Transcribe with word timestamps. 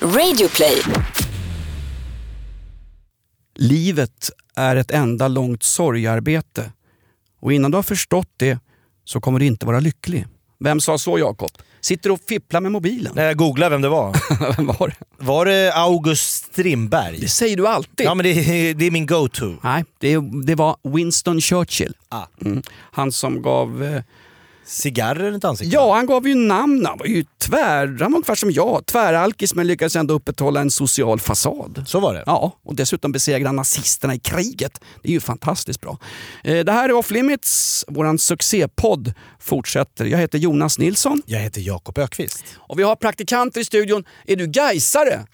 Radioplay. 0.00 0.82
Livet 3.54 4.30
är 4.56 4.76
ett 4.76 4.90
enda 4.90 5.28
långt 5.28 5.62
sorgarbete. 5.62 6.72
Och 7.40 7.52
innan 7.52 7.70
du 7.70 7.76
har 7.78 7.82
förstått 7.82 8.28
det 8.36 8.58
så 9.04 9.20
kommer 9.20 9.38
du 9.38 9.46
inte 9.46 9.66
vara 9.66 9.80
lycklig. 9.80 10.26
Vem 10.60 10.80
sa 10.80 10.98
så 10.98 11.18
Jakob? 11.18 11.50
Sitter 11.80 12.08
du 12.08 12.12
och 12.14 12.20
fipplar 12.28 12.60
med 12.60 12.72
mobilen? 12.72 13.12
När 13.14 13.24
jag 13.24 13.36
googlade 13.36 13.70
vem 13.70 13.82
det 13.82 13.88
var. 13.88 14.16
Vem 14.56 14.66
var 14.66 14.88
det? 14.88 15.24
Var 15.24 15.44
det 15.46 15.72
August 15.74 16.44
Strindberg? 16.44 17.18
Det 17.20 17.28
säger 17.28 17.56
du 17.56 17.66
alltid. 17.68 18.06
Ja 18.06 18.14
men 18.14 18.24
det, 18.24 18.30
är- 18.30 18.74
det 18.74 18.84
är 18.86 18.90
min 18.90 19.06
go-to. 19.06 19.54
Nej, 19.62 19.84
det, 19.98 20.16
det 20.46 20.54
var 20.54 20.76
Winston 20.82 21.40
Churchill. 21.40 21.94
Ah. 22.08 22.26
Mm. 22.44 22.62
Han 22.92 23.12
som 23.12 23.42
gav... 23.42 24.02
Cigarrer 24.66 25.30
runt 25.30 25.44
ansiktet? 25.44 25.72
ja, 25.74 25.94
han 25.94 26.06
gav 26.06 26.28
ju 26.28 26.34
namn. 26.34 26.86
Han 26.86 26.98
var 26.98 27.06
ju 27.06 27.24
tvär... 27.38 27.86
Han 27.86 27.98
var 27.98 28.06
ungefär 28.18 28.34
som 28.34 28.50
jag. 28.50 28.86
Tväralkis 28.86 29.54
men 29.54 29.66
lyckades 29.66 29.96
ändå 29.96 30.14
upprätthålla 30.14 30.60
en 30.60 30.70
social 30.70 31.20
fasad. 31.20 31.84
Så 31.86 32.00
var 32.00 32.14
det. 32.14 32.22
Ja, 32.26 32.56
och 32.64 32.74
dessutom 32.74 33.12
besegra 33.12 33.52
nazisterna 33.52 34.14
i 34.14 34.18
kriget. 34.18 34.80
Det 35.02 35.08
är 35.08 35.12
ju 35.12 35.20
fantastiskt 35.20 35.80
bra. 35.80 35.98
Eh, 36.44 36.58
Det 36.64 36.72
här 36.72 36.88
är 36.88 36.92
Off 36.92 37.10
Limits, 37.10 37.84
vår 37.88 38.16
succépodd 38.16 39.12
fortsätter. 39.40 40.04
Jag 40.04 40.18
heter 40.18 40.38
Jonas 40.38 40.78
Nilsson 40.78 41.22
Jag 41.26 41.38
heter 41.40 41.60
Jakob 41.60 41.98
Ökvist. 41.98 42.44
och 42.58 42.78
vi 42.78 42.82
har 42.82 42.96
praktikanter 42.96 43.60
i 43.60 43.64
studion. 43.64 44.04
Är 44.26 44.36
du 44.36 44.46
gaisare? 44.46 45.26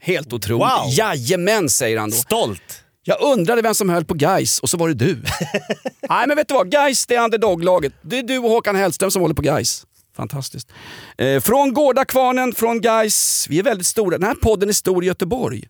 Helt 0.00 0.32
otroligt. 0.32 0.60
Wow. 0.68 0.90
Jajamän 0.90 1.68
säger 1.68 1.98
han 1.98 2.10
då. 2.10 2.16
Stolt! 2.16 2.83
Jag 3.06 3.20
undrade 3.22 3.62
vem 3.62 3.74
som 3.74 3.88
höll 3.88 4.04
på 4.04 4.14
Gais 4.14 4.60
och 4.60 4.70
så 4.70 4.76
var 4.76 4.88
det 4.88 4.94
du. 4.94 5.14
Nej 6.08 6.26
men 6.26 6.36
vet 6.36 6.48
du 6.48 6.54
vad, 6.54 6.70
Gais 6.70 7.06
det 7.06 7.14
är 7.14 7.24
underdog-laget. 7.24 7.92
Det 8.02 8.18
är 8.18 8.22
du 8.22 8.38
och 8.38 8.50
Håkan 8.50 8.76
Hellström 8.76 9.10
som 9.10 9.22
håller 9.22 9.34
på 9.34 9.42
Gais. 9.42 9.86
Fantastiskt. 10.16 10.68
Eh, 11.18 11.40
från 11.40 11.74
Gårdakvarnen, 11.74 12.52
från 12.54 12.80
Gais. 12.80 13.46
Vi 13.48 13.58
är 13.58 13.62
väldigt 13.62 13.86
stora. 13.86 14.18
Den 14.18 14.28
här 14.28 14.34
podden 14.34 14.68
är 14.68 14.72
stor 14.72 15.04
i 15.04 15.06
Göteborg. 15.06 15.64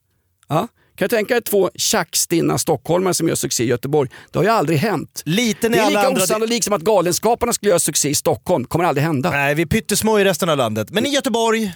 Ja. 0.48 0.68
Kan 0.96 1.08
du 1.08 1.16
tänka 1.16 1.34
dig 1.34 1.42
två 1.42 1.70
tjackstinna 1.74 2.58
stockholmare 2.58 3.14
som 3.14 3.28
gör 3.28 3.34
succé 3.34 3.64
i 3.64 3.66
Göteborg? 3.66 4.10
Det 4.30 4.38
har 4.38 4.44
ju 4.44 4.50
aldrig 4.50 4.78
hänt. 4.78 5.22
Liten 5.24 5.72
Det 5.72 5.78
är 5.78 5.88
lika 5.88 6.06
andra... 6.06 6.22
osannolikt 6.22 6.64
som 6.64 6.72
att 6.72 6.82
Galenskaparna 6.82 7.52
skulle 7.52 7.70
göra 7.70 7.78
succé 7.78 8.08
i 8.08 8.14
Stockholm. 8.14 8.64
kommer 8.64 8.84
aldrig 8.84 9.04
hända. 9.04 9.30
Nej, 9.30 9.54
vi 9.54 9.62
är 9.62 9.66
pyttesmå 9.66 10.20
i 10.20 10.24
resten 10.24 10.48
av 10.48 10.56
landet. 10.56 10.90
Men 10.90 11.06
i 11.06 11.08
Göteborg, 11.08 11.72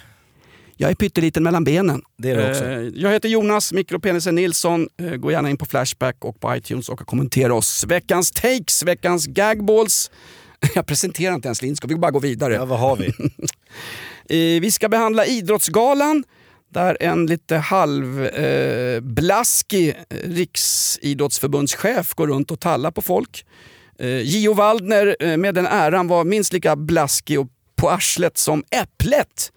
Jag 0.81 0.91
är 0.91 0.95
pytteliten 0.95 1.43
mellan 1.43 1.63
benen. 1.63 2.01
det 2.17 2.29
är 2.31 2.35
det 2.37 2.49
också. 2.49 2.65
Eh, 2.65 2.79
Jag 2.95 3.11
heter 3.11 3.29
Jonas 3.29 3.73
Mikropenisen 3.73 4.35
Nilsson. 4.35 4.87
Eh, 5.01 5.15
Gå 5.15 5.31
gärna 5.31 5.49
in 5.49 5.57
på 5.57 5.65
Flashback 5.65 6.15
och 6.25 6.39
på 6.39 6.55
iTunes 6.55 6.89
och 6.89 6.99
kommentera 6.99 7.53
oss. 7.53 7.85
Veckans 7.87 8.31
takes, 8.31 8.83
veckans 8.83 9.27
gagballs. 9.27 10.11
Jag 10.75 10.85
presenterar 10.85 11.35
inte 11.35 11.47
ens 11.47 11.61
Lindskog, 11.61 11.89
vi 11.89 11.95
bara 11.95 12.11
går 12.11 12.19
vidare. 12.19 12.53
Ja, 12.53 12.65
vad 12.65 12.79
har 12.79 12.95
vi? 12.97 13.07
Eh, 14.31 14.61
Vi 14.61 14.71
ska 14.71 14.89
behandla 14.89 15.25
Idrottsgalan 15.25 16.23
där 16.73 16.97
en 16.99 17.25
lite 17.25 17.57
halvblaskig 17.57 19.89
eh, 19.89 19.95
eh, 20.09 20.15
riksidrottsförbundschef 20.29 22.13
går 22.13 22.27
runt 22.27 22.51
och 22.51 22.59
tallar 22.59 22.91
på 22.91 23.01
folk. 23.01 23.45
Eh, 23.99 24.21
Gio 24.21 24.53
Waldner 24.53 25.15
eh, 25.19 25.37
med 25.37 25.55
den 25.55 25.67
äran 25.67 26.07
var 26.07 26.23
minst 26.23 26.53
lika 26.53 26.75
blaskig 26.75 27.39
och 27.39 27.47
på 27.75 27.89
arslet 27.89 28.37
som 28.37 28.63
Äpplet. 28.71 29.51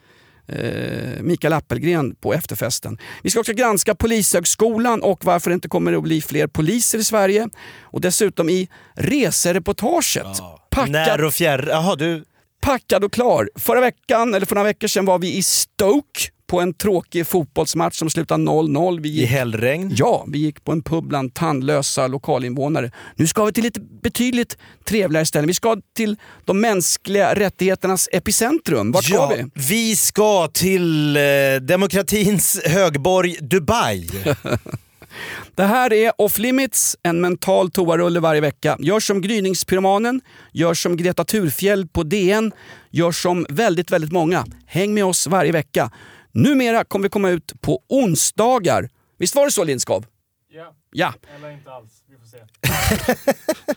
Eh, 0.53 1.22
Mikael 1.22 1.53
Appelgren 1.53 2.14
på 2.14 2.34
efterfesten. 2.34 2.98
Vi 3.22 3.31
ska 3.31 3.41
också 3.41 3.53
granska 3.53 3.95
Polishögskolan 3.95 5.03
och 5.03 5.25
varför 5.25 5.50
det 5.50 5.55
inte 5.55 5.69
kommer 5.69 5.92
att 5.92 6.03
bli 6.03 6.20
fler 6.20 6.47
poliser 6.47 6.98
i 6.98 7.05
Sverige. 7.05 7.48
Och 7.81 8.00
dessutom 8.00 8.48
i 8.48 8.69
resereportaget. 8.94 10.27
Packad 10.70 10.91
När 10.91 11.25
och 11.25 11.34
fjärr... 11.34 11.67
Jaha, 11.69 11.97
du... 11.97 12.25
packad 12.61 13.05
och 13.05 13.12
klar. 13.12 13.48
Förra 13.56 13.81
veckan, 13.81 14.34
eller 14.34 14.47
för 14.47 14.55
några 14.55 14.69
veckor 14.69 14.89
sedan 14.89 15.05
var 15.05 15.19
vi 15.19 15.36
i 15.36 15.42
Stoke 15.42 16.20
på 16.53 16.61
en 16.61 16.75
tråkig 16.75 17.27
fotbollsmatch 17.27 17.98
som 17.98 18.11
slutade 18.11 18.45
0-0. 18.45 19.00
Vi 19.00 19.08
I 19.08 19.12
gick, 19.12 19.31
hällregn. 19.31 19.92
ja, 19.97 20.25
vi 20.28 20.39
gick 20.39 20.64
på 20.64 20.72
en 20.72 20.83
pub 20.83 21.05
bland 21.05 21.34
tandlösa 21.34 22.06
lokalinvånare. 22.06 22.91
Nu 23.17 23.27
ska 23.27 23.44
vi 23.44 23.53
till 23.53 23.67
ett 23.67 24.03
betydligt 24.03 24.59
trevligare 24.84 25.27
ställe. 25.27 25.47
Vi 25.47 25.54
ska 25.54 25.77
till 25.97 26.16
de 26.44 26.60
mänskliga 26.60 27.34
rättigheternas 27.34 28.09
epicentrum. 28.12 28.93
Vart 28.93 29.04
ska 29.04 29.15
ja, 29.15 29.32
vi? 29.37 29.50
vi 29.69 29.97
ska 29.97 30.49
till 30.49 31.16
eh, 31.16 31.22
demokratins 31.60 32.60
högborg 32.65 33.37
Dubai. 33.41 34.10
Det 35.54 35.65
här 35.65 35.93
är 35.93 36.12
Off 36.19 36.38
Limits, 36.38 36.97
en 37.03 37.21
mental 37.21 37.71
toarulle 37.71 38.21
varje 38.21 38.41
vecka. 38.41 38.77
Gör 38.78 39.00
som 39.00 39.21
Gryningspyromanen, 39.21 40.21
gör 40.53 40.75
som 40.75 40.97
Greta 40.97 41.25
Thurfjell 41.25 41.87
på 41.87 42.03
DN, 42.03 42.53
gör 42.91 43.12
som 43.12 43.47
väldigt, 43.48 43.91
väldigt 43.91 44.12
många. 44.12 44.47
Häng 44.66 44.94
med 44.94 45.04
oss 45.04 45.27
varje 45.27 45.53
vecka. 45.53 45.91
Numera 46.32 46.84
kommer 46.84 47.03
vi 47.03 47.09
komma 47.09 47.31
ut 47.31 47.53
på 47.60 47.82
onsdagar. 47.88 48.88
Visst 49.19 49.34
var 49.34 49.44
det 49.47 49.53
så 49.53 49.65
Lindskov? 49.65 50.06
Ja, 50.53 50.75
Ja. 50.93 51.15
eller 51.37 51.50
inte 51.50 51.70
alls. 51.72 51.91
Vi 52.09 52.16
får 52.16 52.26
se. 52.26 53.32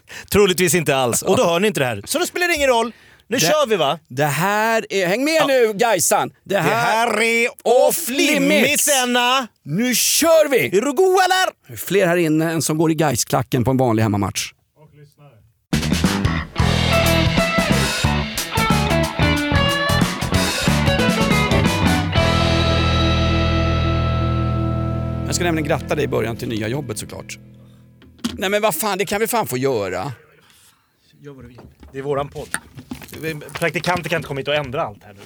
Troligtvis 0.32 0.74
inte 0.76 0.96
alls. 0.96 1.22
Och 1.22 1.38
då 1.38 1.44
hör 1.46 1.60
ni 1.60 1.68
inte 1.68 1.80
det 1.80 1.86
här. 1.86 2.02
Så 2.06 2.20
då 2.20 2.26
spelar 2.26 2.48
det 2.48 2.56
ingen 2.56 2.70
roll. 2.70 2.92
Nu 3.28 3.40
kör 3.40 3.68
vi 3.68 3.76
va? 3.76 4.00
Det 4.08 4.26
här 4.26 4.86
är... 4.90 5.08
Häng 5.08 5.24
med 5.24 5.48
nu 5.48 5.74
Gaisan! 5.74 6.30
Det 6.30 6.36
Det 6.56 6.60
här... 6.62 6.72
här 7.08 7.22
är 7.22 7.50
Off 7.64 8.10
Limits. 8.10 8.88
Nu 9.64 9.96
kör 9.96 10.50
vi! 10.50 10.78
Är 10.78 10.82
du 10.82 10.94
god 10.94 11.08
eller? 11.08 11.68
Det 11.68 11.74
är 11.74 11.78
Fler 11.78 12.08
här 12.08 12.18
inne 12.18 12.52
än 12.52 12.62
som 12.62 12.78
går 12.78 12.92
i 12.92 12.96
Gais-klacken 12.96 13.64
på 13.64 13.72
en 13.72 13.78
vanlig 13.78 14.04
hemmamatch. 14.04 14.54
Jag 25.36 25.38
ska 25.38 25.46
nämligen 25.46 25.68
gratta 25.68 25.96
dig 25.96 26.04
i 26.06 26.08
början 26.08 26.38
till 26.38 26.48
nya 26.50 26.68
jobbet 26.68 26.98
såklart. 26.98 27.40
Nej 28.34 28.50
men 28.50 28.62
vad 28.62 28.76
fan, 28.76 28.98
det 28.98 29.06
kan 29.06 29.20
vi 29.20 29.28
fan 29.28 29.48
få 29.48 29.58
göra. 29.58 30.12
Det 31.92 32.00
är 32.00 32.02
våran 32.04 32.28
podd. 32.30 32.48
Praktikanter 33.54 34.10
kan 34.10 34.18
inte 34.18 34.28
komma 34.28 34.40
hit 34.40 34.48
och 34.48 34.56
ändra 34.56 34.82
allt 34.82 35.04
här 35.04 35.14
nu. 35.14 35.20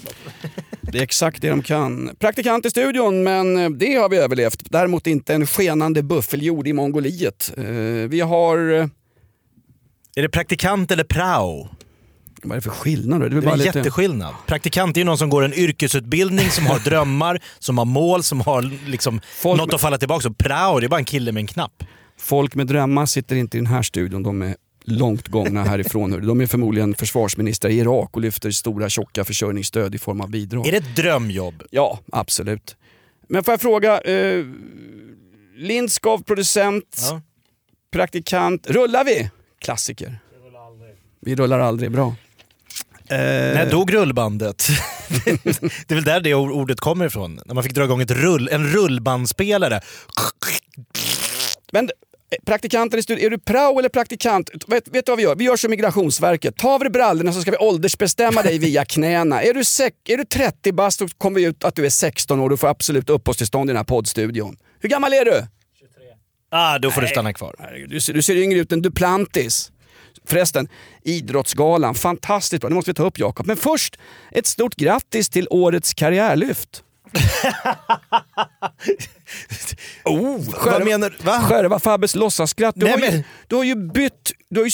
Det 0.81 0.97
är 0.97 1.01
exakt 1.03 1.41
det 1.41 1.49
de 1.49 1.61
kan. 1.63 2.15
Praktikant 2.19 2.65
i 2.65 2.69
studion, 2.69 3.23
men 3.23 3.77
det 3.77 3.95
har 3.95 4.09
vi 4.09 4.17
överlevt. 4.17 4.71
Däremot 4.71 5.07
inte 5.07 5.33
en 5.33 5.47
skenande 5.47 6.03
buffeljord 6.03 6.67
i 6.67 6.73
Mongoliet. 6.73 7.53
Eh, 7.57 7.63
Vi 8.09 8.21
har... 8.21 8.57
eh, 8.73 8.87
Är 10.15 10.21
det 10.21 10.29
praktikant 10.29 10.91
eller 10.91 11.03
prao? 11.03 11.69
Vad 12.43 12.51
är 12.51 12.55
det 12.55 12.61
för 12.61 12.69
skillnad 12.69 13.21
då? 13.21 13.27
Det 13.29 13.35
är, 13.35 13.41
Det 13.41 13.45
är 13.45 13.45
bara 13.45 13.53
en 13.53 13.59
lite... 13.59 13.77
jätteskillnad. 13.79 14.33
Praktikant 14.47 14.97
är 14.97 15.01
ju 15.01 15.05
någon 15.05 15.17
som 15.17 15.29
går 15.29 15.43
en 15.43 15.53
yrkesutbildning, 15.53 16.49
som 16.49 16.65
har 16.65 16.79
drömmar, 16.85 17.39
som 17.59 17.77
har 17.77 17.85
mål, 17.85 18.23
som 18.23 18.41
har 18.41 18.61
liksom 18.89 19.21
Folk 19.41 19.57
något 19.57 19.67
med- 19.67 19.75
att 19.75 19.81
falla 19.81 19.97
tillbaka 19.97 20.29
på. 20.29 20.33
Prao, 20.35 20.79
det 20.79 20.85
är 20.85 20.89
bara 20.89 20.99
en 20.99 21.05
kille 21.05 21.31
med 21.31 21.41
en 21.41 21.47
knapp. 21.47 21.83
Folk 22.17 22.55
med 22.55 22.67
drömmar 22.67 23.05
sitter 23.05 23.35
inte 23.35 23.57
i 23.57 23.59
den 23.59 23.67
här 23.67 23.81
studion. 23.81 24.23
De 24.23 24.41
är 24.41 24.55
långt 24.83 25.27
gångna 25.27 25.63
härifrån. 25.63 26.11
De 26.27 26.41
är 26.41 26.45
förmodligen 26.47 26.95
försvarsministrar 26.95 27.71
i 27.71 27.77
Irak 27.79 28.09
och 28.15 28.21
lyfter 28.21 28.51
stora 28.51 28.89
tjocka 28.89 29.23
försörjningsstöd 29.25 29.95
i 29.95 29.97
form 29.97 30.21
av 30.21 30.29
bidrag. 30.29 30.67
Är 30.67 30.71
det 30.71 30.77
ett 30.77 30.95
drömjobb? 30.95 31.63
Ja, 31.71 31.99
absolut. 32.11 32.75
Men 33.29 33.43
får 33.43 33.51
jag 33.51 33.61
fråga, 33.61 34.01
eh, 34.01 34.45
Lindskov, 35.57 36.23
producent, 36.23 36.97
Ja. 37.09 37.21
praktikant. 37.91 38.69
Rullar 38.69 39.03
vi? 39.05 39.29
Klassiker. 39.61 40.19
Vi 41.21 41.35
rullar 41.35 41.59
aldrig, 41.59 41.91
bra. 41.91 42.15
Eh, 43.11 43.17
När 43.17 43.69
dog 43.71 43.93
rullbandet? 43.93 44.67
det 45.25 45.91
är 45.91 45.95
väl 45.95 46.03
där 46.03 46.21
det 46.21 46.33
ordet 46.33 46.79
kommer 46.79 47.05
ifrån. 47.05 47.39
När 47.45 47.53
man 47.55 47.63
fick 47.63 47.73
dra 47.73 47.83
igång 47.83 48.01
ett 48.01 48.11
rull, 48.11 48.49
en 48.51 48.67
rullbandspelare. 48.67 49.81
Men 51.71 51.85
eh, 51.85 52.37
praktikanten 52.45 52.99
i 52.99 53.03
studion, 53.03 53.25
är 53.25 53.29
du 53.29 53.37
prao 53.39 53.79
eller 53.79 53.89
praktikant? 53.89 54.49
Vet, 54.67 54.87
vet 54.87 55.05
du 55.05 55.11
vad 55.11 55.17
vi 55.17 55.23
gör? 55.23 55.35
Vi 55.35 55.43
gör 55.43 55.55
som 55.55 55.71
Migrationsverket. 55.71 56.57
Ta 56.57 56.69
av 56.73 56.79
dig 56.79 56.89
brallorna 56.89 57.33
så 57.33 57.41
ska 57.41 57.51
vi 57.51 57.57
åldersbestämma 57.57 58.41
dig 58.41 58.59
via 58.59 58.85
knäna. 58.85 59.41
Är 59.41 59.53
du, 59.53 59.59
sek- 59.63 60.09
är 60.09 60.17
du 60.17 60.23
30 60.25 60.71
bast 60.71 60.99
så 60.99 61.07
kommer 61.07 61.39
vi 61.39 61.45
ut 61.45 61.63
att 61.63 61.75
du 61.75 61.85
är 61.85 61.89
16 61.89 62.39
år 62.39 62.43
och 62.43 62.49
du 62.49 62.57
får 62.57 62.67
absolut 62.67 63.09
uppehållstillstånd 63.09 63.69
i 63.69 63.71
den 63.71 63.77
här 63.77 63.83
poddstudion. 63.83 64.57
Hur 64.79 64.89
gammal 64.89 65.13
är 65.13 65.25
du? 65.25 65.31
Ah, 66.51 66.79
då 66.79 66.91
får 66.91 67.01
du 67.01 67.07
stanna 67.07 67.33
kvar. 67.33 67.85
Du 67.89 68.01
ser, 68.01 68.13
du 68.13 68.21
ser 68.21 68.35
yngre 68.35 68.59
ut 68.59 68.71
än 68.71 68.81
Duplantis. 68.81 69.71
Förresten, 70.29 70.67
Idrottsgalan, 71.03 71.95
fantastiskt 71.95 72.61
bra. 72.61 72.69
Det 72.69 72.75
måste 72.75 72.91
vi 72.91 72.95
ta 72.95 73.03
upp 73.03 73.19
Jakob. 73.19 73.45
Men 73.47 73.57
först, 73.57 73.97
ett 74.31 74.47
stort 74.47 74.75
grattis 74.75 75.29
till 75.29 75.47
årets 75.49 75.93
karriärlyft. 75.93 76.83
oh, 80.05 80.39
Vad 80.65 80.85
menar 80.85 81.09
du? 81.09 81.15
Va? 81.25 81.39
Skärva 81.41 81.79
Fabbes 81.79 82.15
låtsasskratt. 82.15 82.75
Du, 82.77 82.85
Nej, 82.85 82.91
har 82.93 82.99
ju- 82.99 83.11
men- 83.11 83.23
du 83.47 83.55
har 83.55 83.63
ju 83.63 83.75
bytt, 83.75 84.31
du 84.49 84.59
har 84.59 84.65
ju 84.65 84.71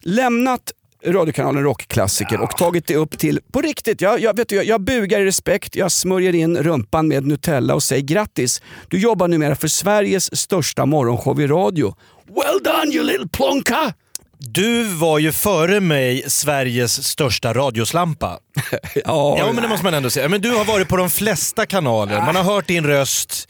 lämnat 0.00 0.72
radiokanalen 1.06 1.62
Rockklassiker 1.62 2.40
och 2.40 2.50
tagit 2.50 2.86
det 2.86 2.96
upp 2.96 3.18
till, 3.18 3.40
på 3.52 3.60
riktigt, 3.60 4.00
jag, 4.00 4.20
jag, 4.20 4.36
vet 4.36 4.48
du, 4.48 4.56
jag, 4.56 4.64
jag 4.64 4.80
bugar 4.80 5.20
i 5.20 5.24
respekt, 5.24 5.76
jag 5.76 5.92
smörjer 5.92 6.34
in 6.34 6.56
rumpan 6.56 7.08
med 7.08 7.26
Nutella 7.26 7.74
och 7.74 7.82
säger 7.82 8.02
grattis. 8.02 8.62
Du 8.88 8.98
jobbar 8.98 9.28
numera 9.28 9.56
för 9.56 9.68
Sveriges 9.68 10.36
största 10.40 10.86
morgonshow 10.86 11.40
i 11.40 11.46
radio. 11.46 11.94
Well 12.26 12.62
done 12.64 12.92
you 12.94 13.04
little 13.04 13.28
plonka! 13.28 13.94
Du 14.38 14.84
var 14.84 15.18
ju 15.18 15.32
före 15.32 15.80
mig 15.80 16.24
Sveriges 16.30 17.04
största 17.08 17.54
radioslampa. 17.54 18.38
Ja, 18.94 19.36
Ja 19.38 19.52
men 19.52 19.62
det 19.62 19.68
måste 19.68 19.84
man 19.84 19.94
ändå 19.94 20.10
säga. 20.10 20.28
Men 20.28 20.40
du 20.40 20.50
har 20.50 20.64
varit 20.64 20.88
på 20.88 20.96
de 20.96 21.10
flesta 21.10 21.66
kanaler, 21.66 22.20
man 22.20 22.36
har 22.36 22.42
hört 22.42 22.66
din 22.68 22.86
röst. 22.86 23.48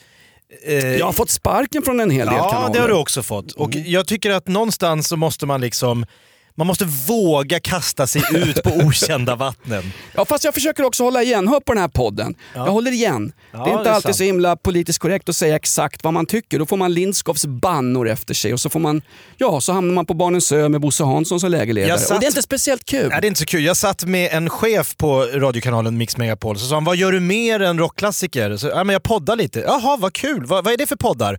Eh, 0.66 0.74
Jag 0.96 1.06
har 1.06 1.12
fått 1.12 1.30
sparken 1.30 1.82
från 1.82 2.00
en 2.00 2.10
hel 2.10 2.26
del 2.26 2.36
ja, 2.36 2.50
kanaler. 2.50 2.74
det 2.74 2.80
har 2.80 2.88
du 2.88 2.94
också 2.94 3.22
fått. 3.22 3.52
Och 3.52 3.74
jag 3.74 4.06
tycker 4.06 4.30
att 4.30 4.48
någonstans 4.48 5.08
så 5.08 5.16
måste 5.16 5.46
man 5.46 5.60
liksom 5.60 6.06
man 6.56 6.66
måste 6.66 6.84
våga 6.84 7.60
kasta 7.60 8.06
sig 8.06 8.22
ut 8.34 8.62
på 8.62 8.70
okända 8.70 9.36
vattnen. 9.36 9.92
Ja, 10.14 10.24
fast 10.24 10.44
jag 10.44 10.54
försöker 10.54 10.84
också 10.84 11.04
hålla 11.04 11.22
igen. 11.22 11.48
Hör 11.48 11.60
på 11.60 11.72
den 11.72 11.80
här 11.80 11.88
podden. 11.88 12.34
Jag 12.54 12.66
håller 12.66 12.90
igen. 12.92 13.32
Ja, 13.52 13.58
det 13.64 13.70
är 13.70 13.72
inte 13.72 13.84
det 13.84 13.90
är 13.90 13.94
alltid 13.94 14.02
sant. 14.02 14.16
så 14.16 14.24
himla 14.24 14.56
politiskt 14.56 14.98
korrekt 14.98 15.28
att 15.28 15.36
säga 15.36 15.56
exakt 15.56 16.04
vad 16.04 16.12
man 16.14 16.26
tycker. 16.26 16.58
Då 16.58 16.66
får 16.66 16.76
man 16.76 16.94
Lindskoffs 16.94 17.46
bannor 17.46 18.08
efter 18.08 18.34
sig 18.34 18.52
och 18.52 18.60
så 18.60 18.68
får 18.70 18.80
man, 18.80 19.02
ja, 19.36 19.60
så 19.60 19.72
hamnar 19.72 19.94
man 19.94 20.06
på 20.06 20.14
Barnens 20.14 20.52
ö 20.52 20.68
med 20.68 20.80
Bosse 20.80 21.04
Hansson 21.04 21.40
som 21.40 21.50
lägerledare. 21.50 21.98
Satt- 21.98 22.10
Och 22.14 22.20
det 22.20 22.26
är 22.26 22.28
inte 22.28 22.42
speciellt 22.42 22.84
kul. 22.84 23.08
Ja, 23.10 23.20
det 23.20 23.26
är 23.26 23.28
inte 23.28 23.40
så 23.40 23.46
kul. 23.46 23.64
Jag 23.64 23.76
satt 23.76 24.04
med 24.04 24.32
en 24.32 24.50
chef 24.50 24.96
på 24.96 25.22
radiokanalen 25.34 25.98
Mix 25.98 26.16
Megapol, 26.16 26.58
så 26.58 26.66
sa 26.66 26.74
han 26.76 26.84
“Vad 26.84 26.96
gör 26.96 27.12
du 27.12 27.20
mer 27.20 27.60
än 27.62 27.78
rockklassiker?” 27.78 28.56
så, 28.56 28.66
ja, 28.68 28.84
men 28.84 28.92
“Jag 28.92 29.02
poddar 29.02 29.36
lite”. 29.36 29.60
“Jaha, 29.60 29.96
vad 29.96 30.12
kul. 30.12 30.46
Vad, 30.46 30.64
vad 30.64 30.72
är 30.72 30.76
det 30.78 30.86
för 30.86 30.96
poddar?” 30.96 31.38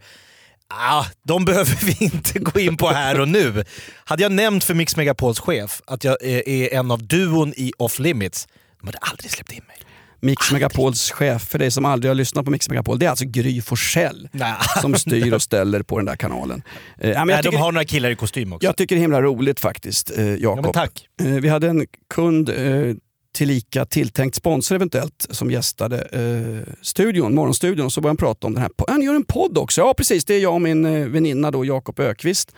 Ah, 0.70 1.06
de 1.24 1.46
behöver 1.46 1.86
vi 1.86 2.06
inte 2.06 2.40
gå 2.40 2.60
in 2.60 2.78
på 2.78 2.88
här 2.90 3.20
och 3.20 3.28
nu. 3.28 3.64
Hade 4.06 4.24
jag 4.24 4.32
nämnt 4.32 4.64
för 4.64 4.74
Mix 4.74 4.96
Megapols 4.98 5.40
chef 5.40 5.82
att 5.88 6.04
jag 6.04 6.18
är, 6.24 6.74
en 6.74 6.92
av 6.92 7.08
duon 7.08 7.54
i 7.58 7.72
Off 7.78 8.00
Limits, 8.00 8.48
de 8.82 8.88
hade 8.88 8.98
aldrig 8.98 9.32
släppt 9.32 9.52
in 9.52 9.62
mig. 9.68 9.78
Mix 10.22 10.52
Megapols 10.52 11.12
chef, 11.12 11.42
för 11.48 11.60
dig 11.60 11.72
som 11.72 11.86
aldrig 11.86 12.10
har 12.10 12.16
lyssnat 12.16 12.46
på 12.46 12.52
Mix 12.52 12.70
Megapol, 12.70 13.00
det 13.00 13.06
är 13.06 13.10
alltså 13.10 13.26
Gry 13.26 13.62
Forssell 13.62 14.30
som 14.82 14.96
styr 14.96 15.34
och 15.34 15.42
ställer 15.42 15.82
på 15.84 15.98
den 15.98 16.06
där 16.06 16.16
kanalen. 16.16 16.64
Eh, 17.00 17.10
ja, 17.10 17.18
men 17.18 17.28
Nej, 17.28 17.36
jag, 17.36 17.44
de 17.44 17.50
tycker, 17.50 17.58
har 17.64 17.72
några 17.72 17.86
killar 17.86 18.10
i 18.10 18.16
kostym 18.16 18.54
också. 18.54 18.66
jag 18.68 18.78
tycker 18.78 18.96
det 18.96 19.00
är 19.00 19.02
himla 19.02 19.22
roligt 19.22 19.60
faktiskt, 19.60 20.18
eh, 20.18 20.26
ja, 20.26 20.36
Jakob. 20.36 20.74
tack. 20.74 21.08
Eh, 21.22 21.26
Vi 21.28 21.50
hade 21.50 21.68
en 21.68 21.86
kund, 22.14 22.50
eh, 22.50 22.56
tillika 23.36 23.86
tilltänkt 23.86 24.36
sponsor 24.36 24.76
eventuellt, 24.76 25.28
som 25.30 25.52
gästade 25.52 26.02
eh, 26.02 26.74
studion, 26.82 27.36
morgonstudion 27.36 27.86
och 27.86 27.94
så 27.94 28.02
började 28.02 28.10
han 28.10 28.18
prata 28.18 28.48
om 28.48 28.54
den 28.54 28.62
här 28.62 28.72
Han 28.88 29.02
gör 29.02 29.16
en 29.16 29.24
podd 29.24 29.58
också. 29.58 29.82
Ja 29.82 29.94
precis, 29.98 30.26
det 30.26 30.34
är 30.34 30.40
jag 30.40 30.54
och 30.54 30.62
min 30.62 30.86
eh, 30.86 31.08
väninna 31.08 31.52
då, 31.52 31.66
Jakob 31.66 32.00
Ökvist 32.00 32.56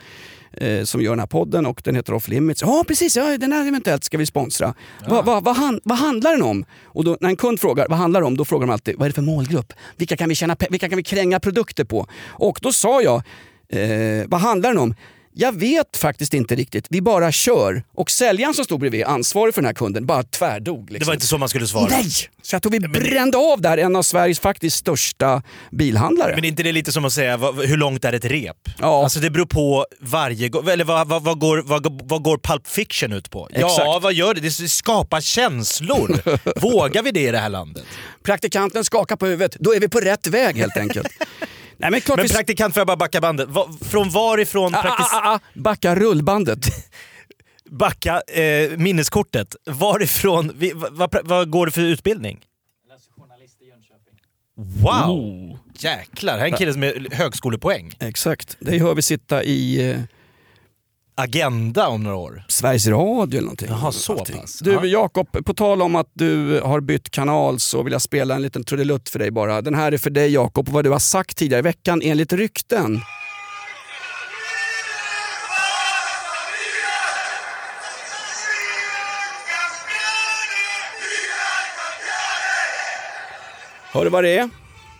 eh, 0.52 0.84
som 0.84 1.02
gör 1.02 1.10
den 1.12 1.18
här 1.18 1.26
podden 1.26 1.66
och 1.66 1.80
den 1.84 1.94
heter 1.94 2.12
Off 2.12 2.28
Limits. 2.28 2.62
Ja 2.62 2.84
precis, 2.88 3.16
ja, 3.16 3.38
den 3.38 3.52
här 3.52 3.68
eventuellt 3.68 4.04
ska 4.04 4.18
vi 4.18 4.26
sponsra. 4.26 4.74
Va, 5.08 5.22
va, 5.22 5.40
vad, 5.40 5.56
han, 5.56 5.80
vad 5.84 5.98
handlar 5.98 6.32
den 6.32 6.42
om? 6.42 6.64
Och 6.84 7.04
då, 7.04 7.16
när 7.20 7.28
en 7.28 7.36
kund 7.36 7.60
frågar 7.60 7.86
vad 7.88 7.98
handlar 7.98 8.20
det 8.20 8.26
om, 8.26 8.36
då 8.36 8.44
frågar 8.44 8.66
de 8.66 8.72
alltid 8.72 8.94
vad 8.98 9.06
är 9.06 9.10
det 9.10 9.14
för 9.14 9.22
målgrupp? 9.22 9.72
Vilka 9.96 10.16
kan 10.16 10.28
vi, 10.28 10.34
tjäna, 10.34 10.56
vilka 10.70 10.88
kan 10.88 10.96
vi 10.96 11.02
kränga 11.02 11.40
produkter 11.40 11.84
på? 11.84 12.06
Och 12.26 12.58
då 12.62 12.72
sa 12.72 13.02
jag, 13.02 13.22
eh, 13.68 14.26
vad 14.26 14.40
handlar 14.40 14.70
den 14.70 14.78
om? 14.78 14.94
Jag 15.40 15.58
vet 15.58 15.96
faktiskt 15.96 16.34
inte 16.34 16.54
riktigt, 16.54 16.86
vi 16.90 17.00
bara 17.00 17.32
kör. 17.32 17.82
Och 17.94 18.10
säljaren 18.10 18.54
som 18.54 18.64
stod 18.64 18.80
bredvid, 18.80 19.04
ansvarig 19.04 19.54
för 19.54 19.62
den 19.62 19.66
här 19.66 19.74
kunden, 19.74 20.06
bara 20.06 20.22
tvärdog. 20.22 20.86
Det 20.86 20.92
Liksom. 20.92 21.06
var 21.06 21.14
inte 21.14 21.26
så 21.26 21.38
man 21.38 21.48
skulle 21.48 21.66
svara. 21.66 21.86
Nej! 21.90 22.10
Så 22.42 22.54
jag 22.54 22.62
tror 22.62 22.72
vi 22.72 22.80
brände 22.80 23.38
av 23.38 23.60
där 23.60 23.78
en 23.78 23.96
av 23.96 24.02
Sveriges 24.02 24.40
faktiskt 24.40 24.76
största 24.76 25.42
bilhandlare. 25.70 26.34
Men 26.34 26.44
är 26.44 26.48
inte 26.48 26.62
det 26.62 26.72
lite 26.72 26.92
som 26.92 27.04
att 27.04 27.12
säga 27.12 27.36
vad, 27.36 27.64
hur 27.66 27.76
långt 27.76 28.04
är 28.04 28.12
ett 28.12 28.24
rep? 28.24 28.56
Ja. 28.78 29.02
Alltså 29.04 29.20
det 29.20 29.30
beror 29.30 29.46
på 29.46 29.86
varje 30.00 30.48
gång. 30.48 30.68
Eller 30.68 30.84
vad, 30.84 31.08
vad, 31.08 31.22
vad, 31.22 31.38
går, 31.38 31.62
vad, 31.66 32.08
vad 32.08 32.22
går 32.22 32.38
Pulp 32.38 32.66
Fiction 32.68 33.12
ut 33.12 33.30
på? 33.30 33.48
Ja, 33.52 33.66
Exakt. 33.66 34.02
vad 34.02 34.12
gör 34.14 34.34
det? 34.34 34.40
Det 34.40 34.50
skapar 34.50 35.20
känslor. 35.20 36.20
Vågar 36.60 37.02
vi 37.02 37.10
det 37.10 37.20
i 37.28 37.30
det 37.30 37.38
här 37.38 37.48
landet? 37.48 37.84
Praktikanten 38.22 38.84
skakar 38.84 39.16
på 39.16 39.26
huvudet, 39.26 39.56
då 39.60 39.74
är 39.74 39.80
vi 39.80 39.88
på 39.88 40.00
rätt 40.00 40.26
väg 40.26 40.56
helt 40.56 40.76
enkelt. 40.76 41.08
Nej, 41.80 41.90
men 41.90 42.00
klart 42.00 42.16
Men 42.16 42.26
vi... 42.26 42.34
praktikant, 42.34 42.74
får 42.74 42.80
jag 42.80 42.86
bara 42.86 42.96
backa 42.96 43.20
bandet? 43.20 43.48
Va, 43.48 43.68
från 43.80 44.10
varifrån 44.10 44.74
Ah, 44.74 44.82
praktis... 44.82 45.06
ah, 45.12 45.20
ah, 45.24 45.34
ah. 45.34 45.40
Backa 45.54 45.94
rullbandet. 45.94 46.58
Backa 47.70 48.20
eh, 48.20 48.70
minneskortet. 48.78 49.56
Varifrån... 49.66 50.52
Vi, 50.56 50.72
vad, 50.74 50.92
vad, 50.92 51.18
vad 51.24 51.50
går 51.50 51.66
det 51.66 51.72
för 51.72 51.80
utbildning? 51.80 52.40
Jag 52.88 52.94
läser 52.94 53.12
journalist 53.12 53.62
i 53.62 53.64
Jönköping. 53.68 54.14
Wow! 54.82 55.18
Oh. 55.18 55.56
Jäklar, 55.78 56.38
här 56.38 56.46
är 56.46 56.50
en 56.50 56.56
kille 56.56 56.72
som 56.72 56.82
är 56.82 57.14
högskolepoäng. 57.14 57.92
Exakt, 58.00 58.56
det 58.60 58.78
hör 58.78 58.94
vi 58.94 59.02
sitta 59.02 59.42
i 59.44 59.90
eh, 59.90 60.00
Agenda 61.20 61.88
om 61.88 62.02
några 62.02 62.16
år. 62.16 62.44
Sveriges 62.48 62.86
Radio 62.86 63.38
eller 63.38 63.40
någonting. 63.40 63.68
Jaha, 63.70 63.92
så 63.92 64.18
Allting. 64.18 64.40
pass. 64.40 64.58
Du 64.58 64.72
Ja. 64.72 64.84
Jakob, 64.84 65.44
på 65.44 65.54
tal 65.54 65.82
om 65.82 65.96
att 65.96 66.10
du 66.14 66.60
har 66.60 66.80
bytt 66.80 67.10
kanal 67.10 67.60
så 67.60 67.82
vill 67.82 67.92
jag 67.92 68.02
spela 68.02 68.34
en 68.34 68.42
liten 68.42 68.64
trudelutt 68.64 69.08
för 69.08 69.18
dig 69.18 69.30
bara. 69.30 69.62
Den 69.62 69.74
här 69.74 69.92
är 69.92 69.98
för 69.98 70.10
dig 70.10 70.32
Jakob 70.32 70.68
och 70.68 70.74
vad 70.74 70.84
du 70.84 70.90
har 70.90 70.98
sagt 70.98 71.36
tidigare 71.36 71.58
i 71.58 71.62
veckan 71.62 72.00
enligt 72.04 72.32
rykten. 72.32 73.00
Hör 83.92 84.04
du 84.04 84.10
vad 84.10 84.24
det 84.24 84.38
är? 84.38 84.50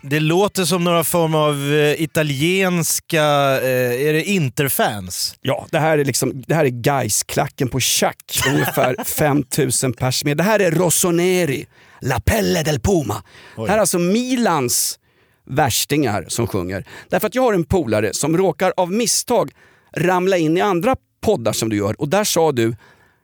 Det 0.03 0.21
låter 0.21 0.65
som 0.65 0.85
några 0.85 1.05
form 1.05 1.35
av 1.35 1.75
eh, 1.75 2.03
italienska... 2.03 3.23
Eh, 3.63 4.07
är 4.09 4.13
det 4.13 4.25
Interfans? 4.25 5.35
Ja, 5.41 5.67
det 5.71 5.79
här 5.79 5.99
är, 5.99 6.05
liksom, 6.05 6.43
det 6.47 6.55
här 6.55 6.65
är 6.65 6.69
Gais-klacken 6.69 7.69
på 7.69 7.81
schack. 7.81 8.41
Ungefär 8.49 8.97
5000 9.05 9.93
pers 9.93 10.25
med. 10.25 10.37
Det 10.37 10.43
här 10.43 10.61
är 10.61 10.71
Rossoneri, 10.71 11.67
La 12.01 12.21
Pelle 12.21 12.63
del 12.63 12.81
Puma. 12.81 13.23
Det 13.57 13.69
här 13.69 13.77
är 13.77 13.81
alltså 13.81 13.99
Milans 13.99 14.99
värstingar 15.47 16.25
som 16.29 16.47
sjunger. 16.47 16.85
Därför 17.09 17.27
att 17.27 17.35
jag 17.35 17.43
har 17.43 17.55
en 17.55 17.65
polare 17.65 18.15
som 18.15 18.37
råkar 18.37 18.73
av 18.77 18.93
misstag 18.93 19.51
ramla 19.97 20.37
in 20.37 20.57
i 20.57 20.61
andra 20.61 20.97
poddar 21.21 21.53
som 21.53 21.69
du 21.69 21.77
gör. 21.77 22.01
Och 22.01 22.09
där 22.09 22.25
sa 22.25 22.53
du, 22.53 22.77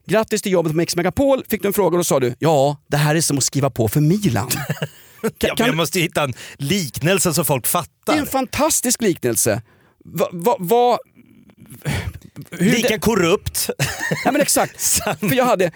grattis 0.07 0.43
till 0.43 0.53
jobbet 0.53 0.73
på 0.73 0.77
Mix 0.77 0.97
Megapol. 0.97 1.45
Fick 1.49 1.63
du 1.63 1.69
en 1.69 1.75
fråga 1.75 1.95
och 1.95 1.99
då 1.99 2.05
sa 2.05 2.21
du, 2.21 2.35
ja 2.39 2.77
det 2.87 2.97
här 2.97 3.15
är 3.15 3.21
som 3.21 3.39
att 3.39 3.45
skriva 3.45 3.71
på 3.71 3.89
för 3.89 4.01
Milan. 4.01 4.51
Men 5.41 5.57
kan- 5.57 5.67
jag 5.67 5.77
måste 5.77 6.01
hitta 6.01 6.23
en 6.23 6.35
liknelse 6.57 7.35
så 7.35 7.45
folk 7.45 7.65
Det 7.65 7.69
fattar. 7.69 8.15
är 8.15 8.19
en 8.19 8.27
fantastisk 8.27 9.03
liknelse. 9.03 9.63
Va, 10.05 10.29
va, 10.33 10.57
va, 10.59 10.99
Lika 12.51 12.89
det- 12.89 12.99
korrupt. 12.99 13.71
Ja 14.25 14.33
men 14.33 14.41
exakt. 14.41 14.83
För 15.21 15.35
jag 15.35 15.45
hade, 15.45 15.71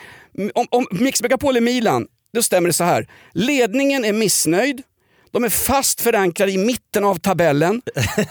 om, 0.55 0.67
om 0.71 0.87
Mix 0.91 1.23
Megapol 1.23 1.57
är 1.57 1.61
Milan, 1.61 2.07
då 2.35 2.43
stämmer 2.43 2.67
det 2.69 2.73
så 2.73 2.85
här. 2.85 3.09
Ledningen 3.35 4.05
är 4.05 4.13
missnöjd, 4.13 4.83
de 5.31 5.45
är 5.45 5.49
fast 5.49 6.01
förankrade 6.01 6.53
i 6.53 6.59
mitten 6.59 7.05
av 7.05 7.17
tabellen 7.19 7.83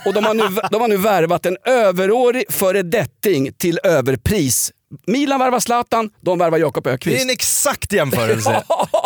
och 0.06 0.14
de 0.14 0.24
har 0.24 0.34
nu, 0.34 0.42
de 0.70 0.80
har 0.80 0.88
nu 0.88 0.96
värvat 0.96 1.46
en 1.46 1.56
överårig 1.64 2.44
föredetting 2.48 3.52
till 3.52 3.80
överpris. 3.84 4.72
Milan 5.06 5.38
värvar 5.40 5.60
Zlatan, 5.60 6.10
de 6.20 6.38
värvar 6.38 6.58
Jakob 6.58 6.84
Det 6.84 6.90
är 6.90 6.94
Ökvist. 6.94 7.22
en 7.22 7.30
exakt 7.30 7.92
jämförelse. 7.92 8.62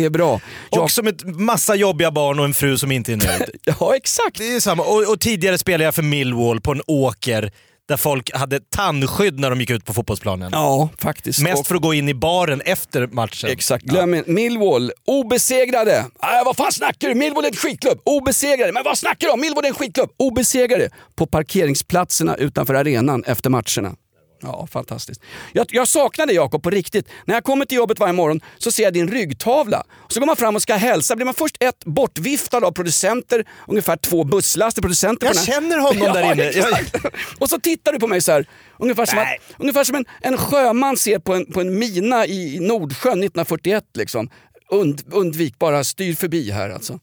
Det 0.00 0.04
är 0.04 0.10
bra. 0.10 0.40
Jag, 0.70 0.82
Och 0.82 0.90
som 0.90 1.06
ett 1.06 1.24
massa 1.24 1.74
jobbiga 1.74 2.10
barn 2.10 2.38
och 2.38 2.44
en 2.44 2.54
fru 2.54 2.78
som 2.78 2.92
inte 2.92 3.12
är 3.12 3.16
nöjd. 3.16 3.50
ja 3.80 3.96
exakt. 3.96 4.38
Det 4.38 4.54
är 4.54 4.60
samma. 4.60 4.82
Och, 4.82 5.12
och 5.12 5.20
tidigare 5.20 5.58
spelade 5.58 5.84
jag 5.84 5.94
för 5.94 6.02
Millwall 6.02 6.60
på 6.60 6.72
en 6.72 6.82
åker 6.86 7.52
där 7.88 7.96
folk 7.96 8.30
hade 8.34 8.60
tandskydd 8.60 9.40
när 9.40 9.50
de 9.50 9.60
gick 9.60 9.70
ut 9.70 9.84
på 9.84 9.94
fotbollsplanen. 9.94 10.50
Ja 10.52 10.88
faktiskt. 10.98 11.38
Mest 11.42 11.60
Och- 11.60 11.66
för 11.66 11.74
att 11.74 11.82
gå 11.82 11.94
in 11.94 12.08
i 12.08 12.14
baren 12.14 12.60
efter 12.60 13.06
matchen. 13.06 13.50
Exakt, 13.50 13.84
glöm 13.84 14.14
inte. 14.14 14.30
Millwall, 14.30 14.92
obesegrade. 15.06 15.96
Äh, 15.98 16.44
vad 16.44 16.56
fan 16.56 16.72
snackar 16.72 17.08
du? 17.08 17.14
Millwall 17.14 17.44
är 17.44 17.48
en 17.48 17.54
skitklubb. 17.56 18.00
Obesegrade. 18.04 18.72
Men 18.72 18.82
vad 18.84 18.98
snackar 18.98 19.26
du 19.26 19.32
om? 19.32 19.40
Millwall 19.40 19.64
är 19.64 19.68
en 19.68 19.74
skitklubb. 19.74 20.10
Obesegrade. 20.18 20.90
På 21.16 21.26
parkeringsplatserna 21.26 22.36
utanför 22.36 22.74
arenan 22.74 23.24
efter 23.24 23.50
matcherna. 23.50 23.96
Ja, 24.42 24.66
fantastiskt. 24.66 25.20
Jag, 25.52 25.66
jag 25.70 25.88
saknar 25.88 26.26
dig 26.26 26.36
Jakob 26.36 26.62
på 26.62 26.70
riktigt. 26.70 27.08
När 27.24 27.34
jag 27.34 27.44
kommer 27.44 27.64
till 27.64 27.76
jobbet 27.76 28.00
varje 28.00 28.12
morgon 28.12 28.40
så 28.58 28.72
ser 28.72 28.82
jag 28.82 28.92
din 28.92 29.08
ryggtavla. 29.08 29.82
Och 29.90 30.12
så 30.12 30.20
går 30.20 30.26
man 30.26 30.36
fram 30.36 30.56
och 30.56 30.62
ska 30.62 30.74
hälsa. 30.74 31.16
Blir 31.16 31.24
man 31.24 31.34
först 31.34 31.56
ett 31.60 31.84
bortviftad 31.84 32.66
av 32.66 32.72
producenter, 32.72 33.44
ungefär 33.66 33.96
två 33.96 34.24
busslaster 34.24 34.82
producenter. 34.82 35.26
Jag 35.26 35.44
känner 35.44 35.78
honom 35.78 36.12
där 36.14 36.32
inne. 36.32 36.42
exakt. 36.44 36.96
Och 37.38 37.50
så 37.50 37.60
tittar 37.60 37.92
du 37.92 37.98
på 37.98 38.06
mig 38.06 38.20
så 38.20 38.32
här. 38.32 38.46
Ungefär 38.78 39.06
som, 39.06 39.18
att, 39.18 39.26
ungefär 39.58 39.84
som 39.84 39.94
en, 39.96 40.04
en 40.20 40.36
sjöman 40.36 40.96
ser 40.96 41.18
på 41.18 41.34
en, 41.34 41.46
på 41.46 41.60
en 41.60 41.78
mina 41.78 42.26
i 42.26 42.58
Nordsjön 42.60 43.12
1941. 43.12 43.84
Liksom. 43.94 44.30
Und, 44.70 45.04
undvik, 45.10 45.58
bara 45.58 45.84
styr 45.84 46.14
förbi 46.14 46.50
här 46.50 46.70
alltså. 46.70 46.98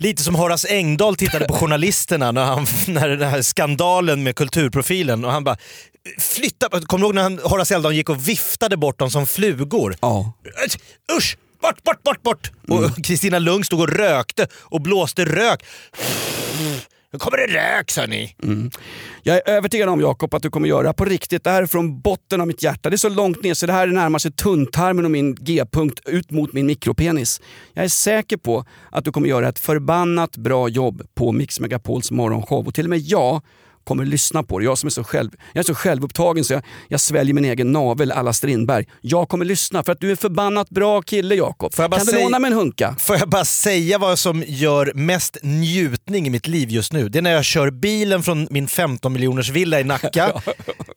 Lite 0.00 0.22
som 0.22 0.34
Horace 0.34 0.68
Engdahl 0.68 1.16
tittade 1.16 1.46
på 1.46 1.54
journalisterna 1.60 2.32
när, 2.32 2.44
han, 2.44 2.66
när 2.86 3.08
den 3.08 3.28
här 3.28 3.42
skandalen 3.42 4.22
med 4.22 4.36
kulturprofilen 4.36 5.24
och 5.24 5.32
han 5.32 5.44
bara 5.44 5.56
flytta 6.18 6.68
Kommer 6.68 7.02
du 7.02 7.06
ihåg 7.06 7.14
när 7.14 7.22
han, 7.22 7.38
Horace 7.38 7.74
Engdahl 7.74 7.94
gick 7.94 8.08
och 8.08 8.28
viftade 8.28 8.76
bort 8.76 8.98
dem 8.98 9.10
som 9.10 9.26
flugor? 9.26 9.96
Ja. 10.00 10.32
Usch! 11.16 11.36
Bort, 11.62 11.82
bort, 11.82 12.02
bort, 12.02 12.22
bort! 12.22 12.50
Och 12.68 13.04
Kristina 13.04 13.38
Lugn 13.38 13.64
stod 13.64 13.80
och 13.80 13.88
rökte 13.88 14.46
och 14.54 14.80
blåste 14.80 15.24
rök. 15.24 15.64
Nu 17.12 17.18
kommer 17.18 17.38
det 17.38 17.54
rök 17.54 17.90
sa 17.90 18.06
ni. 18.06 18.34
Jag 19.22 19.36
är 19.36 19.42
övertygad 19.50 19.88
om 19.88 20.00
Jakob 20.00 20.34
att 20.34 20.42
du 20.42 20.50
kommer 20.50 20.68
göra 20.68 20.92
på 20.92 21.04
riktigt. 21.04 21.44
Det 21.44 21.50
här 21.50 21.62
är 21.62 21.66
från 21.66 22.00
botten 22.00 22.40
av 22.40 22.46
mitt 22.46 22.62
hjärta. 22.62 22.90
Det 22.90 22.94
är 22.94 22.98
så 22.98 23.08
långt 23.08 23.42
ner 23.42 23.54
så 23.54 23.66
det 23.66 23.72
här 23.72 23.88
är 23.88 23.92
närmar 23.92 24.18
sig 24.18 24.32
tunntarmen 24.32 25.04
och 25.04 25.10
min 25.10 25.34
G-punkt 25.34 26.00
ut 26.06 26.30
mot 26.30 26.52
min 26.52 26.66
mikropenis. 26.66 27.40
Jag 27.72 27.84
är 27.84 27.88
säker 27.88 28.36
på 28.36 28.64
att 28.90 29.04
du 29.04 29.12
kommer 29.12 29.28
göra 29.28 29.48
ett 29.48 29.58
förbannat 29.58 30.36
bra 30.36 30.68
jobb 30.68 31.02
på 31.14 31.32
Mix 31.32 31.60
Megapols 31.60 32.10
morgonshow 32.10 32.66
och 32.66 32.74
till 32.74 32.84
och 32.86 32.90
med 32.90 33.00
jag 33.00 33.42
kommer 33.88 34.04
lyssna 34.04 34.42
på 34.42 34.58
det. 34.58 34.64
Jag 34.64 34.78
som 34.78 34.86
är 34.86 34.90
så, 34.90 35.04
själv, 35.04 35.30
jag 35.52 35.60
är 35.60 35.66
så 35.66 35.74
självupptagen 35.74 36.44
så 36.44 36.52
jag, 36.52 36.62
jag 36.88 37.00
sväljer 37.00 37.34
min 37.34 37.44
egen 37.44 37.72
navel 37.72 38.12
alla 38.12 38.32
Strindberg. 38.32 38.86
Jag 39.00 39.28
kommer 39.28 39.44
lyssna 39.44 39.84
för 39.84 39.92
att 39.92 40.00
du 40.00 40.06
är 40.06 40.10
en 40.10 40.16
förbannat 40.16 40.70
bra 40.70 41.02
kille 41.02 41.34
Jakob. 41.34 41.74
Kan 41.74 41.90
du 41.90 41.98
säga- 42.00 42.24
låna 42.24 42.38
mig 42.38 42.50
en 42.50 42.56
hunka? 42.56 42.96
Får 42.98 43.16
jag 43.16 43.28
bara 43.28 43.44
säga 43.44 43.98
vad 43.98 44.18
som 44.18 44.44
gör 44.46 44.92
mest 44.94 45.36
njutning 45.42 46.26
i 46.26 46.30
mitt 46.30 46.46
liv 46.46 46.70
just 46.70 46.92
nu? 46.92 47.08
Det 47.08 47.18
är 47.18 47.22
när 47.22 47.32
jag 47.32 47.44
kör 47.44 47.70
bilen 47.70 48.22
från 48.22 48.48
min 48.50 48.68
15 48.68 49.12
miljoners 49.12 49.50
villa 49.50 49.80
i 49.80 49.84
Nacka 49.84 50.24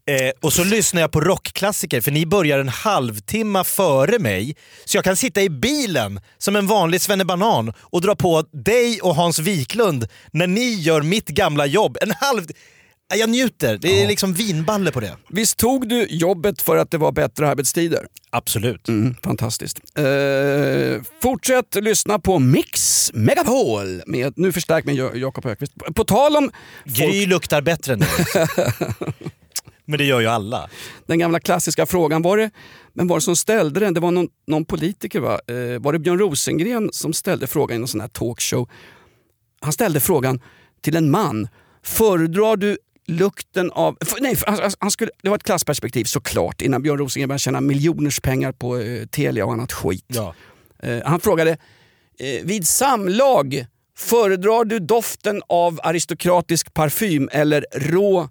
eh, 0.07 0.31
och 0.41 0.53
så 0.53 0.63
lyssnar 0.63 1.01
jag 1.01 1.11
på 1.11 1.21
rockklassiker 1.21 2.01
för 2.01 2.11
ni 2.11 2.25
börjar 2.25 2.59
en 2.59 2.69
halvtimme 2.69 3.63
före 3.63 4.19
mig. 4.19 4.55
Så 4.85 4.97
jag 4.97 5.03
kan 5.03 5.15
sitta 5.15 5.41
i 5.41 5.49
bilen 5.49 6.19
som 6.37 6.55
en 6.55 6.67
vanlig 6.67 7.01
svennebanan 7.01 7.73
och 7.79 8.01
dra 8.01 8.15
på 8.15 8.43
dig 8.51 8.99
och 9.01 9.15
Hans 9.15 9.39
Wiklund 9.39 10.07
när 10.31 10.47
ni 10.47 10.73
gör 10.73 11.01
mitt 11.01 11.27
gamla 11.27 11.65
jobb. 11.65 11.97
En 12.01 12.13
halv... 12.19 12.45
Jag 13.17 13.29
njuter. 13.29 13.77
Det 13.77 14.03
är 14.03 14.07
liksom 14.07 14.33
vinballe 14.33 14.91
på 14.91 14.99
det. 14.99 15.17
Visst 15.29 15.57
tog 15.57 15.89
du 15.89 16.07
jobbet 16.09 16.61
för 16.61 16.77
att 16.77 16.91
det 16.91 16.97
var 16.97 17.11
bättre 17.11 17.49
arbetstider? 17.49 18.07
Absolut. 18.29 18.87
Mm, 18.87 19.15
fantastiskt. 19.23 19.79
Eh, 19.97 21.01
fortsätt 21.21 21.75
lyssna 21.75 22.19
på 22.19 22.39
Mix 22.39 23.11
Megapol 23.13 24.01
med, 24.05 24.33
nu 24.35 24.51
förstärkt 24.51 24.85
med 24.85 24.95
Jakob 24.95 25.45
Högqvist. 25.45 25.73
På 25.95 26.03
tal 26.03 26.35
om 26.35 26.51
Gry 26.85 27.25
luktar 27.25 27.61
bättre 27.61 27.93
än 27.93 27.99
dig. 27.99 28.09
Men 29.85 29.97
det 29.97 30.05
gör 30.05 30.19
ju 30.19 30.27
alla. 30.27 30.69
den 31.05 31.19
gamla 31.19 31.39
klassiska 31.39 31.85
frågan, 31.85 32.21
var 32.21 32.37
det, 32.37 32.51
men 32.93 33.07
var 33.07 33.17
det 33.17 33.21
som 33.21 33.35
ställde 33.35 33.79
den? 33.79 33.93
Det 33.93 33.99
var 33.99 34.11
någon, 34.11 34.27
någon 34.47 34.65
politiker 34.65 35.19
va? 35.19 35.39
Eh, 35.47 35.81
var 35.81 35.93
det 35.93 35.99
Björn 35.99 36.19
Rosengren 36.19 36.89
som 36.93 37.13
ställde 37.13 37.47
frågan 37.47 37.75
i 37.75 37.79
någon 37.79 37.87
sån 37.87 38.01
här 38.01 38.07
talkshow? 38.07 38.69
Han 39.61 39.73
ställde 39.73 39.99
frågan 39.99 40.41
till 40.81 40.95
en 40.95 41.11
man. 41.11 41.47
Föredrar 41.83 42.55
du 42.57 42.77
lukten 43.11 43.71
av... 43.71 43.97
För, 44.01 44.21
nej, 44.21 44.35
för, 44.35 44.51
han, 44.51 44.71
han 44.79 44.91
skulle, 44.91 45.11
det 45.23 45.29
var 45.29 45.35
ett 45.35 45.43
klassperspektiv 45.43 46.03
såklart 46.03 46.61
innan 46.61 46.81
Björn 46.81 46.97
Rosengren 46.97 47.27
började 47.27 47.39
tjäna 47.39 47.61
miljoners 47.61 48.19
pengar 48.19 48.51
på 48.51 48.77
eh, 48.77 49.05
Telia 49.05 49.45
och 49.45 49.53
annat 49.53 49.71
skit. 49.71 50.05
Ja. 50.07 50.35
Eh, 50.83 50.99
han 51.05 51.19
frågade, 51.19 51.51
eh, 52.19 52.43
vid 52.43 52.67
samlag, 52.67 53.65
föredrar 53.97 54.65
du 54.65 54.79
doften 54.79 55.41
av 55.47 55.79
aristokratisk 55.83 56.73
parfym 56.73 57.29
eller 57.31 57.65
rå, 57.73 58.29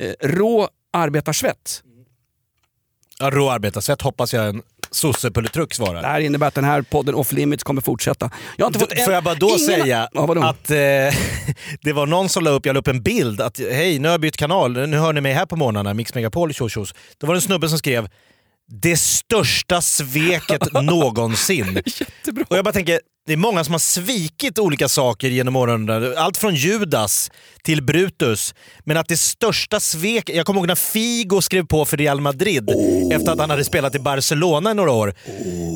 eh, 0.00 0.12
rå 0.20 0.68
arbetarsvett? 0.92 1.82
Ja, 3.18 3.30
rå 3.30 3.50
arbetarsvett 3.50 4.02
hoppas 4.02 4.34
jag 4.34 4.48
en 4.48 4.62
sossepolitruk 4.90 5.68
Det 5.68 5.74
svarar. 5.76 6.02
här 6.02 6.20
innebär 6.20 6.46
att 6.46 6.54
den 6.54 6.64
här 6.64 6.82
podden 6.82 7.14
Off 7.14 7.32
Limits 7.32 7.64
kommer 7.64 7.80
fortsätta. 7.82 8.30
Jag 8.56 8.64
har 8.64 8.68
inte 8.68 8.78
fått 8.78 8.92
en, 8.92 9.04
Får 9.04 9.14
jag 9.14 9.24
bara 9.24 9.34
då 9.34 9.46
ingen- 9.48 9.58
säga 9.60 10.08
Ja, 10.12 10.48
att 10.48 10.70
eh, 10.70 10.76
det 11.82 11.92
var 11.92 12.06
någon 12.06 12.28
som 12.28 12.44
la 12.44 12.50
upp, 12.50 12.66
jag 12.66 12.74
la 12.74 12.80
upp 12.80 12.88
en 12.88 13.02
bild 13.02 13.40
att 13.40 13.58
hej 13.58 13.98
nu 13.98 14.08
har 14.08 14.12
jag 14.12 14.20
bytt 14.20 14.36
kanal, 14.36 14.72
nu 14.88 14.96
hör 14.98 15.12
ni 15.12 15.20
mig 15.20 15.32
här 15.32 15.46
på 15.46 15.56
morgnarna, 15.56 15.94
Mix 15.94 16.14
Megapol, 16.14 16.52
tjos 16.54 16.72
tjos. 16.72 16.94
Då 17.18 17.26
var 17.26 17.34
det 17.34 17.38
en 17.38 17.42
snubbe 17.42 17.68
som 17.68 17.78
skrev 17.78 18.08
det 18.82 18.96
största 18.96 19.80
sveket 19.82 20.72
någonsin. 20.82 21.82
Jättebra. 21.86 22.44
Och 22.48 22.56
jag 22.56 22.64
bara 22.64 22.72
tänker, 22.72 23.00
det 23.26 23.32
är 23.32 23.36
många 23.36 23.64
som 23.64 23.74
har 23.74 23.78
svikit 23.78 24.58
olika 24.58 24.88
saker 24.88 25.28
genom 25.28 25.56
åren. 25.56 26.14
Allt 26.16 26.36
från 26.36 26.54
Judas 26.54 27.30
till 27.62 27.82
Brutus. 27.82 28.54
Men 28.84 28.96
att 28.96 29.08
det 29.08 29.16
största 29.16 29.80
svek... 29.80 30.30
Jag 30.34 30.46
kommer 30.46 30.60
ihåg 30.60 30.66
när 30.66 30.74
Figo 30.74 31.40
skrev 31.40 31.66
på 31.66 31.84
för 31.84 31.96
Real 31.96 32.20
Madrid 32.20 32.70
efter 33.12 33.32
att 33.32 33.38
han 33.38 33.50
hade 33.50 33.64
spelat 33.64 33.94
i 33.94 33.98
Barcelona 33.98 34.70
i 34.70 34.74
några 34.74 34.92
år. 34.92 35.14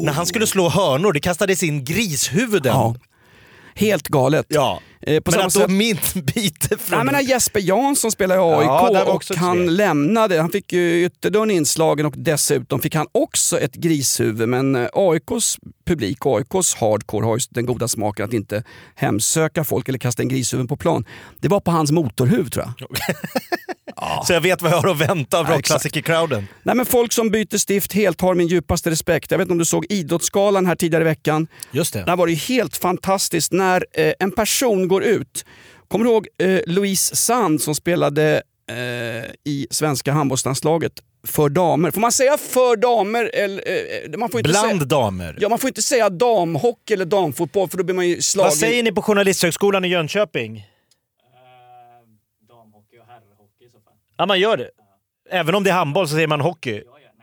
När 0.05 0.13
han 0.13 0.27
skulle 0.27 0.47
slå 0.47 0.69
hörnor, 0.69 1.13
det 1.13 1.21
kastades 1.21 1.63
in 1.63 1.85
grishuvuden. 1.85 2.73
Ja. 2.73 2.95
Helt 3.81 4.09
galet. 4.09 4.47
Ja. 4.49 4.81
Eh, 5.03 5.21
på 5.21 5.31
men 5.31 5.41
att 5.41 5.53
sätt- 5.53 5.71
mitt 5.71 6.15
bite 6.15 6.69
från... 6.79 6.97
Nej, 6.99 7.05
men 7.05 7.13
när 7.15 7.21
Jesper 7.21 7.61
Jansson 7.61 8.11
spelade 8.11 8.41
i 8.41 8.45
AIK 8.45 8.67
Ja, 8.67 9.05
och 9.13 9.25
han 9.37 9.57
tre. 9.57 9.67
lämnade, 9.71 10.41
han 10.41 10.51
fick 10.51 10.73
ju 10.73 11.05
ytterdörren 11.05 11.51
inslagen 11.51 12.07
och 12.07 12.15
dessutom 12.17 12.81
fick 12.81 12.95
han 12.95 13.07
också 13.13 13.59
ett 13.61 13.75
grishuvud. 13.75 14.49
Men 14.49 14.77
eh, 14.77 14.89
AIKs 14.93 15.59
publik 15.87 16.27
och 16.27 16.37
AIKs 16.39 16.75
hardcore 16.75 17.27
har 17.27 17.37
ju 17.37 17.41
den 17.51 17.67
goda 17.67 17.89
smaken 17.89 18.25
att 18.25 18.33
inte 18.33 18.65
hemsöka 18.95 19.65
folk 19.65 19.89
eller 19.89 19.99
kasta 19.99 20.23
en 20.23 20.29
grishuvud 20.29 20.69
på 20.69 20.77
plan. 20.77 21.05
Det 21.41 21.49
var 21.49 21.61
på 21.61 21.71
hans 21.71 21.91
motorhuv 21.93 22.49
tror 22.51 22.65
jag. 22.79 22.89
Så 24.27 24.33
jag 24.33 24.41
vet 24.41 24.63
vad 24.63 24.73
jag 24.73 24.77
har 24.81 24.89
att 24.89 24.99
vänta 25.01 25.39
av 25.39 25.47
rockklassiker-crowden. 25.47 26.47
Nej, 26.63 26.75
men 26.77 26.87
folk 26.87 27.13
som 27.13 27.31
byter 27.31 27.59
stift 27.59 27.93
helt 27.93 28.21
har 28.21 28.35
min 28.35 28.47
djupaste 28.47 28.91
respekt. 28.91 29.31
Jag 29.31 29.39
vet 29.39 29.45
inte 29.45 29.53
om 29.53 29.59
du 29.59 29.65
såg 29.65 29.87
Idrottsgalan 29.89 30.67
här 30.67 30.75
tidigare 30.75 31.03
i 31.03 31.05
veckan. 31.05 31.47
Just 31.73 31.93
det. 31.93 32.05
Där 32.05 32.17
var 32.17 32.27
det 32.27 32.33
ju 32.33 32.39
helt 32.39 32.77
fantastiskt 32.77 33.53
när 33.53 33.87
eh, 33.93 34.13
en 34.19 34.31
person 34.33 34.89
går 34.89 35.05
ut. 35.05 35.45
Kommer 35.89 36.05
du 36.05 36.11
ihåg 36.11 36.27
eh, 36.43 36.61
Louise 36.67 37.17
Sand 37.17 37.63
som 37.63 37.75
spelade 37.75 38.43
eh, 38.71 39.31
i 39.45 39.67
svenska 39.71 40.13
handbollslandslaget 40.13 40.93
för 41.27 41.49
damer? 41.49 41.91
Får 41.91 42.01
man 42.01 42.13
säga 42.13 42.37
för 42.39 42.77
damer? 42.77 43.31
Eller, 43.35 43.63
eh, 44.13 44.19
man, 44.19 44.29
får 44.31 44.41
inte 44.41 44.51
Bland 44.51 44.71
säga, 44.71 44.85
damer. 44.85 45.37
ja, 45.41 45.49
man 45.49 45.59
får 45.59 45.69
inte 45.69 45.83
säga 45.83 46.11
damhockey 46.11 46.95
eller 46.95 47.05
damfotboll 47.05 47.69
för 47.69 47.79
då 47.79 47.85
blir 47.85 47.95
man 47.95 48.09
ju 48.09 48.23
slagen. 48.23 48.49
Vad 48.49 48.59
säger 48.59 48.83
ni 48.83 48.93
på 48.93 49.03
Journalisthögskolan 49.03 49.85
i 49.85 49.89
Jönköping? 49.89 50.57
Eh, 50.59 50.65
damhockey 52.49 52.99
och 52.99 53.07
herrhockey 53.07 53.65
i 53.67 53.71
så 53.71 53.81
fall. 53.81 53.93
Ja, 54.21 54.27
man 54.27 54.41
gör 54.41 54.57
det. 54.57 54.71
Även 55.31 55.55
om 55.55 55.65
det 55.65 55.71
är 55.71 55.75
handboll 55.75 56.09
så 56.09 56.15
säger 56.15 56.27
man 56.27 56.41
hockey. 56.41 56.83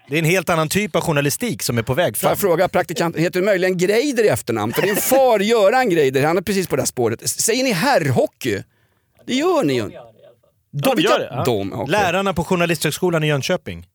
Det 0.09 0.15
är 0.15 0.19
en 0.19 0.25
helt 0.25 0.49
annan 0.49 0.69
typ 0.69 0.95
av 0.95 1.01
journalistik 1.01 1.63
som 1.63 1.77
är 1.77 1.81
på 1.83 1.93
väg 1.93 2.17
Får 2.17 2.19
fram. 2.21 2.29
jag 2.29 2.39
fråga 2.39 2.67
praktikanten, 2.69 3.21
heter 3.21 3.39
du 3.39 3.45
möjligen 3.45 3.77
Greider 3.77 4.23
i 4.23 4.27
efternamn? 4.27 4.73
För 4.73 4.81
din 4.81 4.95
far 4.95 5.39
Göran 5.39 5.89
Greider, 5.89 6.23
han 6.25 6.37
är 6.37 6.41
precis 6.41 6.67
på 6.67 6.75
det 6.75 6.81
här 6.81 6.87
spåret. 6.87 7.29
Säger 7.29 7.63
ni 7.63 7.71
herrhockey? 7.71 8.63
Det 9.25 9.33
gör 9.35 9.63
ni 9.63 9.73
ju. 9.73 9.81
De 9.81 9.89
gör 9.89 9.95
det 9.95 10.21
i 10.21 10.25
alla 10.25 10.35
fall. 10.35 10.53
Ja, 10.71 10.89
de 10.89 10.95
vilka- 10.95 11.11
gör 11.11 11.19
det. 11.19 11.29
Ja. 11.31 11.43
De, 11.45 11.73
okej. 11.73 11.91
Lärarna 11.91 12.33
på 12.33 12.43
Journalisthögskolan 12.43 13.23
i 13.23 13.27
Jönköping. 13.27 13.87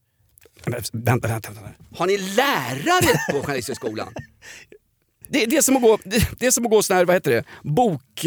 Men, 0.64 0.80
Vänta, 0.92 1.28
vänta, 1.28 1.50
vänta. 1.50 1.68
Har 1.96 2.06
ni 2.06 2.18
lärare 2.18 3.18
på 3.32 3.40
Journalisthögskolan? 3.42 4.08
Det, 5.28 5.46
det, 5.46 5.56
är 5.56 5.62
som 5.62 5.76
att 5.76 5.82
gå, 5.82 5.98
det, 6.04 6.28
det 6.38 6.46
är 6.46 6.50
som 6.50 6.64
att 6.66 6.70
gå 6.70 6.82
sån 6.82 6.96
här, 6.96 7.04
vad 7.04 7.16
heter 7.16 7.30
det, 7.30 7.44
bok... 7.62 8.26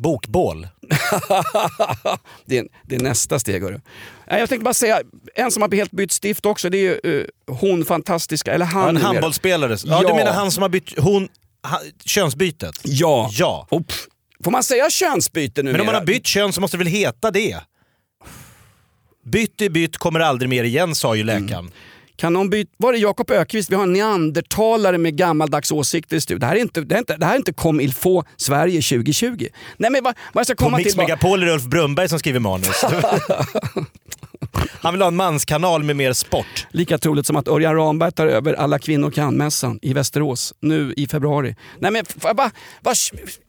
Bokbål. 0.00 0.68
det, 2.46 2.58
är, 2.58 2.66
det 2.86 2.94
är 2.94 3.00
nästa 3.00 3.38
steg. 3.38 3.62
Hörru. 3.62 3.80
Jag 4.26 4.48
tänkte 4.48 4.64
bara 4.64 4.74
säga, 4.74 5.00
en 5.34 5.50
som 5.50 5.62
har 5.62 5.76
helt 5.76 5.90
bytt 5.90 6.12
stift 6.12 6.46
också, 6.46 6.70
det 6.70 6.78
är 6.78 6.82
ju 7.04 7.20
eh, 7.20 7.54
hon 7.54 7.84
fantastiska, 7.84 8.52
eller 8.52 8.66
han 8.66 8.82
Ja, 8.82 8.88
en 8.88 8.96
handbollsspelare. 8.96 9.76
Ja, 9.84 10.02
Ja. 10.02 10.08
Du 10.08 10.14
menar 10.14 10.32
han 10.32 10.50
som 10.50 10.62
har 10.62 10.68
bytt... 10.68 10.98
Hon, 10.98 11.28
ha, 11.62 11.80
könsbytet? 12.04 12.80
Ja. 12.84 13.30
Ja. 13.32 13.66
Pff, 13.86 14.06
får 14.44 14.50
man 14.50 14.62
säga 14.62 14.90
könsbyte 14.90 15.62
nu? 15.62 15.72
Men 15.72 15.80
om 15.80 15.86
man 15.86 15.94
har 15.94 16.04
bytt 16.04 16.26
kön 16.26 16.52
så 16.52 16.60
måste 16.60 16.76
det 16.76 16.84
väl 16.84 16.92
heta 16.92 17.30
det? 17.30 17.60
Bytt 19.24 19.60
är 19.60 19.68
bytt, 19.68 19.96
kommer 19.96 20.20
aldrig 20.20 20.48
mer 20.48 20.64
igen 20.64 20.94
sa 20.94 21.14
ju 21.14 21.24
läkaren. 21.24 21.70
Kan 22.20 22.32
någon 22.32 22.50
byta? 22.50 22.70
Var 22.76 22.92
det 22.92 22.98
Jakob 22.98 23.30
Ökvist? 23.30 23.70
Vi 23.70 23.74
har 23.74 23.82
en 23.82 23.92
neandertalare 23.92 24.98
med 24.98 25.16
gammaldags 25.16 25.72
åsikter 25.72 26.16
i 26.16 26.20
studion. 26.20 26.40
Det 26.40 26.46
här 26.46 26.56
är 26.56 26.60
inte, 26.60 26.80
det 26.80 26.94
är 26.94 26.98
inte, 26.98 27.16
det 27.16 27.26
här 27.26 27.32
är 27.32 27.36
inte 27.36 27.52
comme 27.52 27.82
il 27.82 27.94
faut 27.94 28.26
Sverige 28.36 28.82
2020. 28.82 29.46
Nej 29.76 29.90
men 29.90 30.04
vad, 30.04 30.14
vad 30.32 30.44
ska 30.46 30.54
På 30.54 30.64
komma 30.64 30.76
Mix 30.76 30.90
till... 30.92 30.98
var- 30.98 31.04
Megapol 31.04 31.42
är 31.42 31.46
det 31.46 31.52
Ulf 31.52 31.64
Brunnberg 31.64 32.08
som 32.08 32.18
skriver 32.18 32.40
manus. 32.40 32.84
Han 34.82 34.94
vill 34.94 35.02
ha 35.02 35.08
en 35.08 35.16
manskanal 35.16 35.82
med 35.82 35.96
mer 35.96 36.12
sport. 36.12 36.66
Lika 36.70 36.98
troligt 36.98 37.26
som 37.26 37.36
att 37.36 37.48
Örjan 37.48 37.76
Ramberg 37.76 38.12
tar 38.12 38.26
över 38.26 38.54
Alla 38.54 38.78
kvinnor 38.78 39.10
kan-mässan 39.10 39.78
i 39.82 39.92
Västerås 39.92 40.54
nu 40.60 40.94
i 40.96 41.06
februari. 41.06 41.56
Nej 41.78 41.90
men 41.90 42.04
fa- 42.04 42.36
va, 42.36 42.50
va, 42.80 42.92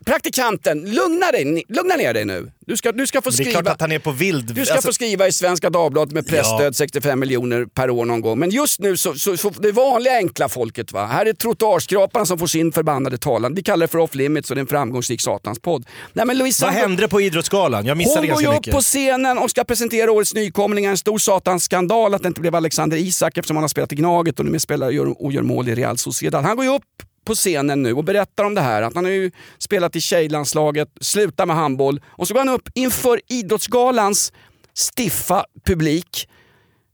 praktikanten, 0.06 0.94
lugna, 0.94 1.32
dig, 1.32 1.64
lugna 1.70 1.96
ner 1.96 2.14
dig 2.14 2.26
nu. 2.26 2.52
Du 2.66 2.78
ska, 2.78 2.92
du 2.92 3.08
ska 3.08 3.22
få 3.22 3.30
Det 3.30 3.40
är 3.40 3.44
klart 3.44 3.54
skriva. 3.54 3.72
att 3.72 3.82
han 3.82 3.92
är 3.92 4.00
på 4.00 4.12
vild... 4.12 4.56
Du 4.56 4.66
ska 4.66 4.74
alltså, 4.74 4.90
få 4.90 4.94
skriva 4.94 5.28
i 5.28 5.32
Svenska 5.32 5.70
Dagbladet 5.70 6.14
med 6.14 6.28
pressstöd 6.28 6.66
Ja. 6.66 6.74
65 6.74 7.20
miljoner 7.20 7.66
per 7.66 7.90
år 7.90 8.06
någon 8.06 8.22
gång. 8.22 8.40
Men 8.40 8.50
just 8.50 8.80
nu 8.80 8.98
så, 8.98 9.14
så, 9.14 9.38
så 9.38 9.50
det 9.50 9.72
vanliga 9.72 10.18
enkla 10.18 10.50
folket. 10.50 10.92
Va? 10.92 11.06
Här 11.06 11.26
är 11.26 11.34
trottoarskraparna 11.34 12.26
som 12.26 12.38
får 12.40 12.48
sin 12.48 12.72
förbannade 12.72 13.18
talan. 13.18 13.54
Vi 13.56 13.64
kallar 13.64 13.88
det 13.88 13.92
för 13.92 13.98
off 13.98 14.16
limits 14.16 14.50
och 14.50 14.56
det 14.56 14.60
är 14.60 14.62
en 14.62 14.68
framgångsrik 14.68 15.22
satanspodd. 15.22 15.86
Nej, 16.14 16.26
men 16.26 16.38
Louise 16.38 16.66
Vad 16.66 16.74
hände 16.74 17.08
på 17.08 17.22
Idrottsgalan? 17.22 17.86
Jag 17.86 17.98
missade 17.98 18.20
hon 18.20 18.28
går 18.28 18.30
ganska 18.30 18.44
ju 18.44 18.50
upp 18.50 18.60
mycket. 18.60 18.74
på 18.74 18.82
scenen 18.82 19.38
och 19.38 19.50
ska 19.50 19.64
presentera 19.64 20.12
årets 20.12 20.34
nykomlingar. 20.34 20.92
En 20.92 20.98
stor 20.98 21.18
satans 21.18 21.64
skandal 21.64 22.14
att 22.14 22.22
det 22.22 22.28
inte 22.28 22.42
blev 22.42 22.56
Alexander 22.56 22.98
Isak 22.98 23.38
eftersom 23.38 23.58
han 23.58 23.64
har 23.64 23.70
spelat 23.70 23.92
i 23.94 23.96
Gnaget 23.96 24.40
och 24.40 24.46
nu 24.46 24.60
spelar 24.60 24.88
och 24.88 24.94
gör, 24.94 25.24
och 25.24 25.32
gör 25.32 25.42
mål 25.42 25.70
i 25.70 25.76
Real 25.76 25.98
Sociedad. 25.98 26.44
Han 26.46 26.56
går 26.56 26.66
ju 26.66 26.72
upp 26.72 26.84
på 27.26 27.36
scenen 27.36 27.84
nu 27.84 27.94
och 27.94 28.04
berättar 28.04 28.44
om 28.44 28.56
det 28.56 28.62
här. 28.62 28.82
Att 28.82 28.96
han 28.96 29.06
har 29.06 29.12
ju 29.12 29.32
spelat 29.58 29.96
i 29.96 30.02
tjejlandslaget, 30.02 30.90
slutar 31.02 31.46
med 31.46 31.56
handboll 31.56 32.02
och 32.06 32.28
så 32.28 32.34
går 32.34 32.40
han 32.42 32.50
upp 32.50 32.70
inför 32.74 33.22
Idrottsgalans 33.30 34.34
stiffa 34.74 35.46
publik 35.66 36.30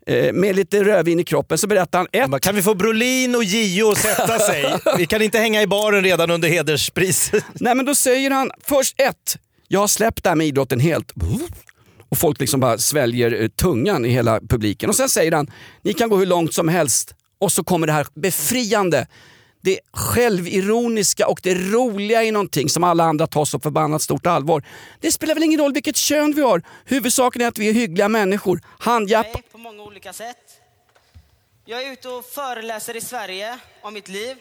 eh, 0.08 0.34
med 0.34 0.56
lite 0.56 0.84
rödvin 0.84 1.20
i 1.20 1.24
kroppen 1.24 1.58
så 1.58 1.68
berättar 1.68 2.00
han 2.00 2.08
ett, 2.12 2.30
Bara, 2.30 2.40
Kan 2.40 2.56
vi 2.56 2.62
få 2.62 2.76
Brolin 2.76 3.36
och 3.36 3.44
Gio 3.44 3.92
att 3.92 3.98
sätta 3.98 4.40
sig? 4.50 4.76
Vi 4.98 5.06
kan 5.06 5.22
inte 5.22 5.40
hänga 5.40 5.62
i 5.62 5.68
baren 5.68 6.04
redan 6.04 6.32
under 6.32 6.50
hederspriset. 6.50 7.44
Nej 7.54 7.76
men 7.76 7.86
då 7.86 7.96
säger 7.96 8.32
han 8.32 8.52
först 8.64 9.02
ett, 9.02 9.38
jag 9.68 9.80
har 9.80 9.88
släppt 9.88 10.24
det 10.24 10.30
här 10.30 10.36
med 10.36 10.48
idrotten 10.48 10.80
helt. 10.80 11.12
Och 12.10 12.18
folk 12.18 12.40
liksom 12.40 12.60
bara 12.60 12.78
sväljer 12.78 13.42
eh, 13.42 13.48
tungan 13.48 14.06
i 14.06 14.10
hela 14.10 14.40
publiken. 14.50 14.90
Och 14.90 14.96
sen 14.96 15.10
säger 15.10 15.32
han, 15.32 15.52
ni 15.84 15.94
kan 15.94 16.10
gå 16.10 16.18
hur 16.18 16.26
långt 16.26 16.54
som 16.54 16.68
helst. 16.68 17.14
Och 17.40 17.52
så 17.52 17.64
kommer 17.64 17.88
det 17.88 17.94
här 17.94 18.08
befriande. 18.16 19.08
Det 19.62 19.80
självironiska 19.94 21.28
och 21.28 21.40
det 21.44 21.56
roliga 21.56 22.24
i 22.24 22.32
någonting 22.32 22.70
som 22.70 22.84
alla 22.84 23.04
andra 23.04 23.28
tar 23.28 23.46
så 23.46 23.60
förbannat 23.60 24.02
stort 24.02 24.26
allvar. 24.26 24.64
Det 25.02 25.12
spelar 25.12 25.34
väl 25.34 25.44
ingen 25.44 25.60
roll 25.60 25.74
vilket 25.74 25.98
kön 25.98 26.34
vi 26.34 26.42
har. 26.42 26.62
Huvudsaken 26.86 27.42
är 27.42 27.48
att 27.48 27.58
vi 27.58 27.70
är 27.70 27.74
hyggliga 27.74 28.10
människor. 28.10 28.62
Handjapp... 28.80 29.52
på 29.52 29.58
många 29.58 29.84
olika 29.84 30.14
sätt. 30.14 30.62
Jag 31.66 31.84
är 31.84 31.92
ute 31.92 32.10
och 32.10 32.26
föreläser 32.26 32.96
i 32.96 33.02
Sverige 33.02 33.60
om 33.82 33.94
mitt 33.94 34.08
liv. 34.08 34.38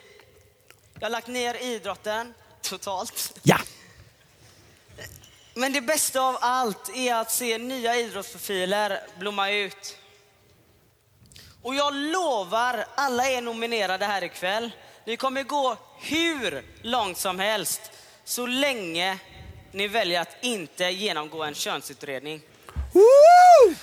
Jag 0.94 1.02
har 1.02 1.10
lagt 1.10 1.28
ner 1.28 1.62
idrotten 1.62 2.34
totalt. 2.62 3.38
Ja! 3.42 3.58
Men 5.54 5.72
det 5.72 5.80
bästa 5.80 6.20
av 6.20 6.36
allt 6.40 6.96
är 6.96 7.14
att 7.14 7.32
se 7.32 7.58
nya 7.58 7.96
idrottsprofiler 7.96 9.00
blomma 9.18 9.50
ut. 9.50 9.96
Och 11.62 11.74
jag 11.74 11.94
lovar, 11.94 12.86
alla 12.94 13.30
är 13.30 13.42
nominerade 13.42 14.04
här 14.04 14.24
ikväll. 14.24 14.70
Ni 15.06 15.16
kommer 15.16 15.42
gå 15.42 15.76
hur 16.00 16.62
långt 16.82 17.18
som 17.18 17.38
helst 17.38 17.80
så 18.24 18.46
länge 18.46 19.18
ni 19.72 19.88
väljer 19.88 20.20
att 20.20 20.36
inte 20.42 20.84
genomgå 20.84 21.42
en 21.42 21.54
könsutredning. 21.54 22.40
Woo! 22.92 23.74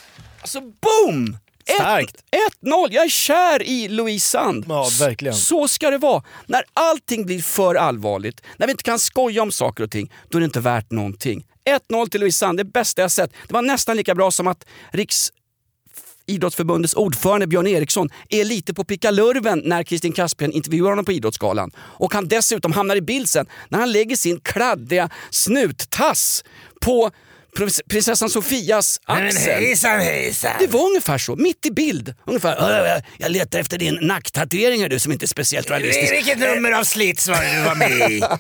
Alltså 0.42 0.62
boom! 0.62 1.38
Starkt. 1.76 2.24
1-0, 2.62 2.88
jag 2.92 3.06
är 3.06 3.10
kär 3.10 3.64
i 3.64 3.88
Louise 3.88 4.30
Sand. 4.30 4.66
Ja, 4.70 4.90
verkligen. 5.00 5.36
Så 5.36 5.68
ska 5.68 5.90
det 5.90 5.98
vara. 5.98 6.24
När 6.46 6.64
allting 6.74 7.26
blir 7.26 7.42
för 7.42 7.76
allvarligt, 7.76 8.42
när 8.58 8.68
vi 8.68 8.72
inte 8.72 8.84
kan 8.84 9.00
skoja 9.00 9.42
om 9.42 9.52
saker 9.52 9.84
och 9.84 9.92
ting, 9.92 10.14
då 10.30 10.38
är 10.38 10.40
det 10.40 10.46
inte 10.46 10.60
värt 10.60 10.92
någonting. 10.92 11.46
1-0 11.90 12.10
till 12.10 12.20
Louise 12.20 12.38
Sand, 12.38 12.58
det 12.58 12.64
bästa 12.64 13.02
jag 13.02 13.12
sett. 13.12 13.32
Det 13.48 13.54
var 13.54 13.62
nästan 13.62 13.98
lika 13.98 14.16
bra 14.16 14.32
som 14.32 14.48
att 14.48 14.66
Riks 14.92 15.32
idrottsförbundets 16.26 16.94
ordförande 16.94 17.48
Björn 17.48 17.68
Eriksson 17.68 18.10
är 18.30 18.46
lite 18.46 18.74
på 18.74 18.84
pickalurven 18.84 19.62
när 19.66 19.84
Kristin 19.84 20.12
Kaspien 20.12 20.52
intervjuar 20.52 20.90
honom 20.90 21.06
på 21.06 21.12
Idrottsgalan. 21.12 21.72
Och 21.78 22.14
han 22.14 22.28
dessutom 22.28 22.72
hamnar 22.72 22.96
i 22.96 23.02
bild 23.02 23.30
sen 23.30 23.46
när 23.70 23.80
han 23.80 23.92
lägger 23.92 24.16
sin 24.16 24.40
kladdiga 24.40 25.10
snuttass 25.30 26.44
på 26.82 27.12
prinsessan 27.90 28.30
Sofias 28.30 29.00
axel. 29.06 29.64
hejsan! 30.00 30.52
Det 30.60 30.68
var 30.68 30.88
ungefär 30.88 31.18
så, 31.18 31.36
mitt 31.36 31.66
i 31.66 31.72
bild. 31.72 32.14
Ungefär, 32.28 32.86
"Äh, 32.96 33.02
jag 33.18 33.32
letar 33.32 33.60
efter 33.60 33.78
din 33.78 33.98
nacktatueringar 34.02 34.90
du 34.90 35.00
som 35.00 35.12
inte 35.12 35.26
är 35.26 35.28
speciellt 35.28 35.72
realistisk. 35.72 36.14
Vilket 36.14 36.40
nummer 36.40 36.72
av 36.72 36.84
Slits 36.84 37.28
var 37.28 37.36
det 37.42 37.56
du 37.58 37.62
var 37.64 37.76
med 37.76 38.12
i? 38.12 38.24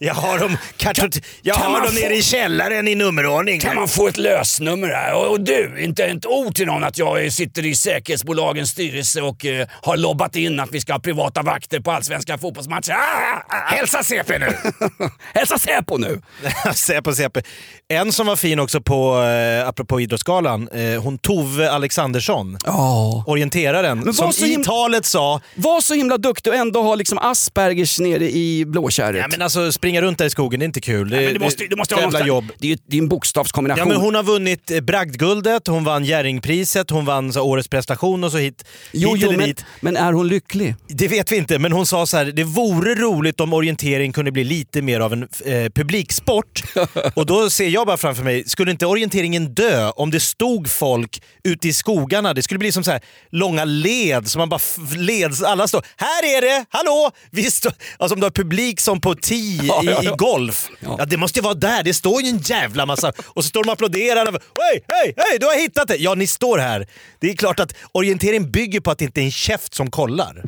Jag 0.00 0.14
har 0.14 0.38
dem, 0.38 0.56
kartot- 0.76 1.22
jag 1.42 1.56
kan 1.56 1.72
har 1.72 1.80
dem 1.80 1.88
få- 1.92 2.00
nere 2.00 2.14
i 2.16 2.22
källaren 2.22 2.88
i 2.88 2.94
nummerordning. 2.94 3.60
Kan 3.60 3.74
man 3.76 3.88
få 3.88 4.08
ett 4.08 4.16
lösnummer 4.16 4.88
här? 4.88 5.14
Och, 5.14 5.30
och 5.30 5.40
du, 5.40 5.74
inte 5.84 6.04
ett 6.04 6.26
ord 6.26 6.54
till 6.54 6.66
någon 6.66 6.84
att 6.84 6.98
jag 6.98 7.32
sitter 7.32 7.66
i 7.66 7.74
säkerhetsbolagens 7.76 8.70
styrelse 8.70 9.22
och 9.22 9.44
eh, 9.46 9.68
har 9.82 9.96
lobbat 9.96 10.36
in 10.36 10.60
att 10.60 10.68
vi 10.72 10.80
ska 10.80 10.92
ha 10.92 11.00
privata 11.00 11.42
vakter 11.42 11.80
på 11.80 11.90
allsvenska 11.90 12.38
fotbollsmatcher. 12.38 12.92
Ah, 12.92 12.96
ah, 12.96 13.42
ah. 13.56 13.74
Hälsa 13.74 14.02
CP 14.02 14.38
nu! 14.38 14.56
Hälsa 15.34 15.58
Säpo 15.58 15.96
nu! 15.96 16.20
CP, 16.74 17.12
CP. 17.14 17.40
En 17.88 18.07
som 18.12 18.26
var 18.26 18.36
fin 18.36 18.60
också 18.60 18.80
på, 18.80 19.22
eh, 19.22 19.68
apropå 19.68 20.00
Idrottsgalan, 20.00 20.68
eh, 20.68 21.02
hon 21.02 21.18
Tove 21.18 21.70
Alexandersson. 21.70 22.58
Ja. 22.64 23.24
Orienteraren, 23.26 24.14
som 24.14 24.32
så 24.32 24.44
i 24.46 24.56
him- 24.56 24.64
talet 24.64 25.06
sa 25.06 25.40
Var 25.54 25.80
så 25.80 25.94
himla 25.94 26.18
duktig 26.18 26.52
och 26.52 26.58
ändå 26.58 26.82
ha 26.82 26.94
liksom 26.94 27.18
Aspergers 27.18 27.98
nere 28.00 28.30
i 28.30 28.64
blåkärret. 28.66 29.20
Ja, 29.20 29.28
men 29.30 29.42
alltså, 29.42 29.72
springa 29.72 30.02
runt 30.02 30.18
där 30.18 30.24
i 30.26 30.30
skogen, 30.30 30.60
det 30.60 30.64
är 30.64 30.66
inte 30.66 30.80
kul. 30.80 31.10
Det, 31.10 31.16
Nej, 31.16 31.24
men 31.24 31.34
du 31.34 31.40
måste, 31.40 31.64
du 31.66 31.76
måste 31.76 31.94
ha 31.94 32.02
jävla 32.02 32.18
någonstans- 32.18 32.28
jobb. 32.28 32.44
Det 32.58 32.66
är 32.66 32.70
ju 32.70 32.76
det 32.86 32.96
är 32.96 33.02
en 33.02 33.08
bokstavskombination. 33.08 33.88
Ja, 33.88 33.92
men 33.94 34.00
hon 34.04 34.14
har 34.14 34.22
vunnit 34.22 34.70
eh, 34.70 34.80
Bragdguldet, 34.80 35.66
hon 35.66 35.84
vann 35.84 36.04
Jerringpriset, 36.04 36.90
hon 36.90 37.04
vann 37.04 37.32
så, 37.32 37.40
Årets 37.42 37.68
prestation 37.68 38.24
och 38.24 38.32
så 38.32 38.38
hit, 38.38 38.64
jo, 38.92 39.14
hit 39.14 39.22
jo, 39.22 39.28
eller 39.28 39.38
men, 39.38 39.48
dit. 39.48 39.64
men 39.80 39.96
är 39.96 40.12
hon 40.12 40.28
lycklig? 40.28 40.74
Det 40.88 41.08
vet 41.08 41.32
vi 41.32 41.36
inte, 41.36 41.58
men 41.58 41.72
hon 41.72 41.86
sa 41.86 42.06
så 42.06 42.16
här: 42.16 42.24
det 42.24 42.44
vore 42.44 42.94
roligt 42.94 43.40
om 43.40 43.52
orientering 43.52 44.12
kunde 44.12 44.32
bli 44.32 44.44
lite 44.44 44.82
mer 44.82 45.00
av 45.00 45.12
en 45.12 45.22
eh, 45.44 45.68
publiksport. 45.74 46.62
och 47.14 47.26
då 47.26 47.50
ser 47.50 47.68
jag 47.68 47.86
bara 47.86 47.96
framför 47.98 48.24
mig, 48.24 48.44
skulle 48.48 48.70
inte 48.70 48.86
orienteringen 48.86 49.54
dö 49.54 49.90
om 49.90 50.10
det 50.10 50.20
stod 50.20 50.70
folk 50.70 51.22
ute 51.44 51.68
i 51.68 51.72
skogarna? 51.72 52.34
Det 52.34 52.42
skulle 52.42 52.58
bli 52.58 52.72
som 52.72 52.84
så 52.84 52.90
här 52.90 53.00
långa 53.30 53.64
led, 53.64 54.28
så 54.28 54.38
man 54.38 54.48
bara 54.48 54.60
leds, 54.96 55.42
alla 55.42 55.68
står 55.68 55.84
“Här 55.96 56.36
är 56.36 56.40
det! 56.40 56.64
Hallå!” 56.70 57.10
vi 57.30 57.50
står, 57.50 57.72
Alltså 57.98 58.14
om 58.14 58.20
du 58.20 58.26
har 58.26 58.30
publik 58.30 58.80
som 58.80 59.00
på 59.00 59.14
tee 59.14 59.60
Ja, 59.62 59.82
i, 59.82 59.86
ja. 59.86 60.02
i 60.02 60.06
golf. 60.16 60.68
Ja. 60.80 61.04
det 61.06 61.16
måste 61.16 61.38
ju 61.38 61.42
vara 61.42 61.54
där, 61.54 61.82
det 61.82 61.94
står 61.94 62.22
ju 62.22 62.28
en 62.28 62.38
jävla 62.38 62.86
massa. 62.86 63.12
Och 63.26 63.44
så 63.44 63.48
står 63.48 63.64
de 63.64 63.68
och 63.68 63.72
applåderar. 63.72 64.26
Hej, 64.26 64.84
hej, 64.88 65.14
hej, 65.16 65.38
du 65.40 65.46
har 65.46 65.60
hittat 65.60 65.88
det! 65.88 65.96
Ja, 65.96 66.14
ni 66.14 66.26
står 66.26 66.58
här. 66.58 66.86
Det 67.20 67.30
är 67.30 67.36
klart 67.36 67.60
att 67.60 67.74
orientering 67.92 68.50
bygger 68.50 68.80
på 68.80 68.90
att 68.90 68.98
det 68.98 69.04
inte 69.04 69.20
är 69.20 69.24
en 69.24 69.32
käft 69.32 69.74
som 69.74 69.90
kollar. 69.90 70.42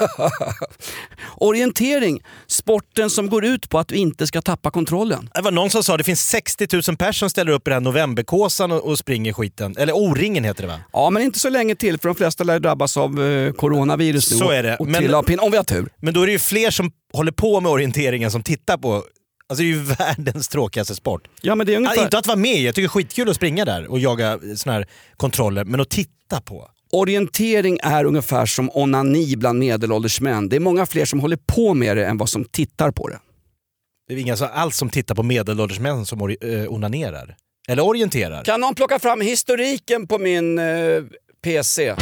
Orientering, 1.36 2.20
sporten 2.46 3.10
som 3.10 3.30
går 3.30 3.44
ut 3.44 3.68
på 3.68 3.78
att 3.78 3.88
du 3.88 3.94
inte 3.94 4.26
ska 4.26 4.42
tappa 4.42 4.70
kontrollen. 4.70 5.30
Det 5.34 5.40
var 5.42 5.50
någon 5.50 5.70
som 5.70 5.84
sa 5.84 5.92
att 5.94 5.98
det 5.98 6.04
finns 6.04 6.22
60 6.28 6.66
000 6.72 6.82
personer 6.82 7.12
som 7.12 7.30
ställer 7.30 7.52
upp 7.52 7.68
i 7.68 7.70
den 7.70 7.74
här 7.74 7.80
novemberkåsan 7.80 8.72
och, 8.72 8.84
och 8.88 8.98
springer 8.98 9.32
skiten. 9.32 9.76
Eller 9.78 9.92
O-ringen 9.92 10.44
heter 10.44 10.62
det 10.62 10.68
va? 10.68 10.80
Ja, 10.92 11.10
men 11.10 11.22
inte 11.22 11.38
så 11.38 11.48
länge 11.50 11.74
till 11.74 11.98
för 11.98 12.08
de 12.08 12.14
flesta 12.14 12.44
lär 12.44 12.60
drabbas 12.60 12.96
av 12.96 13.22
eh, 13.24 13.52
coronavirus 13.52 14.30
nu 14.30 14.36
Så 14.36 14.44
och- 14.44 14.54
är 14.54 14.62
det. 14.62 14.76
och 14.76 14.86
Men- 14.86 14.94
trilla 15.00 15.18
av 15.18 15.22
pinn, 15.22 15.40
om 15.40 15.50
vi 15.50 15.56
har 15.56 15.64
tur. 15.64 15.88
Men 15.96 16.14
då 16.14 16.22
är 16.22 16.26
det 16.26 16.32
ju 16.32 16.38
fler 16.38 16.70
som 16.70 16.92
håller 17.12 17.32
på 17.32 17.60
med 17.60 17.72
orienteringen 17.72 18.30
som 18.30 18.42
tittar 18.42 18.76
på. 18.76 18.94
Alltså 19.48 19.62
det 19.62 19.68
är 19.70 19.74
ju 19.74 19.82
världens 19.98 20.48
tråkigaste 20.48 20.94
sport. 20.94 21.22
Ja, 21.40 21.54
men 21.54 21.66
det 21.66 21.72
är 21.72 21.76
ungefär... 21.76 22.02
inte 22.02 22.18
att 22.18 22.26
vara 22.26 22.36
med, 22.36 22.56
jag 22.62 22.74
tycker 22.74 22.82
det 22.82 22.86
är 22.86 22.88
skitkul 22.88 23.28
att 23.30 23.36
springa 23.36 23.64
där 23.64 23.86
och 23.90 23.98
jaga 24.00 24.38
såna 24.56 24.72
här 24.72 24.86
kontroller, 25.16 25.64
men 25.64 25.80
att 25.80 25.88
titta 25.90 26.40
på. 26.40 26.68
Orientering 26.92 27.78
är 27.82 28.04
ungefär 28.04 28.46
som 28.46 28.70
onani 28.74 29.36
bland 29.36 29.58
medelålders 29.58 30.20
män. 30.20 30.48
Det 30.48 30.56
är 30.56 30.60
många 30.60 30.86
fler 30.86 31.04
som 31.04 31.20
håller 31.20 31.38
på 31.46 31.74
med 31.74 31.96
det 31.96 32.06
än 32.06 32.18
vad 32.18 32.28
som 32.28 32.44
tittar 32.44 32.90
på 32.90 33.08
det. 33.08 33.18
Det 34.08 34.14
är 34.14 34.18
inga 34.18 34.36
så 34.36 34.44
alls 34.44 34.76
som 34.76 34.88
tittar 34.90 35.14
på 35.14 35.22
medelålders 35.22 35.80
män 35.80 36.06
som 36.06 36.20
eh, 36.20 36.72
onanerar. 36.72 37.36
Eller 37.68 37.86
orienterar. 37.86 38.44
Kan 38.44 38.60
någon 38.60 38.74
plocka 38.74 38.98
fram 38.98 39.20
historiken 39.20 40.06
på 40.06 40.18
min 40.18 40.58
eh, 40.58 40.64
PC? 41.42 41.94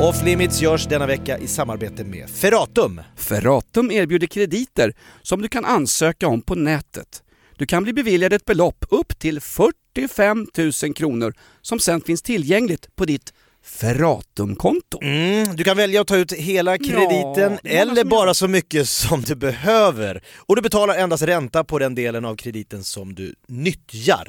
Off 0.00 0.24
Limits 0.24 0.62
görs 0.62 0.86
denna 0.86 1.06
vecka 1.06 1.38
i 1.38 1.46
samarbete 1.46 2.04
med 2.04 2.30
Ferratum. 2.30 3.00
Ferratum 3.16 3.90
erbjuder 3.90 4.26
krediter 4.26 4.94
som 5.22 5.42
du 5.42 5.48
kan 5.48 5.64
ansöka 5.64 6.28
om 6.28 6.42
på 6.42 6.54
nätet. 6.54 7.22
Du 7.64 7.68
kan 7.68 7.82
bli 7.82 7.92
beviljad 7.92 8.32
ett 8.32 8.44
belopp 8.44 8.84
upp 8.88 9.18
till 9.18 9.40
45 9.40 10.46
000 10.82 10.94
kronor 10.94 11.34
som 11.62 11.78
sen 11.78 12.00
finns 12.00 12.22
tillgängligt 12.22 12.96
på 12.96 13.04
ditt 13.04 13.32
Ferratumkonto. 13.62 15.02
Mm, 15.02 15.56
du 15.56 15.64
kan 15.64 15.76
välja 15.76 16.00
att 16.00 16.06
ta 16.06 16.16
ut 16.16 16.32
hela 16.32 16.78
krediten 16.78 17.48
många 17.48 17.58
eller 17.64 18.04
bara 18.04 18.34
så 18.34 18.48
mycket 18.48 18.88
som 18.88 19.22
du 19.22 19.34
behöver. 19.34 20.22
Och 20.36 20.56
du 20.56 20.62
betalar 20.62 20.94
endast 20.94 21.22
ränta 21.22 21.64
på 21.64 21.78
den 21.78 21.94
delen 21.94 22.24
av 22.24 22.36
krediten 22.36 22.84
som 22.84 23.14
du 23.14 23.34
nyttjar. 23.48 24.28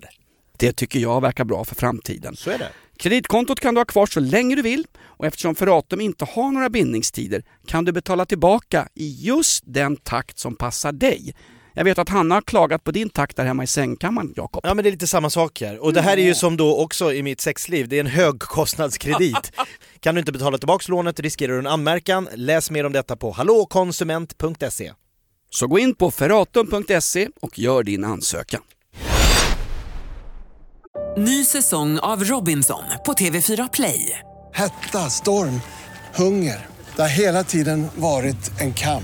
Det 0.57 0.73
tycker 0.73 0.99
jag 0.99 1.21
verkar 1.21 1.43
bra 1.43 1.65
för 1.65 1.75
framtiden. 1.75 2.35
Så 2.35 2.49
är 2.49 2.57
det. 2.57 2.69
Kreditkontot 2.97 3.59
kan 3.59 3.73
du 3.73 3.79
ha 3.79 3.85
kvar 3.85 4.05
så 4.05 4.19
länge 4.19 4.55
du 4.55 4.61
vill 4.61 4.87
och 5.01 5.25
eftersom 5.25 5.55
Ferratum 5.55 6.01
inte 6.01 6.25
har 6.25 6.51
några 6.51 6.69
bindningstider 6.69 7.43
kan 7.67 7.85
du 7.85 7.91
betala 7.91 8.25
tillbaka 8.25 8.87
i 8.93 9.17
just 9.21 9.63
den 9.67 9.97
takt 9.97 10.39
som 10.39 10.55
passar 10.55 10.91
dig. 10.91 11.35
Jag 11.77 11.83
vet 11.83 11.99
att 11.99 12.09
Hanna 12.09 12.35
har 12.35 12.41
klagat 12.41 12.83
på 12.83 12.91
din 12.91 13.09
takt 13.09 13.37
där 13.37 13.45
hemma 13.45 13.63
i 13.63 13.67
sängkammaren, 13.67 14.33
Jakob. 14.35 14.61
Ja 14.63 14.73
men 14.73 14.83
det 14.83 14.89
är 14.89 14.91
lite 14.91 15.07
samma 15.07 15.29
sak 15.29 15.61
här. 15.61 15.83
Och 15.83 15.93
det 15.93 16.01
här 16.01 16.17
är 16.17 16.21
ju 16.21 16.35
som 16.35 16.57
då 16.57 16.77
också 16.77 17.13
i 17.13 17.23
mitt 17.23 17.41
sexliv, 17.41 17.87
det 17.87 17.95
är 17.95 17.99
en 17.99 18.07
högkostnadskredit. 18.07 19.51
kan 19.99 20.15
du 20.15 20.19
inte 20.19 20.31
betala 20.31 20.57
tillbaka 20.57 20.85
lånet 20.87 21.19
riskerar 21.19 21.53
du 21.53 21.59
en 21.59 21.67
anmärkan. 21.67 22.27
Läs 22.33 22.71
mer 22.71 22.83
om 22.85 22.91
detta 22.91 23.15
på 23.15 23.31
hallåkonsument.se. 23.31 24.91
Så 25.49 25.67
gå 25.67 25.79
in 25.79 25.95
på 25.95 26.11
ferratum.se 26.11 27.27
och 27.41 27.59
gör 27.59 27.83
din 27.83 28.03
ansökan. 28.03 28.61
Ny 31.17 31.45
säsong 31.45 31.99
av 31.99 32.23
Robinson 32.23 32.83
på 33.05 33.13
TV4 33.13 33.69
Play. 33.73 34.19
Hetta, 34.53 35.09
storm, 35.09 35.61
hunger. 36.15 36.65
Det 36.95 37.01
har 37.01 37.09
hela 37.09 37.43
tiden 37.43 37.87
varit 37.95 38.61
en 38.61 38.73
kamp. 38.73 39.03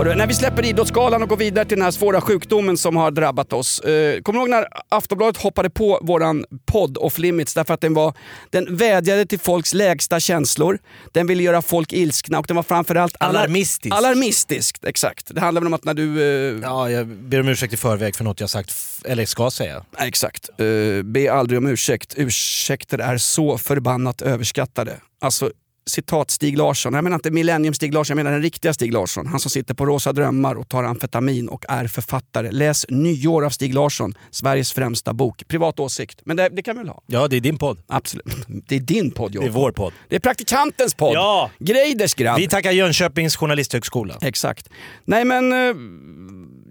Hörru, 0.00 0.14
när 0.14 0.26
vi 0.26 0.34
släpper 0.34 0.64
Idrottsgalan 0.64 1.22
och 1.22 1.28
går 1.28 1.36
vidare 1.36 1.64
till 1.64 1.76
den 1.76 1.84
här 1.84 1.90
svåra 1.90 2.20
sjukdomen 2.20 2.76
som 2.76 2.96
har 2.96 3.10
drabbat 3.10 3.52
oss. 3.52 3.80
Eh, 3.80 4.20
kommer 4.22 4.38
du 4.38 4.42
ihåg 4.42 4.50
när 4.50 4.66
Aftonbladet 4.88 5.36
hoppade 5.42 5.70
på 5.70 5.98
våran 6.02 6.44
podd 6.66 6.98
Off 6.98 7.18
Limits 7.18 7.54
därför 7.54 7.74
att 7.74 7.80
den, 7.80 7.94
var, 7.94 8.14
den 8.50 8.76
vädjade 8.76 9.26
till 9.26 9.38
folks 9.40 9.74
lägsta 9.74 10.20
känslor, 10.20 10.78
den 11.12 11.26
ville 11.26 11.42
göra 11.42 11.62
folk 11.62 11.92
ilskna 11.92 12.38
och 12.38 12.46
den 12.46 12.56
var 12.56 12.62
framförallt 12.62 13.16
alar- 13.20 13.28
Alarmistisk. 13.28 13.94
Alarmistiskt, 13.96 14.84
exakt. 14.84 15.34
Det 15.34 15.40
handlar 15.40 15.60
väl 15.60 15.66
om 15.66 15.74
att 15.74 15.84
när 15.84 15.94
du... 15.94 16.22
Eh, 16.22 16.58
Ja, 16.62 16.90
jag 16.90 17.06
ber 17.06 17.40
om 17.40 17.48
ursäkt 17.48 17.72
i 17.72 17.76
förväg 17.76 18.16
för 18.16 18.24
något 18.24 18.40
jag 18.40 18.50
sagt, 18.50 18.74
eller 19.04 19.26
ska 19.26 19.50
säga. 19.50 19.84
Exakt. 19.98 20.50
Uh, 20.60 21.02
be 21.02 21.32
aldrig 21.32 21.58
om 21.58 21.66
ursäkt. 21.66 22.14
Ursäkter 22.16 22.98
är 22.98 23.18
så 23.18 23.58
förbannat 23.58 24.22
överskattade. 24.22 24.96
Alltså, 25.20 25.50
citat 25.86 26.30
Stig 26.30 26.58
Larsson. 26.58 26.94
Jag 26.94 27.04
menar 27.04 27.14
inte 27.14 27.30
Millennium 27.30 27.74
Stig 27.74 27.94
Larsson, 27.94 28.16
jag 28.18 28.24
menar 28.24 28.32
den 28.36 28.42
riktiga 28.42 28.74
Stig 28.74 28.92
Larsson. 28.92 29.26
Han 29.26 29.40
som 29.40 29.50
sitter 29.50 29.74
på 29.74 29.86
Rosa 29.86 30.12
Drömmar 30.12 30.54
och 30.54 30.68
tar 30.68 30.84
amfetamin 30.84 31.48
och 31.48 31.64
är 31.68 31.86
författare. 31.86 32.50
Läs 32.50 32.86
Nyår 32.88 33.44
av 33.44 33.50
Stig 33.50 33.74
Larsson, 33.74 34.14
Sveriges 34.30 34.72
främsta 34.72 35.12
bok. 35.12 35.48
Privat 35.48 35.80
åsikt, 35.80 36.20
men 36.24 36.36
det, 36.36 36.48
det 36.48 36.62
kan 36.62 36.76
vi 36.76 36.78
väl 36.78 36.88
ha? 36.88 37.02
Ja, 37.06 37.28
det 37.28 37.36
är 37.36 37.40
din 37.40 37.58
podd. 37.58 37.82
Absolut. 37.86 38.26
Det 38.46 38.76
är 38.76 38.80
din 38.80 39.10
podd 39.10 39.32
Det 39.32 39.46
är 39.46 39.50
vår 39.50 39.72
podd. 39.72 39.92
Det 40.08 40.16
är 40.16 40.20
praktikantens 40.20 40.94
podd. 40.94 41.14
Ja! 41.14 41.50
Greiders 41.58 42.14
grabb. 42.14 42.38
Vi 42.38 42.48
tackar 42.48 42.70
Jönköpings 42.70 43.36
journalisthögskola. 43.36 44.18
Exakt. 44.20 44.68
Nej 45.04 45.24
men, 45.24 45.52
eh, 45.52 45.74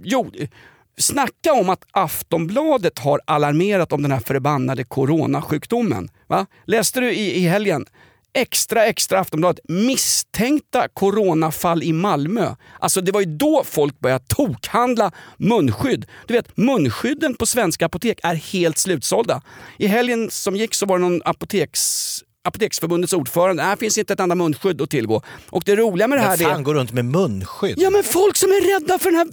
jo. 0.03 0.31
Snacka 0.97 1.53
om 1.53 1.69
att 1.69 1.83
Aftonbladet 1.91 2.99
har 2.99 3.21
alarmerat 3.25 3.93
om 3.93 4.01
den 4.01 4.11
här 4.11 4.19
förbannade 4.19 4.83
coronasjukdomen. 4.83 6.09
Va? 6.27 6.45
Läste 6.65 6.99
du 6.99 7.11
i, 7.11 7.35
i 7.35 7.47
helgen? 7.47 7.85
Extra, 8.33 8.85
extra 8.85 9.19
Aftonbladet. 9.19 9.59
Misstänkta 9.69 10.87
coronafall 10.87 11.83
i 11.83 11.93
Malmö. 11.93 12.55
Alltså 12.79 13.01
det 13.01 13.11
var 13.11 13.21
ju 13.21 13.37
då 13.37 13.63
folk 13.65 13.99
började 13.99 14.25
tokhandla 14.27 15.11
munskydd. 15.37 16.05
Du 16.27 16.33
vet, 16.33 16.57
munskydden 16.57 17.35
på 17.35 17.45
svenska 17.45 17.85
apotek 17.85 18.19
är 18.23 18.35
helt 18.35 18.77
slutsålda. 18.77 19.41
I 19.77 19.87
helgen 19.87 20.31
som 20.31 20.55
gick 20.55 20.73
så 20.73 20.85
var 20.85 20.97
det 20.97 21.01
någon 21.01 21.21
apoteks 21.25 22.23
Apoteksförbundets 22.43 23.13
ordförande, 23.13 23.63
här 23.63 23.75
finns 23.75 23.97
inte 23.97 24.13
ett 24.13 24.19
enda 24.19 24.35
munskydd 24.35 24.81
att 24.81 24.89
tillgå. 24.89 25.21
Och 25.49 25.63
det 25.65 25.75
roliga 25.75 26.07
med 26.07 26.17
det 26.17 26.21
här 26.21 26.37
Men 26.37 26.47
är... 26.47 26.51
fan 26.51 26.63
går 26.63 26.73
runt 26.73 26.93
med 26.93 27.05
munskydd? 27.05 27.75
Ja 27.77 27.89
men 27.89 28.03
folk 28.03 28.37
som 28.37 28.49
är 28.49 28.79
rädda 28.79 28.99
för 28.99 29.11
den 29.11 29.17
här 29.17 29.27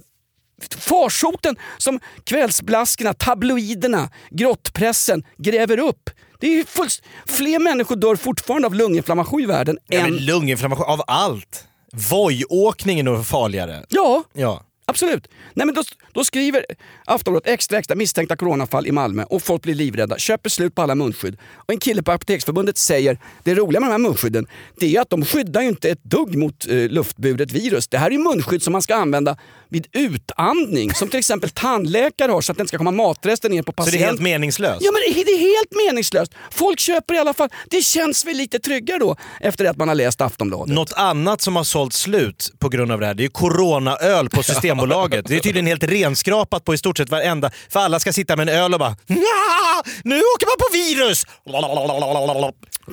farsoten 0.77 1.55
som 1.77 1.99
kvällsblaskorna, 2.23 3.13
tabloiderna, 3.13 4.09
grottpressen 4.29 5.23
gräver 5.37 5.79
upp. 5.79 6.09
Det 6.39 6.47
är 6.47 6.51
ju 6.51 6.65
fullt... 6.65 7.01
Fler 7.25 7.59
människor 7.59 7.95
dör 7.95 8.15
fortfarande 8.15 8.67
av 8.67 8.73
lunginflammation 8.75 9.41
i 9.41 9.45
världen 9.45 9.77
Ja, 9.87 9.99
än... 9.99 10.17
lunginflammation 10.17 10.85
av 10.85 11.01
allt. 11.07 11.63
Vojåkningen 12.11 13.07
är 13.07 13.11
nog 13.11 13.25
farligare. 13.25 13.85
Ja, 13.89 14.23
Ja. 14.33 14.63
Absolut. 14.91 15.27
Nej, 15.53 15.65
men 15.65 15.75
då, 15.75 15.83
då 16.13 16.23
skriver 16.23 16.65
Aftonbladet 17.05 17.47
extra 17.49 17.77
extra 17.79 17.95
misstänkta 17.95 18.35
coronafall 18.35 18.87
i 18.87 18.91
Malmö 18.91 19.23
och 19.23 19.41
folk 19.43 19.61
blir 19.61 19.75
livrädda, 19.75 20.17
köper 20.17 20.49
slut 20.49 20.75
på 20.75 20.81
alla 20.81 20.95
munskydd. 20.95 21.37
Och 21.55 21.73
en 21.73 21.79
kille 21.79 22.03
på 22.03 22.11
Apoteksförbundet 22.11 22.77
säger 22.77 23.19
det 23.43 23.55
roliga 23.55 23.79
med 23.79 23.87
de 23.89 23.91
här 23.91 23.97
munskydden 23.99 24.47
det 24.79 24.95
är 24.95 25.01
att 25.01 25.09
de 25.09 25.25
skyddar 25.25 25.61
ju 25.61 25.67
inte 25.67 25.89
ett 25.89 26.03
dugg 26.03 26.35
mot 26.35 26.67
eh, 26.67 26.75
luftburet 26.75 27.51
virus. 27.51 27.87
Det 27.87 27.97
här 27.97 28.07
är 28.07 28.11
ju 28.11 28.17
munskydd 28.19 28.63
som 28.63 28.71
man 28.73 28.81
ska 28.81 28.95
använda 28.95 29.37
vid 29.69 29.87
utandning 29.93 30.93
som 30.93 31.07
till 31.09 31.19
exempel 31.19 31.49
tandläkare 31.49 32.31
har 32.31 32.41
så 32.41 32.51
att 32.51 32.57
det 32.57 32.61
inte 32.61 32.67
ska 32.69 32.77
komma 32.77 32.91
matrester 32.91 33.49
ner 33.49 33.61
på 33.63 33.71
Så 33.71 33.71
det 33.71 33.75
patienten. 33.85 34.03
är 34.03 34.07
helt 34.07 34.21
meningslöst? 34.21 34.81
Ja 34.81 34.91
men 34.91 35.01
det 35.15 35.21
är- 35.21 35.37
helt 35.37 35.87
meningslöst. 35.87 36.31
Folk 36.51 36.79
köper 36.79 37.13
i 37.13 37.17
alla 37.17 37.33
fall. 37.33 37.49
Det 37.69 37.81
känns 37.81 38.25
väl 38.25 38.37
lite 38.37 38.59
tryggare 38.59 38.99
då 38.99 39.15
efter 39.41 39.65
att 39.65 39.77
man 39.77 39.87
har 39.87 39.95
läst 39.95 40.21
Aftonbladet. 40.21 40.73
Något 40.75 40.93
annat 40.93 41.41
som 41.41 41.55
har 41.55 41.63
sålt 41.63 41.93
slut 41.93 42.51
på 42.59 42.69
grund 42.69 42.91
av 42.91 42.99
det 42.99 43.05
här, 43.05 43.13
det 43.13 43.25
är 43.25 43.29
coronaöl 43.29 44.29
på 44.29 44.43
Systembolaget. 44.81 45.25
Det 45.27 45.35
är 45.35 45.39
tydligen 45.39 45.67
helt 45.67 45.83
renskrapat 45.83 46.63
på 46.65 46.73
i 46.73 46.77
stort 46.77 46.97
sett 46.97 47.09
varenda, 47.09 47.51
för 47.69 47.79
alla 47.79 47.99
ska 47.99 48.13
sitta 48.13 48.35
med 48.35 48.49
en 48.49 48.55
öl 48.55 48.73
och 48.73 48.79
bara 48.79 48.95
"Nja, 49.07 49.83
nu 50.03 50.15
åker 50.15 50.45
man 50.47 50.57
på 50.59 50.73
virus! 50.73 51.23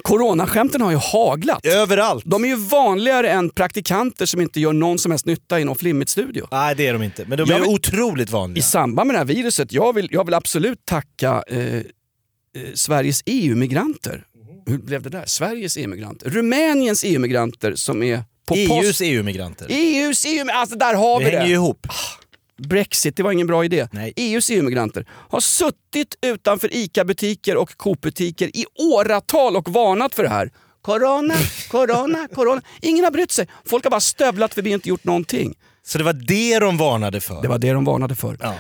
Coronaskämten 0.03 0.81
har 0.81 0.91
ju 0.91 0.97
haglat. 0.97 1.67
Överallt. 1.67 2.25
De 2.27 2.45
är 2.45 2.49
ju 2.49 2.57
vanligare 2.57 3.31
än 3.31 3.51
praktikanter 3.51 4.27
som 4.27 4.41
inte 4.41 4.61
gör 4.61 4.73
någon 4.73 4.99
som 4.99 5.11
helst 5.13 5.27
nytta 5.27 5.59
i 5.59 5.63
en 5.63 5.69
off-limit-studio. 5.69 6.49
Nej 6.51 6.75
det 6.75 6.87
är 6.87 6.93
de 6.93 7.03
inte, 7.03 7.25
men 7.29 7.39
de 7.39 7.51
är 7.51 7.59
men- 7.61 7.69
otroligt 7.69 8.29
I 8.29 8.33
vanliga. 8.33 8.63
samband 8.65 9.07
med 9.07 9.15
det 9.15 9.19
här 9.19 9.25
viruset, 9.27 9.73
jag 9.73 9.93
vill, 9.93 10.09
jag 10.11 10.25
vill 10.25 10.35
absolut 10.35 10.85
tacka 10.87 11.43
eh, 11.49 11.59
eh, 11.77 11.83
Sveriges 12.75 13.23
EU-migranter. 13.27 14.25
Hur 14.67 14.79
blev 14.79 15.03
det 15.03 15.09
där? 15.11 15.25
Sveriges 15.27 15.77
EU-migranter. 15.77 16.31
Rumäniens 16.31 17.05
EU-migranter 17.05 17.75
som 17.75 18.03
är 18.03 18.23
på 18.47 18.55
EUs 18.55 18.69
post. 18.87 19.01
EU-migranter. 19.01 19.67
EUs 19.71 20.25
EU, 20.27 20.47
alltså 20.53 20.77
där 20.77 20.95
har 20.95 21.19
Det 21.21 21.25
vi 21.25 21.31
hänger 21.31 21.47
ju 21.47 21.53
det. 21.53 21.55
ihop. 21.55 21.87
Brexit, 22.59 23.17
det 23.17 23.23
var 23.23 23.33
ingen 23.33 23.47
bra 23.47 23.65
idé. 23.65 23.89
Nej. 23.93 24.13
EUs 24.17 24.51
EU-migranter 24.51 25.07
har 25.11 25.41
suttit 25.41 26.15
utanför 26.27 26.75
ICA-butiker 26.77 27.57
och 27.57 27.77
Coop-butiker 27.77 28.57
i 28.57 28.65
åratal 28.95 29.57
och 29.57 29.69
varnat 29.69 30.15
för 30.15 30.23
det 30.23 30.29
här. 30.29 30.51
Corona, 30.83 31.35
corona, 31.71 32.29
corona. 32.35 32.63
Ingen 32.83 33.05
har 33.05 33.11
brytt 33.11 33.33
sig. 33.33 33.49
Folk 33.67 33.85
har 33.85 33.91
bara 33.91 34.01
stövlat 34.01 34.55
förbi 34.55 34.71
och 34.71 34.75
inte 34.75 34.89
gjort 34.89 35.05
någonting. 35.05 35.55
Så 35.87 35.99
det 35.99 36.05
var 36.05 36.13
det 36.13 36.59
de 36.59 36.77
varnade 36.77 37.21
för? 37.21 37.43
Det 37.43 37.49
var 37.49 37.59
det 37.59 37.73
de 37.73 37.85
varnade 37.85 38.15
för. 38.17 38.37
Ja. 38.41 38.55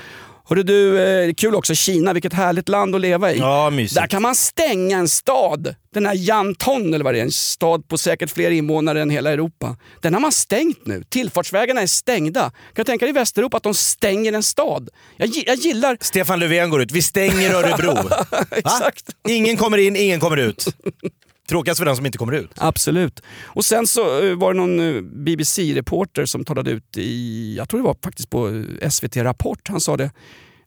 Hörru 0.48 0.62
du, 0.62 1.00
eh, 1.00 1.34
kul 1.34 1.54
också, 1.54 1.74
Kina, 1.74 2.12
vilket 2.12 2.32
härligt 2.32 2.68
land 2.68 2.94
att 2.94 3.00
leva 3.00 3.32
i. 3.32 3.38
Ja, 3.38 3.70
mysigt. 3.70 3.94
Där 4.00 4.06
kan 4.06 4.22
man 4.22 4.34
stänga 4.34 4.98
en 4.98 5.08
stad. 5.08 5.74
Den 5.94 6.06
här 6.06 6.14
Yanton, 6.14 6.94
eller 6.94 7.04
vad 7.04 7.14
det 7.14 7.18
är, 7.18 7.22
en 7.22 7.32
stad 7.32 7.88
på 7.88 7.98
säkert 7.98 8.30
fler 8.30 8.50
invånare 8.50 9.02
än 9.02 9.10
hela 9.10 9.32
Europa. 9.32 9.76
Den 10.02 10.14
har 10.14 10.20
man 10.20 10.32
stängt 10.32 10.86
nu. 10.86 11.04
Tillfartsvägarna 11.08 11.80
är 11.80 11.86
stängda. 11.86 12.42
Kan 12.42 12.52
du 12.74 12.84
tänka 12.84 13.04
dig 13.04 13.10
i 13.10 13.12
Västeuropa 13.12 13.56
att 13.56 13.62
de 13.62 13.74
stänger 13.74 14.32
en 14.32 14.42
stad? 14.42 14.88
Jag, 15.16 15.28
jag 15.46 15.56
gillar... 15.56 15.96
Stefan 16.00 16.40
Löfven 16.40 16.70
går 16.70 16.82
ut, 16.82 16.92
vi 16.92 17.02
stänger 17.02 17.54
Örebro. 17.54 17.96
Exakt. 18.50 19.04
Ingen 19.28 19.56
kommer 19.56 19.78
in, 19.78 19.96
ingen 19.96 20.20
kommer 20.20 20.36
ut. 20.36 20.66
Tråkigast 21.54 21.78
för 21.78 21.84
den 21.84 21.96
som 21.96 22.06
inte 22.06 22.18
kommer 22.18 22.32
ut. 22.32 22.50
Absolut. 22.56 23.22
Och 23.44 23.64
sen 23.64 23.86
så 23.86 24.22
eh, 24.22 24.34
var 24.34 24.54
det 24.54 24.60
någon 24.60 24.96
eh, 24.96 25.02
BBC-reporter 25.02 26.26
som 26.26 26.44
talade 26.44 26.70
ut 26.70 26.96
i, 26.96 27.54
jag 27.56 27.68
tror 27.68 27.80
det 27.80 27.86
var 27.86 27.96
faktiskt 28.04 28.30
på 28.30 28.48
eh, 28.48 28.88
SVT 28.88 29.16
Rapport, 29.16 29.68
han 29.68 29.80
sa 29.80 29.96
det. 29.96 30.10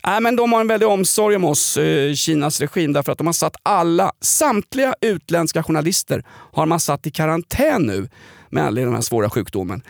Nej, 0.06 0.21
men 0.21 0.36
de 0.36 0.54
har 0.54 0.62
en 0.62 0.67
väldig 0.67 0.88
omsorg 0.88 1.36
om 1.36 1.43
oss, 1.43 1.78
eh, 1.78 2.13
Kinas 2.13 2.62
regim, 2.62 2.93
därför 2.93 3.12
att 3.12 3.17
de 3.17 3.28
har 3.28 3.34
satt 3.34 3.56
alla, 3.63 4.12
samtliga 4.21 4.95
utländska 5.02 5.63
journalister 5.63 6.23
har 6.30 6.65
man 6.65 6.80
satt 6.80 7.08
i 7.08 7.12
karantän 7.12 7.82
nu 7.82 8.10
med 8.50 8.63
anledning 8.63 8.88
av 8.88 8.91
den 8.91 8.97
här 8.97 9.02
svåra 9.02 9.30
sjukdomen. 9.30 9.82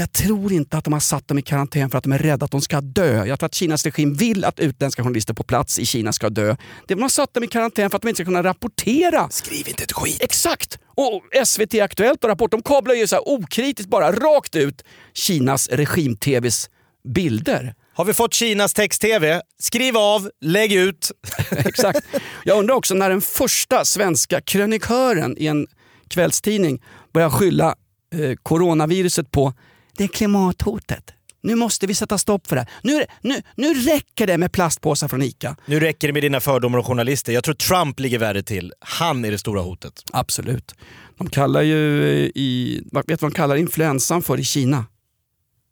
Jag 0.00 0.12
tror 0.12 0.52
inte 0.52 0.76
att 0.78 0.84
de 0.84 0.92
har 0.92 1.00
satt 1.00 1.28
dem 1.28 1.38
i 1.38 1.42
karantän 1.42 1.90
för 1.90 1.98
att 1.98 2.04
de 2.04 2.12
är 2.12 2.18
rädda 2.18 2.44
att 2.44 2.50
de 2.50 2.60
ska 2.60 2.80
dö. 2.80 3.24
Jag 3.24 3.38
tror 3.38 3.46
att 3.46 3.54
Kinas 3.54 3.84
regim 3.84 4.14
vill 4.14 4.44
att 4.44 4.60
utländska 4.60 5.02
journalister 5.02 5.34
på 5.34 5.42
plats 5.42 5.78
i 5.78 5.86
Kina 5.86 6.12
ska 6.12 6.30
dö. 6.30 6.56
De 6.88 7.02
har 7.02 7.08
satt 7.08 7.34
dem 7.34 7.44
i 7.44 7.46
karantän 7.46 7.90
för 7.90 7.96
att 7.96 8.02
de 8.02 8.08
inte 8.08 8.16
ska 8.16 8.24
kunna 8.24 8.42
rapportera 8.42 9.30
Skriv 9.30 9.68
inte 9.68 9.82
ett 9.82 9.92
skit. 9.92 10.16
Exakt! 10.20 10.78
Och 10.86 11.22
SVT 11.46 11.74
Aktuellt 11.74 12.24
och 12.24 12.30
Rapport 12.30 12.50
de 12.50 12.62
kablar 12.62 12.94
ju 12.94 13.06
så 13.06 13.16
här 13.16 13.28
okritiskt 13.28 13.90
bara 13.90 14.12
rakt 14.12 14.56
ut 14.56 14.84
Kinas 15.14 15.68
regim-tvs 15.68 16.70
bilder. 17.14 17.74
Har 17.94 18.04
vi 18.04 18.14
fått 18.14 18.34
Kinas 18.34 18.74
text-tv? 18.74 19.42
Skriv 19.58 19.96
av, 19.96 20.30
lägg 20.40 20.72
ut. 20.72 21.10
Exakt. 21.50 22.06
Jag 22.44 22.58
undrar 22.58 22.74
också 22.74 22.94
när 22.94 23.10
den 23.10 23.20
första 23.20 23.84
svenska 23.84 24.40
krönikören 24.40 25.36
i 25.38 25.46
en 25.46 25.66
kvällstidning 26.08 26.82
börjar 27.12 27.30
skylla 27.30 27.74
eh, 28.14 28.36
coronaviruset 28.42 29.30
på 29.30 29.52
det 29.96 30.04
är 30.04 30.08
klimathotet. 30.08 31.10
Nu 31.42 31.54
måste 31.54 31.86
vi 31.86 31.94
sätta 31.94 32.18
stopp 32.18 32.46
för 32.46 32.56
det. 32.56 32.66
Nu, 32.82 33.04
nu, 33.20 33.42
nu 33.56 33.74
räcker 33.74 34.26
det 34.26 34.38
med 34.38 34.52
plastpåsar 34.52 35.08
från 35.08 35.22
ICA. 35.22 35.56
Nu 35.66 35.80
räcker 35.80 36.08
det 36.08 36.12
med 36.12 36.22
dina 36.22 36.40
fördomar 36.40 36.78
och 36.78 36.86
journalister. 36.86 37.32
Jag 37.32 37.44
tror 37.44 37.54
Trump 37.54 38.00
ligger 38.00 38.18
värre 38.18 38.42
till. 38.42 38.72
Han 38.80 39.24
är 39.24 39.30
det 39.30 39.38
stora 39.38 39.60
hotet. 39.60 40.02
Absolut. 40.12 40.74
De 41.18 41.30
kallar 41.30 41.62
ju 41.62 42.02
eh, 42.04 42.30
i, 42.34 42.82
vad- 42.92 43.06
vet 43.08 43.20
du 43.20 43.24
vad 43.24 43.32
de 43.32 43.36
kallar 43.36 43.56
influensan 43.56 44.22
för 44.22 44.40
i 44.40 44.44
Kina? 44.44 44.84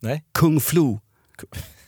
Nej? 0.00 0.24
Kung 0.34 0.60
flu. 0.60 0.98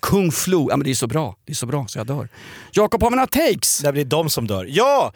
Kung 0.02 0.32
flu. 0.32 0.66
Ja, 0.70 0.76
men 0.76 0.84
det 0.84 0.90
är 0.90 0.94
så 0.94 1.06
bra. 1.06 1.36
Det 1.44 1.52
är 1.52 1.56
så 1.56 1.66
bra 1.66 1.86
så 1.88 1.98
jag 1.98 2.06
dör. 2.06 2.28
Jakob, 2.72 3.02
har 3.02 3.10
vi 3.10 3.16
några 3.16 3.26
takes? 3.26 3.78
Det 3.78 3.92
blir 3.92 4.04
de 4.04 4.30
som 4.30 4.46
dör. 4.46 4.66
Ja! 4.68 5.12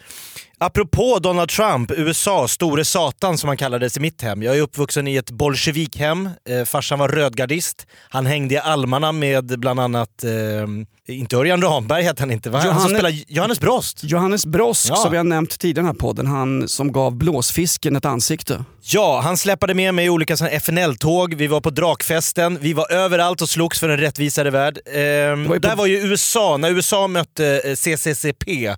Apropå 0.58 1.18
Donald 1.18 1.48
Trump, 1.48 1.90
USA, 1.90 2.48
store 2.48 2.84
satan 2.84 3.38
som 3.38 3.48
han 3.48 3.56
kallades 3.56 3.96
i 3.96 4.00
mitt 4.00 4.22
hem. 4.22 4.42
Jag 4.42 4.56
är 4.56 4.60
uppvuxen 4.60 5.08
i 5.08 5.16
ett 5.16 5.30
bolsjevikhem. 5.30 6.30
Eh, 6.48 6.64
farsan 6.64 6.98
var 6.98 7.08
rödgardist. 7.08 7.86
Han 8.08 8.26
hängde 8.26 8.54
i 8.54 8.58
almarna 8.58 9.12
med 9.12 9.58
bland 9.60 9.80
annat, 9.80 10.24
eh, 10.24 10.66
inte 11.08 11.36
Örjan 11.36 11.62
Ramberg 11.62 12.02
hette 12.02 12.22
han 12.22 12.30
inte 12.30 12.50
va? 12.50 12.58
Han 12.58 12.66
som 12.66 12.76
Johannes- 12.76 12.92
spelar 12.98 13.10
Johannes 13.28 13.60
Brost. 13.60 14.04
Johannes 14.04 14.46
Brosk 14.46 14.86
Ja. 14.90 14.96
som 14.96 15.10
vi 15.10 15.16
har 15.16 15.24
nämnt 15.24 15.58
tidigare 15.58 15.70
i 15.70 15.74
den 15.74 15.86
här 15.86 15.92
podden. 16.00 16.26
Han 16.26 16.68
som 16.68 16.92
gav 16.92 17.16
blåsfisken 17.16 17.96
ett 17.96 18.04
ansikte. 18.04 18.64
Ja, 18.82 19.20
han 19.24 19.36
släpade 19.36 19.74
med 19.74 19.94
mig 19.94 20.06
i 20.06 20.08
olika 20.10 20.34
FNL-tåg, 20.34 21.34
vi 21.34 21.46
var 21.46 21.60
på 21.60 21.70
drakfesten, 21.70 22.58
vi 22.60 22.72
var 22.72 22.92
överallt 22.92 23.42
och 23.42 23.48
slogs 23.48 23.80
för 23.80 23.88
en 23.88 23.98
rättvisare 23.98 24.50
värld. 24.50 24.78
Ehm, 24.94 25.44
var 25.48 25.54
på- 25.54 25.58
Där 25.58 25.76
var 25.76 25.86
ju 25.86 25.96
USA, 25.96 26.56
när 26.56 26.70
USA 26.70 27.06
mötte 27.06 27.60
eh, 27.64 27.74
CCCP 27.74 28.74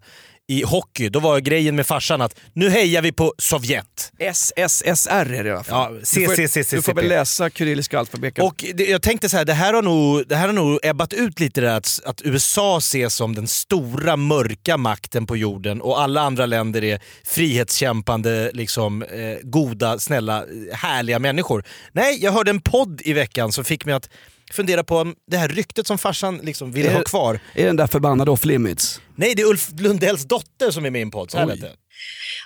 i 0.48 0.62
hockey, 0.62 1.08
då 1.08 1.20
var 1.20 1.40
grejen 1.40 1.76
med 1.76 1.86
farsan 1.86 2.20
att 2.20 2.40
nu 2.52 2.70
hejar 2.70 3.02
vi 3.02 3.12
på 3.12 3.34
Sovjet. 3.38 4.12
SSSR 4.18 5.32
är 5.32 5.44
det 5.44 5.48
i 5.48 5.52
alla 5.52 5.64
fall. 5.64 5.94
Ja, 5.94 6.00
CCCCP. 6.04 6.76
Du 6.76 6.82
får 6.82 6.94
väl 6.94 7.08
läsa 7.08 7.50
kyrilliska 7.50 7.98
alfabetet. 7.98 8.44
Och 8.44 8.64
jag 8.76 9.02
tänkte 9.02 9.28
så 9.28 9.36
här, 9.36 9.44
det 9.44 9.52
här 9.52 9.72
har 9.74 9.82
nog, 9.82 10.28
det 10.28 10.36
här 10.36 10.46
har 10.46 10.54
nog 10.54 10.78
ebbat 10.82 11.12
ut 11.12 11.40
lite 11.40 11.60
det 11.60 11.66
där 11.66 11.76
att, 11.76 12.00
att 12.04 12.22
USA 12.24 12.78
ses 12.78 13.14
som 13.14 13.34
den 13.34 13.46
stora 13.46 14.16
mörka 14.16 14.76
makten 14.76 15.26
på 15.26 15.36
jorden 15.36 15.80
och 15.80 16.00
alla 16.00 16.20
andra 16.20 16.46
länder 16.46 16.84
är 16.84 17.00
frihetskämpande, 17.24 18.50
liksom, 18.52 19.02
eh, 19.02 19.36
goda, 19.42 19.98
snälla, 19.98 20.36
eh, 20.36 20.76
härliga 20.76 21.18
människor. 21.18 21.64
Nej, 21.92 22.18
jag 22.24 22.32
hörde 22.32 22.50
en 22.50 22.60
podd 22.60 23.00
i 23.04 23.12
veckan 23.12 23.52
som 23.52 23.64
fick 23.64 23.84
mig 23.84 23.94
att 23.94 24.08
fundera 24.52 24.84
på 24.84 24.98
om 24.98 25.14
det 25.30 25.36
här 25.36 25.48
ryktet 25.48 25.86
som 25.86 25.98
farsan 25.98 26.38
liksom 26.38 26.72
ville 26.72 26.88
Är- 26.90 26.94
ha 26.94 27.02
kvar. 27.02 27.40
Är 27.54 27.66
den 27.66 27.76
där 27.76 27.86
förbannade 27.86 28.30
off 28.30 28.44
limits? 28.44 29.00
Nej, 29.14 29.34
det 29.34 29.42
är 29.42 29.46
Ulf 29.46 29.68
Lundells 29.78 30.24
dotter 30.24 30.70
som 30.70 30.84
är 30.84 30.90
med 30.90 30.98
i 30.98 31.02
en 31.02 31.10
podd. 31.10 31.30
Så 31.30 31.38
här 31.38 31.46
lät 31.46 31.60
det. 31.60 31.76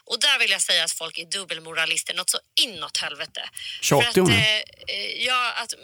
Och 0.04 0.20
där 0.20 0.38
vill 0.38 0.50
jag 0.50 0.60
säga 0.62 0.84
att 0.84 0.90
folk 0.92 1.18
är 1.18 1.24
dubbelmoralister 1.38 2.14
något 2.14 2.30
så 2.30 2.38
inåt 2.62 2.96
helvete. 2.96 3.40
Tjatig 3.80 4.14
För 4.14 4.22
att, 4.22 4.28
eh, 4.28 4.56
eh, 4.56 5.26
ja, 5.26 5.52
att 5.62 5.74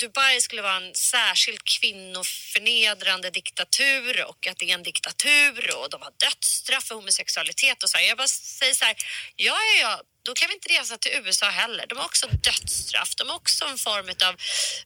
Dubai 0.00 0.40
skulle 0.40 0.62
vara 0.62 0.76
en 0.76 0.94
särskilt 0.94 1.64
kvinnoförnedrande 1.64 3.30
diktatur 3.30 4.24
och 4.28 4.46
att 4.46 4.58
det 4.58 4.70
är 4.70 4.74
en 4.74 4.82
diktatur 4.82 5.76
och 5.78 5.90
de 5.90 6.02
har 6.02 6.12
dödsstraff 6.24 6.84
för 6.84 6.94
homosexualitet 6.94 7.82
och 7.82 7.90
så 7.90 7.98
här. 7.98 8.04
Jag 8.04 8.16
bara 8.16 8.28
säger 8.28 8.74
så 8.74 8.84
här, 8.84 8.96
ja, 9.36 9.54
ja, 9.54 9.80
ja, 9.80 10.02
då 10.22 10.34
kan 10.34 10.48
vi 10.48 10.54
inte 10.54 10.68
resa 10.68 10.96
till 10.96 11.12
USA 11.24 11.46
heller. 11.46 11.86
De 11.86 11.98
har 11.98 12.04
också 12.04 12.26
dödsstraff. 12.26 13.14
De 13.14 13.28
har 13.28 13.36
också 13.36 13.64
en 13.64 13.78
form 13.78 14.08
av, 14.28 14.34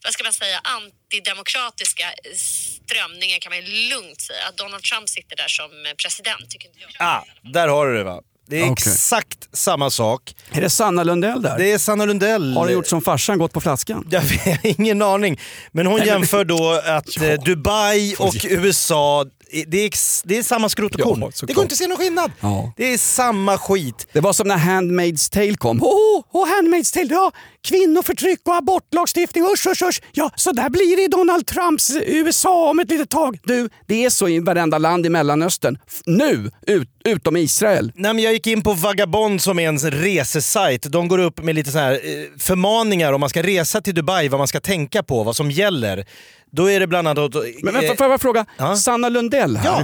vad 0.04 0.12
ska 0.12 0.24
man 0.24 0.32
säga, 0.32 0.60
antidemokratiska 0.64 2.12
eh, 2.12 2.34
strömningar 2.34 3.38
kan 3.38 3.50
man 3.50 3.58
ju 3.64 3.90
lugnt 3.90 4.20
säga. 4.20 4.46
Att 4.48 4.56
Donald 4.56 4.82
Trump 4.82 5.08
sitter 5.08 5.36
där 5.36 5.48
som 5.48 5.86
eh, 5.86 5.92
president 6.02 6.50
tycker 6.50 6.68
inte 6.68 6.80
jag. 6.80 6.90
Ah, 6.98 7.24
där 7.42 7.68
har 7.68 7.86
du 7.86 7.96
det 7.96 8.04
va. 8.04 8.22
Det 8.46 8.56
är 8.56 8.62
Okej. 8.62 8.72
exakt 8.72 9.38
samma 9.52 9.90
sak. 9.90 10.34
Är 10.52 10.60
det 10.60 10.70
Sanna 10.70 11.04
Lundell 11.04 11.42
där? 11.42 11.58
Det 11.58 11.72
är 11.72 11.78
Sanna 11.78 12.04
Lundell. 12.04 12.56
Har 12.56 12.66
du 12.66 12.72
gjort 12.72 12.86
som 12.86 13.02
farsan, 13.02 13.38
gått 13.38 13.52
på 13.52 13.60
flaskan? 13.60 14.08
Jag 14.10 14.20
har 14.20 14.58
ingen 14.80 15.02
aning. 15.02 15.40
Men 15.72 15.86
hon 15.86 15.96
Nej, 15.98 16.06
men- 16.06 16.14
jämför 16.20 16.44
då 16.44 16.80
att 16.86 17.16
eh, 17.22 17.32
Dubai 17.44 18.14
och. 18.18 18.34
USA, 18.50 19.24
det 19.66 19.78
är, 19.78 19.90
det 20.28 20.38
är 20.38 20.42
samma 20.42 20.68
skrot 20.68 20.94
och 20.94 21.00
korn. 21.00 21.20
Ja, 21.20 21.46
det 21.46 21.52
går 21.52 21.62
inte 21.62 21.72
att 21.72 21.78
se 21.78 21.86
någon 21.86 21.98
skillnad. 21.98 22.32
Ja. 22.40 22.72
Det 22.76 22.92
är 22.94 22.98
samma 22.98 23.58
skit. 23.58 24.06
Det 24.12 24.20
var 24.20 24.32
som 24.32 24.48
när 24.48 24.56
Handmaid's 24.56 25.32
Tale 25.32 25.54
kom. 25.54 25.80
Åh, 25.82 25.88
oh, 26.18 26.22
oh, 26.32 26.46
Handmaid's 26.48 26.94
Tale, 26.94 27.06
ja, 27.10 27.32
kvinnoförtryck 27.64 28.40
och 28.44 28.54
abortlagstiftning, 28.56 29.44
usch, 29.44 29.66
usch, 29.66 29.82
usch. 29.82 30.00
Ja, 30.12 30.30
så 30.36 30.52
där 30.52 30.70
blir 30.70 30.96
det 30.96 31.02
i 31.02 31.08
Donald 31.08 31.46
Trumps 31.46 31.90
USA 32.06 32.70
om 32.70 32.78
ett 32.80 32.90
litet 32.90 33.10
tag. 33.10 33.38
Du, 33.44 33.68
det 33.86 34.04
är 34.04 34.10
så 34.10 34.28
i 34.28 34.38
varenda 34.38 34.78
land 34.78 35.06
i 35.06 35.08
Mellanöstern. 35.08 35.78
Nu, 36.06 36.50
ut, 36.66 36.88
utom 37.04 37.36
Israel. 37.36 37.92
Nej, 37.94 38.20
jag 38.24 38.32
gick 38.32 38.46
in 38.46 38.62
på 38.62 38.72
Vagabond 38.72 39.42
som 39.42 39.58
är 39.58 39.68
en 39.68 39.78
resesajt. 39.78 40.82
De 40.82 41.08
går 41.08 41.18
upp 41.18 41.42
med 41.42 41.54
lite 41.54 41.70
så 41.70 41.78
här 41.78 41.92
eh, 41.92 41.98
förmaningar 42.38 43.12
om 43.12 43.20
man 43.20 43.28
ska 43.30 43.42
resa 43.42 43.80
till 43.80 43.94
Dubai, 43.94 44.28
vad 44.28 44.40
man 44.40 44.48
ska 44.48 44.60
tänka 44.60 45.02
på, 45.02 45.22
vad 45.22 45.36
som 45.36 45.50
gäller. 45.50 46.06
Då 46.50 46.70
är 46.70 46.80
det 46.80 46.86
bland 46.86 47.08
annat... 47.08 47.34
eh, 47.34 47.40
Men, 47.62 47.74
men 47.74 47.82
får 47.82 47.96
jag 47.98 48.10
bara 48.10 48.18
fråga, 48.18 48.46
Ja. 48.58 48.76
Sanna 48.76 49.08
Lundell 49.08 49.56
här. 49.56 49.80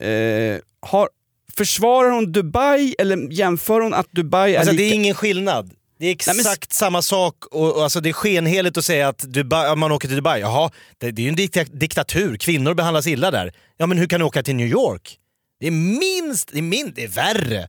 Eh, 0.00 0.58
har, 0.80 1.08
försvarar 1.56 2.10
hon 2.10 2.32
Dubai 2.32 2.94
eller 2.98 3.32
jämför 3.32 3.80
hon 3.80 3.94
att 3.94 4.06
Dubai 4.12 4.54
är 4.54 4.58
Alltså, 4.58 4.72
lika... 4.72 4.82
det 4.84 4.90
är 4.90 4.94
ingen 4.94 5.14
skillnad. 5.14 5.70
Det 6.00 6.06
är 6.06 6.12
exakt 6.12 6.36
Nej, 6.36 6.44
men- 6.44 6.56
samma 6.70 7.02
sak 7.02 7.34
och, 7.50 7.76
och 7.76 7.82
alltså 7.82 8.00
det 8.00 8.08
är 8.08 8.12
skenheligt 8.12 8.76
att 8.78 8.84
säga 8.84 9.08
att 9.08 9.18
Dubai, 9.18 9.68
om 9.72 9.80
man 9.80 9.92
åker 9.92 10.08
till 10.08 10.16
Dubai, 10.16 10.40
jaha, 10.40 10.70
det, 10.98 11.10
det 11.10 11.22
är 11.22 11.24
ju 11.24 11.28
en 11.28 11.36
dikta- 11.36 11.78
diktatur, 11.78 12.36
kvinnor 12.36 12.74
behandlas 12.74 13.06
illa 13.06 13.30
där. 13.30 13.52
Ja 13.78 13.86
men 13.86 13.98
hur 13.98 14.06
kan 14.06 14.20
du 14.20 14.26
åka 14.26 14.42
till 14.42 14.56
New 14.56 14.66
York? 14.66 15.16
Det 15.60 15.66
är 15.66 15.70
minst, 15.70 16.48
det 16.52 16.58
är, 16.58 16.62
min, 16.62 16.92
det 16.96 17.04
är 17.04 17.08
värre. 17.08 17.68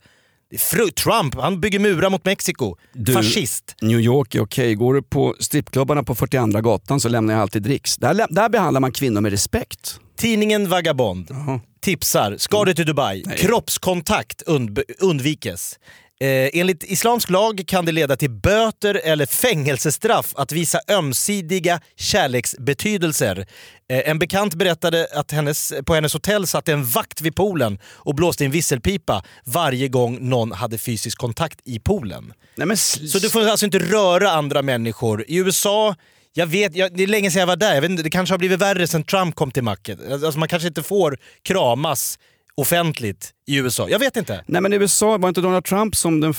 Det 0.49 0.55
är 0.55 0.59
fru, 0.59 0.89
Trump, 0.91 1.35
han 1.35 1.61
bygger 1.61 1.79
murar 1.79 2.09
mot 2.09 2.25
Mexiko. 2.25 2.75
Du- 2.93 3.13
Fascist. 3.13 3.75
New 3.81 3.99
York 3.99 4.35
är 4.35 4.39
okej. 4.41 4.75
Går 4.75 4.93
du 4.93 5.01
på 5.03 5.35
strippklubbarna 5.39 6.03
på 6.03 6.15
42 6.15 6.61
gatan 6.61 6.99
så 6.99 7.09
lämnar 7.09 7.33
jag 7.33 7.41
alltid 7.41 7.63
dricks. 7.63 7.97
Där, 7.97 8.25
där 8.29 8.49
behandlar 8.49 8.81
man 8.81 8.91
kvinnor 8.91 9.21
med 9.21 9.31
respekt. 9.31 9.99
Tidningen 10.17 10.69
Vagabond 10.69 11.27
Jaha. 11.29 11.59
tipsar, 11.81 12.35
ska 12.37 12.65
du 12.65 12.73
till 12.73 12.85
Dubai, 12.85 13.23
Nej. 13.25 13.37
kroppskontakt 13.37 14.41
und, 14.41 14.79
undvikes. 14.99 15.79
Eh, 16.21 16.49
enligt 16.53 16.83
islamsk 16.83 17.29
lag 17.29 17.63
kan 17.67 17.85
det 17.85 17.91
leda 17.91 18.15
till 18.15 18.29
böter 18.29 19.01
eller 19.03 19.25
fängelsestraff 19.25 20.33
att 20.35 20.51
visa 20.51 20.79
ömsidiga 20.89 21.81
kärleksbetydelser. 21.95 23.45
Eh, 23.89 24.09
en 24.09 24.19
bekant 24.19 24.55
berättade 24.55 25.07
att 25.13 25.31
hennes, 25.31 25.73
på 25.85 25.95
hennes 25.95 26.13
hotell 26.13 26.47
satt 26.47 26.69
en 26.69 26.85
vakt 26.85 27.21
vid 27.21 27.35
poolen 27.35 27.79
och 27.85 28.15
blåste 28.15 28.45
en 28.45 28.51
visselpipa 28.51 29.23
varje 29.45 29.87
gång 29.87 30.29
någon 30.29 30.51
hade 30.51 30.77
fysisk 30.77 31.17
kontakt 31.17 31.59
i 31.65 31.79
poolen. 31.79 32.33
Nej, 32.55 32.67
men 32.67 32.77
Så 32.77 33.19
du 33.19 33.29
får 33.29 33.47
alltså 33.47 33.65
inte 33.65 33.79
röra 33.79 34.31
andra 34.31 34.61
människor. 34.61 35.25
I 35.27 35.37
USA, 35.37 35.95
jag 36.33 36.47
vet, 36.47 36.75
jag, 36.75 36.97
det 36.97 37.03
är 37.03 37.07
länge 37.07 37.31
sedan 37.31 37.39
jag 37.39 37.47
var 37.47 37.55
där, 37.55 37.73
jag 37.73 37.81
vet 37.81 38.03
det 38.03 38.09
kanske 38.09 38.33
har 38.33 38.39
blivit 38.39 38.61
värre 38.61 38.87
sedan 38.87 39.03
Trump 39.03 39.35
kom 39.35 39.51
till 39.51 39.63
makten. 39.63 39.99
Alltså 40.11 40.39
man 40.39 40.47
kanske 40.47 40.67
inte 40.67 40.83
får 40.83 41.17
kramas 41.43 42.19
offentligt 42.55 43.33
i 43.47 43.55
USA. 43.55 43.89
Jag 43.89 43.99
vet 43.99 44.17
inte. 44.17 44.43
Nej 44.45 44.61
men 44.61 44.73
i 44.73 44.75
USA, 44.75 45.17
var 45.17 45.29
inte 45.29 45.41
Donald 45.41 45.65
Trump 45.65 45.95
som 45.95 46.19
den 46.21 46.33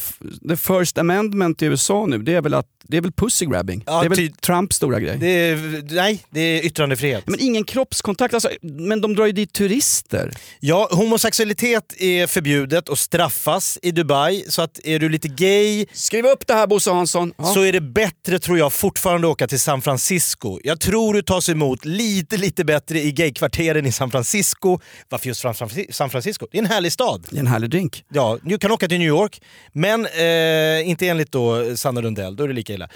the 0.48 0.56
first 0.56 0.98
amendment 0.98 1.62
i 1.62 1.66
USA 1.66 2.06
nu? 2.06 2.18
Det 2.18 2.34
är 2.34 2.40
väl, 2.40 2.54
att, 2.54 2.66
det 2.82 2.96
är 2.96 3.00
väl 3.00 3.12
pussy 3.12 3.46
grabbing? 3.46 3.82
Ja, 3.86 4.00
det 4.00 4.06
är 4.06 4.08
väl 4.08 4.32
Trumps 4.32 4.76
stora 4.76 5.00
grej? 5.00 5.16
Det 5.20 5.26
är, 5.26 5.82
nej, 5.94 6.24
det 6.30 6.40
är 6.40 6.66
yttrandefrihet. 6.66 7.26
Men 7.26 7.40
ingen 7.40 7.64
kroppskontakt, 7.64 8.34
alltså, 8.34 8.48
men 8.62 9.00
de 9.00 9.14
drar 9.14 9.26
ju 9.26 9.32
dit 9.32 9.52
turister. 9.52 10.30
Ja, 10.60 10.88
homosexualitet 10.92 11.94
är 11.98 12.26
förbjudet 12.26 12.88
och 12.88 12.98
straffas 12.98 13.78
i 13.82 13.90
Dubai. 13.90 14.44
Så 14.48 14.62
att 14.62 14.80
är 14.84 14.98
du 14.98 15.08
lite 15.08 15.28
gay 15.28 15.86
Skriv 15.92 16.26
upp 16.26 16.46
det 16.46 16.54
här 16.54 16.66
Bosse 16.66 16.90
Hansson. 16.90 17.32
Ja. 17.38 17.44
så 17.44 17.60
är 17.60 17.72
det 17.72 17.80
bättre 17.80 18.38
tror 18.38 18.58
jag 18.58 18.72
fortfarande 18.72 19.26
att 19.26 19.32
åka 19.32 19.48
till 19.48 19.60
San 19.60 19.82
Francisco. 19.82 20.58
Jag 20.64 20.80
tror 20.80 21.14
du 21.14 21.22
tas 21.22 21.48
emot 21.48 21.84
lite, 21.84 22.36
lite 22.36 22.64
bättre 22.64 23.00
i 23.00 23.12
gaykvarteren 23.12 23.86
i 23.86 23.92
San 23.92 24.10
Francisco. 24.10 24.78
Varför 25.08 25.28
just 25.28 25.40
San 25.40 25.54
Franci- 25.54 25.92
San 26.02 26.10
Francisco? 26.10 26.46
Det 26.50 26.58
är 26.58 26.62
en 26.62 26.70
härlig 26.70 26.92
stad. 26.92 27.26
Det 27.30 27.36
är 27.36 27.40
en 27.40 27.46
härlig 27.46 27.70
drink. 27.70 28.04
Ja, 28.12 28.38
du 28.42 28.58
kan 28.58 28.70
åka 28.70 28.88
till 28.88 28.98
New 28.98 29.08
York, 29.08 29.42
men 29.72 30.06
eh, 30.06 30.88
inte 30.88 31.08
enligt 31.08 31.32
då 31.32 31.76
Sanna 31.76 32.00
Lundell, 32.00 32.36
då 32.36 32.44
är 32.44 32.48
det 32.48 32.54
lika 32.54 32.72
illa. 32.72 32.88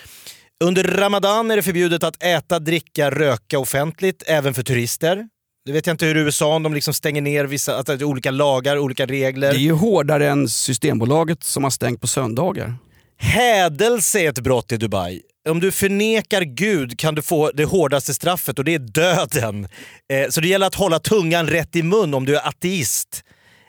Under 0.65 0.85
Ramadan 0.85 1.51
är 1.51 1.57
det 1.57 1.63
förbjudet 1.63 2.05
att 2.05 2.23
äta, 2.23 2.59
dricka, 2.59 3.11
röka 3.11 3.59
offentligt, 3.59 4.23
även 4.27 4.55
för 4.55 4.63
turister. 4.63 5.29
Det 5.67 5.73
vet 5.73 5.87
jag 5.87 5.95
inte 5.95 6.07
hur 6.07 6.17
USA, 6.17 6.55
om 6.55 6.63
de 6.63 6.75
liksom 6.75 6.95
stänger 6.95 7.23
ner 7.23 7.45
vissa, 7.45 7.79
att 7.79 7.87
det 7.87 7.93
är 7.93 8.05
olika 8.05 8.31
lagar, 8.31 8.79
olika 8.79 9.07
regler. 9.07 9.53
Det 9.53 9.59
är 9.59 9.61
ju 9.61 9.73
hårdare 9.73 10.29
än 10.31 10.49
Systembolaget 10.49 11.45
som 11.45 11.65
har 11.65 11.71
stängt 11.71 12.01
på 12.01 12.07
söndagar. 12.07 12.75
Hädelse 13.19 14.21
är 14.21 14.29
ett 14.29 14.41
brott 14.41 14.73
i 14.73 14.77
Dubai. 14.77 15.23
Om 15.49 15.61
du 15.61 15.73
förnekar 15.73 16.43
Gud 16.43 16.99
kan 16.99 17.15
du 17.15 17.23
få 17.23 17.51
det 17.55 17.65
hårdaste 17.65 18.15
straffet 18.15 18.59
och 18.59 18.65
det 18.65 18.75
är 18.75 18.79
döden. 18.79 19.69
Eh, 20.13 20.29
så 20.31 20.41
det 20.41 20.49
gäller 20.49 20.67
att 20.67 20.75
hålla 20.75 20.99
tungan 20.99 21.47
rätt 21.49 21.77
i 21.77 21.83
mun 21.83 22.15
om 22.15 22.25
du 22.25 22.37
är 22.37 22.49
ateist. 22.49 23.23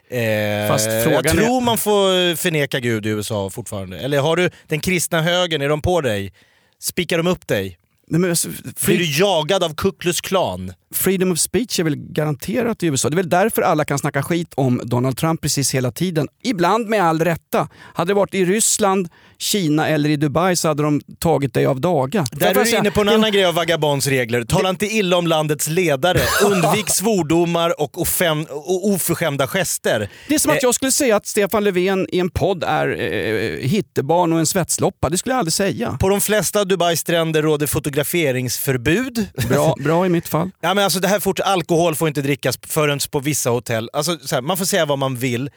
Eh, 0.10 0.68
Fast 0.68 0.86
jag 0.86 1.04
frågan 1.04 1.38
är- 1.38 1.42
tror 1.44 1.62
man 1.62 1.78
får 1.78 2.36
förneka 2.36 2.80
Gud 2.80 3.06
i 3.06 3.10
USA 3.10 3.50
fortfarande. 3.50 4.00
Eller 4.00 4.20
har 4.20 4.36
du 4.36 4.50
den 4.68 4.80
kristna 4.80 5.22
högern, 5.22 5.62
är 5.62 5.70
de 5.70 5.82
på 5.82 6.02
dig? 6.02 6.34
Spikar 6.82 7.18
de 7.18 7.28
upp 7.28 7.48
dig? 7.48 7.78
Nej, 8.10 8.20
men, 8.22 8.30
alltså, 8.30 8.48
Blir 8.86 8.98
du 8.98 9.20
jagad 9.20 9.64
av 9.64 9.76
Ku 9.76 9.92
Klux 9.92 10.22
Klan? 10.22 10.74
Freedom 10.94 11.32
of 11.32 11.40
speech 11.40 11.80
är 11.80 11.84
väl 11.84 11.96
garanterat 11.96 12.84
i 12.84 12.88
USA. 12.88 13.10
Det 13.10 13.14
är 13.14 13.16
väl 13.16 13.30
därför 13.30 13.62
alla 13.62 13.86
kan 13.86 14.00
snacka 14.00 14.24
skit 14.24 14.54
om 14.56 14.82
Donald 14.84 15.18
Trump 15.18 15.42
precis 15.42 15.76
hela 15.76 15.92
tiden. 15.92 16.28
Ibland 16.44 16.88
med 16.88 17.04
all 17.04 17.22
rätta. 17.22 17.70
Hade 17.94 18.10
det 18.10 18.14
varit 18.16 18.34
i 18.34 18.46
Ryssland, 18.46 19.10
Kina 19.38 19.88
eller 19.88 20.10
i 20.10 20.16
Dubai 20.16 20.56
så 20.56 20.68
hade 20.68 20.84
de 20.84 21.02
tagit 21.20 21.54
dig 21.54 21.66
av 21.66 21.82
daga. 21.82 22.26
Där 22.32 22.48
är 22.60 22.64
du 22.64 22.78
inne 22.78 22.92
på 22.92 23.02
en 23.02 23.10
annan 23.10 23.32
grej 23.32 23.46
av 23.46 23.54
Vagabonds 23.54 24.08
regler. 24.08 24.44
Tala 24.44 24.70
inte 24.70 24.86
illa 24.86 25.18
om 25.18 25.28
landets 25.28 25.68
ledare. 25.68 26.20
Undvik 26.46 26.90
svordomar 26.90 27.82
och, 27.82 27.98
offem- 27.98 28.46
och 28.50 28.88
oförskämda 28.88 29.48
gester. 29.48 30.10
Det 30.28 30.36
är 30.36 30.40
som 30.40 30.52
att 30.52 30.58
Eh, 30.58 30.60
jag 30.64 30.76
skulle 30.76 30.92
säga 30.92 31.16
att 31.16 31.28
Stefan 31.28 31.64
Löfven 31.64 32.08
i 32.12 32.20
en 32.20 32.30
podd 32.30 32.64
är 32.64 32.88
eh, 33.02 33.68
hittebarn 33.70 34.34
och 34.34 34.40
en 34.40 34.46
svetsloppa. 34.46 35.10
Det 35.10 35.18
skulle 35.18 35.34
jag 35.34 35.40
aldrig 35.40 35.54
säga. 35.54 35.98
På 36.00 36.10
de 36.10 36.22
flesta 36.22 36.60
av 36.60 36.68
Dubais 36.68 37.00
stränder 37.00 37.42
råder 37.42 37.68
fotograferingsförbud. 37.68 39.28
Bra, 39.50 39.76
bra 39.80 40.06
i 40.06 40.10
mitt 40.10 40.28
fall. 40.28 40.50
Ja, 40.62 40.74
men 40.78 40.84
alltså 40.84 41.00
det 41.00 41.08
här 41.08 41.20
fort, 41.20 41.40
alkohol 41.40 41.96
får 41.96 42.08
inte 42.08 42.22
drickas 42.22 42.60
förrän 42.68 43.00
på 43.12 43.20
vissa 43.20 43.50
hotell. 43.50 43.90
Alltså, 43.94 44.18
så 44.18 44.36
här, 44.36 44.42
man 44.42 44.58
får 44.58 44.66
säga 44.66 44.86
vad 44.86 45.00
man 45.00 45.16
vill. 45.16 45.50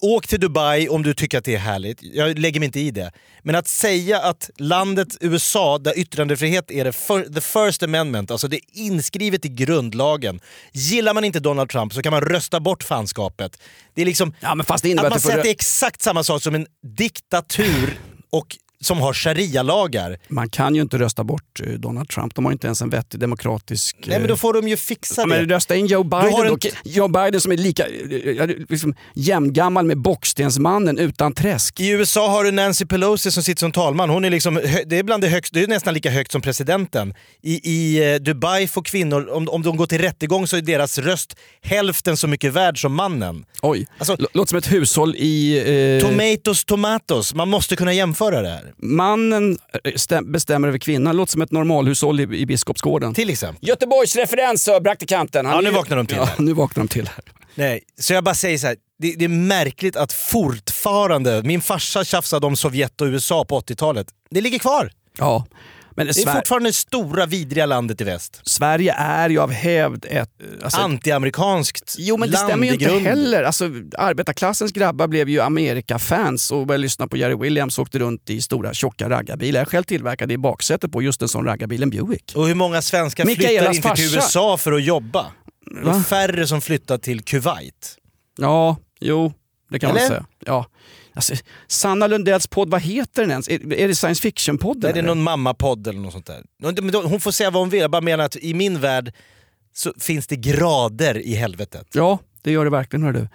Åk 0.00 0.26
till 0.26 0.40
Dubai 0.40 0.88
om 0.88 1.02
du 1.02 1.14
tycker 1.14 1.38
att 1.38 1.44
det 1.44 1.54
är 1.54 1.58
härligt. 1.58 1.98
Jag 2.02 2.38
lägger 2.38 2.60
mig 2.60 2.66
inte 2.66 2.80
i 2.80 2.90
det. 2.90 3.12
Men 3.42 3.54
att 3.54 3.68
säga 3.68 4.18
att 4.18 4.50
landet 4.58 5.08
USA, 5.20 5.78
där 5.78 5.98
yttrandefrihet 5.98 6.70
är 6.70 6.84
det 6.84 6.90
fir- 6.90 7.34
the 7.34 7.40
first 7.40 7.82
amendment, 7.82 8.30
alltså 8.30 8.48
det 8.48 8.56
är 8.56 8.60
inskrivet 8.72 9.44
i 9.44 9.48
grundlagen. 9.48 10.40
Gillar 10.72 11.14
man 11.14 11.24
inte 11.24 11.40
Donald 11.40 11.70
Trump 11.70 11.92
så 11.94 12.02
kan 12.02 12.10
man 12.12 12.20
rösta 12.20 12.60
bort 12.60 12.82
fanskapet. 12.82 13.58
Det 13.94 14.02
är 14.02 14.06
liksom 14.06 14.34
Ja, 14.40 14.54
men 14.54 14.66
fast 14.66 14.82
det 14.82 14.90
innebär 14.90 15.06
att 15.06 15.12
man 15.12 15.20
säger 15.20 15.38
att 15.38 15.44
det 15.44 15.50
är 15.50 15.54
exakt 15.54 16.02
samma 16.02 16.24
sak 16.24 16.42
som 16.42 16.54
en 16.54 16.66
diktatur 16.96 17.98
och 18.30 18.56
som 18.86 18.98
har 19.00 19.12
sharia-lagar. 19.12 20.18
Man 20.28 20.48
kan 20.50 20.74
ju 20.74 20.82
inte 20.82 20.98
rösta 20.98 21.24
bort 21.24 21.60
eh, 21.64 21.72
Donald 21.72 22.08
Trump. 22.08 22.34
De 22.34 22.44
har 22.44 22.52
inte 22.52 22.66
ens 22.66 22.82
en 22.82 22.90
vettig 22.90 23.20
demokratisk... 23.20 23.96
Nej 24.06 24.18
men 24.18 24.28
då 24.28 24.36
får 24.36 24.52
de 24.54 24.68
ju 24.68 24.76
fixa 24.76 25.14
Ja, 25.20 25.22
det. 25.26 25.28
men 25.28 25.48
rösta 25.48 25.76
in 25.76 25.86
Joe 25.86 26.02
Biden, 26.04 26.46
en. 26.46 26.58
Joe 26.84 27.08
Biden 27.08 27.40
som 27.40 27.52
är 27.52 27.56
lika 27.56 27.86
eh, 27.86 28.46
liksom, 28.68 28.94
jämngammal 29.14 29.86
med 29.86 29.98
Bockstensmannen 29.98 30.98
utan 30.98 31.32
träsk. 31.34 31.80
I 31.80 31.88
USA 31.88 32.28
har 32.28 32.44
du 32.44 32.50
Nancy 32.50 32.86
Pelosi 32.86 33.30
som 33.30 33.42
sitter 33.42 33.60
som 33.60 33.72
talman. 33.72 34.10
Hon 34.10 34.24
är 34.24 34.30
liksom, 34.30 34.54
det, 34.86 34.98
är 34.98 35.02
bland 35.02 35.22
det, 35.22 35.28
högst, 35.28 35.54
det 35.54 35.62
är 35.62 35.66
nästan 35.66 35.94
lika 35.94 36.10
högt 36.10 36.32
som 36.32 36.40
presidenten. 36.42 37.14
I, 37.42 37.70
i 37.70 38.12
eh, 38.12 38.16
Dubai 38.16 38.68
får 38.68 38.82
kvinnor, 38.82 39.28
om, 39.30 39.48
om 39.48 39.62
de 39.62 39.76
går 39.76 39.86
till 39.86 40.00
rättegång 40.00 40.46
så 40.46 40.56
är 40.56 40.60
deras 40.62 40.98
röst 40.98 41.36
hälften 41.62 42.16
så 42.16 42.26
mycket 42.28 42.52
värd 42.52 42.80
som 42.80 42.94
mannen. 42.94 43.44
Oj, 43.62 43.86
Alltså- 43.98 44.16
låter 44.32 44.48
som 44.48 44.58
ett 44.58 44.72
hushåll 44.72 45.14
i... 45.16 45.58
Eh, 46.02 46.08
Tomatoes, 46.08 46.64
tomatos. 46.64 47.34
Man 47.34 47.48
måste 47.48 47.76
kunna 47.76 47.92
jämföra 47.92 48.42
det 48.42 48.48
här. 48.48 48.72
Mannen 48.82 49.58
eh, 49.84 49.92
stäm- 49.92 50.32
bestämmer 50.32 50.68
över 50.68 50.78
kvinnan. 50.78 51.16
Låter 51.16 51.32
som 51.32 51.42
ett 51.42 51.52
normalhushåll 51.52 52.20
i, 52.20 52.22
i 52.22 52.46
Biskopsgården. 52.46 53.14
Till 53.14 53.30
exempel. 53.30 53.68
Göteborgs 53.68 54.16
referens, 54.16 54.64
sa 54.64 54.80
praktikanten. 54.80 55.46
Han 55.46 55.54
Ja, 55.54 55.60
nu 55.60 55.70
vaknar 55.70 55.96
de 55.96 56.06
till 56.06 56.16
Ja, 56.16 56.28
nu 56.38 56.52
vaknar 56.52 56.84
de 56.84 56.88
till. 56.88 57.10
Nej, 57.54 57.82
så 58.00 58.12
jag 58.12 58.24
bara 58.24 58.34
säger 58.34 58.58
så 58.58 58.66
här. 58.66 58.76
Det, 58.98 59.14
det 59.18 59.24
är 59.24 59.28
märkligt 59.28 59.96
att 59.96 60.12
fortfarande, 60.12 61.42
min 61.42 61.60
farsa 61.60 62.04
tjafsade 62.04 62.46
om 62.46 62.56
Sovjet 62.56 63.00
och 63.00 63.06
USA 63.06 63.44
på 63.44 63.60
80-talet. 63.60 64.06
Det 64.30 64.40
ligger 64.40 64.58
kvar. 64.58 64.90
Ja. 65.18 65.46
Men 65.96 66.06
Det 66.06 66.10
är 66.10 66.24
Sver- 66.26 66.34
fortfarande 66.34 66.68
det 66.68 66.72
stora 66.74 67.26
vidriga 67.26 67.66
landet 67.66 68.00
i 68.00 68.04
väst. 68.04 68.40
Sverige 68.42 68.92
är 68.92 69.30
ju 69.30 69.38
av 69.38 69.50
hävd 69.50 70.04
ett... 70.10 70.30
Alltså, 70.62 70.80
Antiamerikanskt 70.80 71.94
Jo 71.98 72.16
men 72.16 72.28
det 72.28 72.34
land 72.34 72.48
stämmer 72.48 72.66
ju 72.66 72.72
inte 72.72 73.08
heller. 73.08 73.42
Alltså, 73.42 73.64
arbetarklassens 73.98 74.72
grabbar 74.72 75.06
blev 75.08 75.28
ju 75.28 75.40
Amerika-fans 75.40 76.50
och 76.50 76.66
började 76.66 76.82
lyssna 76.82 77.06
på 77.08 77.16
Jerry 77.16 77.34
Williams 77.36 77.78
och 77.78 77.82
åkte 77.82 77.98
runt 77.98 78.30
i 78.30 78.40
stora 78.42 78.74
tjocka 78.74 79.10
raggarbilar. 79.10 79.60
Jag 79.60 79.68
själv 79.68 79.84
tillverkade 79.84 80.34
i 80.34 80.38
baksätet 80.38 80.92
på 80.92 81.02
just 81.02 81.22
en 81.22 81.28
sån 81.28 81.44
raggarbil, 81.44 81.82
en 81.82 81.90
Buick. 81.90 82.32
Och 82.36 82.46
hur 82.46 82.54
många 82.54 82.82
svenskar 82.82 83.24
flyttar 83.24 83.50
inte 83.52 83.72
till 83.72 83.82
farsa. 83.82 84.02
USA 84.02 84.56
för 84.56 84.72
att 84.72 84.84
jobba? 84.84 85.26
Det 85.70 85.80
är 85.80 85.84
Va? 85.84 86.02
färre 86.02 86.46
som 86.46 86.60
flyttar 86.60 86.98
till 86.98 87.24
Kuwait. 87.24 87.96
Ja, 88.38 88.76
jo, 89.00 89.32
det 89.70 89.78
kan 89.78 89.88
man 89.88 89.96
Eller? 89.96 90.08
säga. 90.08 90.26
Ja. 90.46 90.66
Alltså, 91.16 91.34
Sanna 91.66 92.06
Lundells 92.06 92.46
podd, 92.46 92.70
vad 92.70 92.82
heter 92.82 93.22
den 93.22 93.30
ens? 93.30 93.48
Är, 93.48 93.72
är 93.72 93.88
det 93.88 93.94
science 93.94 94.22
fiction-podden? 94.22 94.88
Är 94.88 94.92
det 94.92 94.98
eller? 94.98 95.08
någon 95.08 95.22
mammapodd 95.22 95.86
eller 95.86 96.00
något 96.00 96.12
sånt 96.12 96.26
där? 96.26 97.08
Hon 97.08 97.20
får 97.20 97.30
säga 97.30 97.50
vad 97.50 97.62
hon 97.62 97.70
vill, 97.70 97.80
jag 97.80 97.90
bara 97.90 98.00
menar 98.00 98.24
att 98.24 98.36
i 98.36 98.54
min 98.54 98.80
värld 98.80 99.12
så 99.74 99.92
finns 100.00 100.26
det 100.26 100.36
grader 100.36 101.18
i 101.18 101.34
helvetet. 101.34 101.86
Ja, 101.92 102.18
det 102.42 102.52
gör 102.52 102.64
det 102.64 102.70
verkligen. 102.70 103.02
Hör 103.02 103.12
du. 103.12 103.28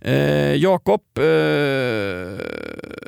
Eh, 0.00 0.54
Jakob, 0.54 1.02
eh, 1.18 1.24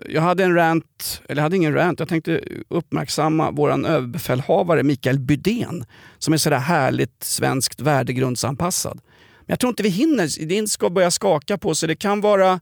jag 0.09 0.23
hade 0.23 0.45
en 0.45 0.55
rant, 0.55 1.23
eller 1.29 1.41
jag 1.41 1.43
hade 1.43 1.57
ingen 1.57 1.75
rant, 1.75 1.99
jag 1.99 2.09
tänkte 2.09 2.41
uppmärksamma 2.69 3.51
våran 3.51 3.85
överbefälhavare 3.85 4.83
Mikael 4.83 5.19
Bydén 5.19 5.85
som 6.19 6.35
är 6.35 6.39
sådär 6.39 6.59
härligt 6.59 7.25
svenskt 7.25 7.81
värdegrundsanpassad. 7.81 9.01
Men 9.41 9.47
jag 9.47 9.59
tror 9.59 9.71
inte 9.71 9.83
vi 9.83 9.89
hinner, 9.89 10.47
din 10.47 10.69
ska 10.69 10.91
börja 10.91 11.11
skaka 11.11 11.59
på 11.59 11.75
så 11.75 11.87
det 11.87 11.97
kan 11.97 12.21
vara, 12.21 12.61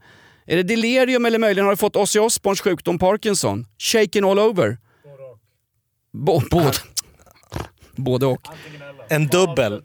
är 0.53 0.57
det 0.57 0.63
delirium 0.63 1.27
eller 1.27 1.39
möjligen 1.39 1.65
har 1.65 1.73
du 1.73 1.77
fått 1.77 1.97
Ozzy 1.97 2.19
Osbournes 2.19 2.61
sjukdom 2.61 2.99
Parkinson? 2.99 3.67
Shaken 3.79 4.25
all 4.25 4.39
over? 4.39 4.79
Både 6.13 6.47
Både, 6.51 6.73
både 7.97 8.27
och. 8.27 8.41
En 9.09 9.27
dubbel. 9.27 9.83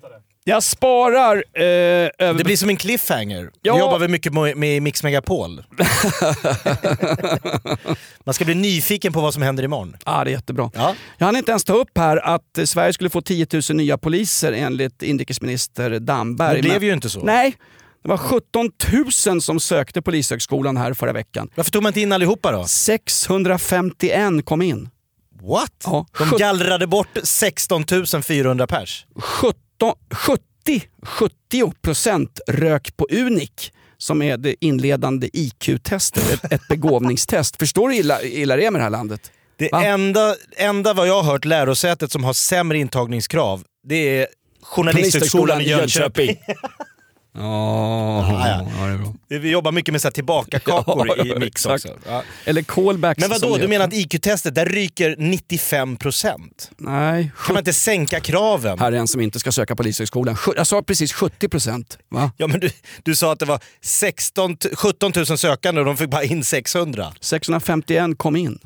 Jag 0.47 0.63
sparar 0.63 1.43
eh, 1.53 1.63
över... 1.63 2.33
Det 2.33 2.43
blir 2.43 2.57
som 2.57 2.69
en 2.69 2.77
cliffhanger. 2.77 3.51
Ja. 3.61 3.73
Det 3.73 3.79
jobbar 3.79 3.99
vi 3.99 4.07
mycket 4.07 4.33
med 4.33 4.81
Mix 4.81 5.03
Megapol. 5.03 5.63
Man 8.23 8.33
ska 8.33 8.45
bli 8.45 8.55
nyfiken 8.55 9.13
på 9.13 9.21
vad 9.21 9.33
som 9.33 9.43
händer 9.43 9.63
imorgon. 9.63 9.97
Ja, 10.05 10.23
det 10.23 10.29
är 10.29 10.31
jättebra. 10.31 10.71
Ja. 10.75 10.95
Jag 11.17 11.25
hann 11.25 11.35
inte 11.35 11.51
ens 11.51 11.63
ta 11.63 11.73
upp 11.73 11.97
här 11.97 12.17
att 12.17 12.59
Sverige 12.65 12.93
skulle 12.93 13.09
få 13.09 13.21
10 13.21 13.47
000 13.53 13.61
nya 13.77 13.97
poliser 13.97 14.51
enligt 14.51 15.03
inrikesminister 15.03 15.99
Damberg. 15.99 16.55
Det 16.55 16.61
blev 16.61 16.73
Men- 16.79 16.87
ju 16.87 16.93
inte 16.93 17.09
så. 17.09 17.19
Nej, 17.19 17.55
det 18.05 18.09
var 18.09 18.17
17 18.17 18.71
000 19.27 19.41
som 19.41 19.59
sökte 19.59 20.01
polishögskolan 20.01 20.77
här 20.77 20.93
förra 20.93 21.13
veckan. 21.13 21.49
Varför 21.55 21.71
tog 21.71 21.83
man 21.83 21.89
inte 21.89 22.01
in 22.01 22.11
allihopa 22.11 22.51
då? 22.51 22.65
651 22.65 24.45
kom 24.45 24.61
in. 24.61 24.89
What? 25.41 25.71
Ja, 25.85 26.05
De 26.17 26.37
gallrade 26.37 26.87
bort 26.87 27.17
16 27.23 27.83
400 28.23 28.67
pers. 28.67 29.05
17, 29.15 29.93
70, 30.11 30.41
70 31.03 31.71
procent 31.81 32.39
rök 32.47 32.97
på 32.97 33.07
Unik 33.11 33.71
som 33.97 34.21
är 34.21 34.37
det 34.37 34.65
inledande 34.65 35.29
IQ-testet, 35.33 36.33
ett, 36.33 36.51
ett 36.53 36.67
begåvningstest. 36.69 37.57
Förstår 37.57 37.89
du 37.89 37.95
hur 37.95 38.01
illa, 38.01 38.21
illa 38.21 38.55
det 38.55 38.65
är 38.65 38.71
med 38.71 38.79
det 38.79 38.83
här 38.83 38.89
landet? 38.89 39.31
Det 39.57 39.71
Va? 39.71 39.85
enda, 39.85 40.35
enda 40.57 40.93
vad 40.93 41.07
jag 41.07 41.21
har 41.21 41.31
hört 41.31 41.45
lärosätet 41.45 42.11
som 42.11 42.23
har 42.23 42.33
sämre 42.33 42.77
intagningskrav, 42.77 43.63
det 43.87 44.19
är 44.19 44.27
Journalisthögskolan 44.61 45.61
i 45.61 45.69
Jönköping. 45.69 46.37
Ja, 47.37 48.47
ja. 48.47 48.67
ja, 48.79 49.13
det. 49.29 49.39
Vi 49.39 49.51
jobbar 49.51 49.71
mycket 49.71 49.91
med 49.91 50.01
så 50.01 50.07
här 50.07 50.11
tillbakakakor 50.13 51.07
Ja, 51.17 51.25
i 51.25 51.39
mix 51.39 51.47
exakt. 51.65 51.85
också. 51.85 51.97
Ja. 52.09 52.23
Eller 52.45 52.61
callbacks 52.61 53.19
Men 53.21 53.29
vadå, 53.29 53.57
du 53.57 53.67
menar 53.67 53.85
att 53.85 53.93
IQ-testet, 53.93 54.55
där 54.55 54.65
ryker 54.65 55.15
95%? 55.15 56.39
Nej, 56.77 57.31
Kan 57.45 57.53
man 57.53 57.61
inte 57.61 57.73
sänka 57.73 58.19
kraven? 58.19 58.79
här 58.79 58.91
är 58.91 58.97
en 58.97 59.07
som 59.07 59.21
inte 59.21 59.39
ska 59.39 59.51
söka 59.51 59.75
polishögskolan. 59.75 60.37
Jag 60.55 60.67
sa 60.67 60.81
precis 60.81 61.13
70 61.13 61.49
procent. 61.49 61.97
Va? 62.09 62.31
Ja, 62.37 62.47
men 62.47 62.59
du, 62.59 62.69
du 63.03 63.15
sa 63.15 63.31
att 63.31 63.39
det 63.39 63.45
var 63.45 63.59
16, 63.81 64.57
t- 64.57 64.69
17 64.75 65.11
000 65.15 65.25
sökande 65.37 65.81
och 65.81 65.85
de 65.85 65.97
fick 65.97 66.09
bara 66.09 66.23
in 66.23 66.43
600. 66.43 67.13
651 67.21 68.17
kom 68.17 68.35
in. 68.35 68.59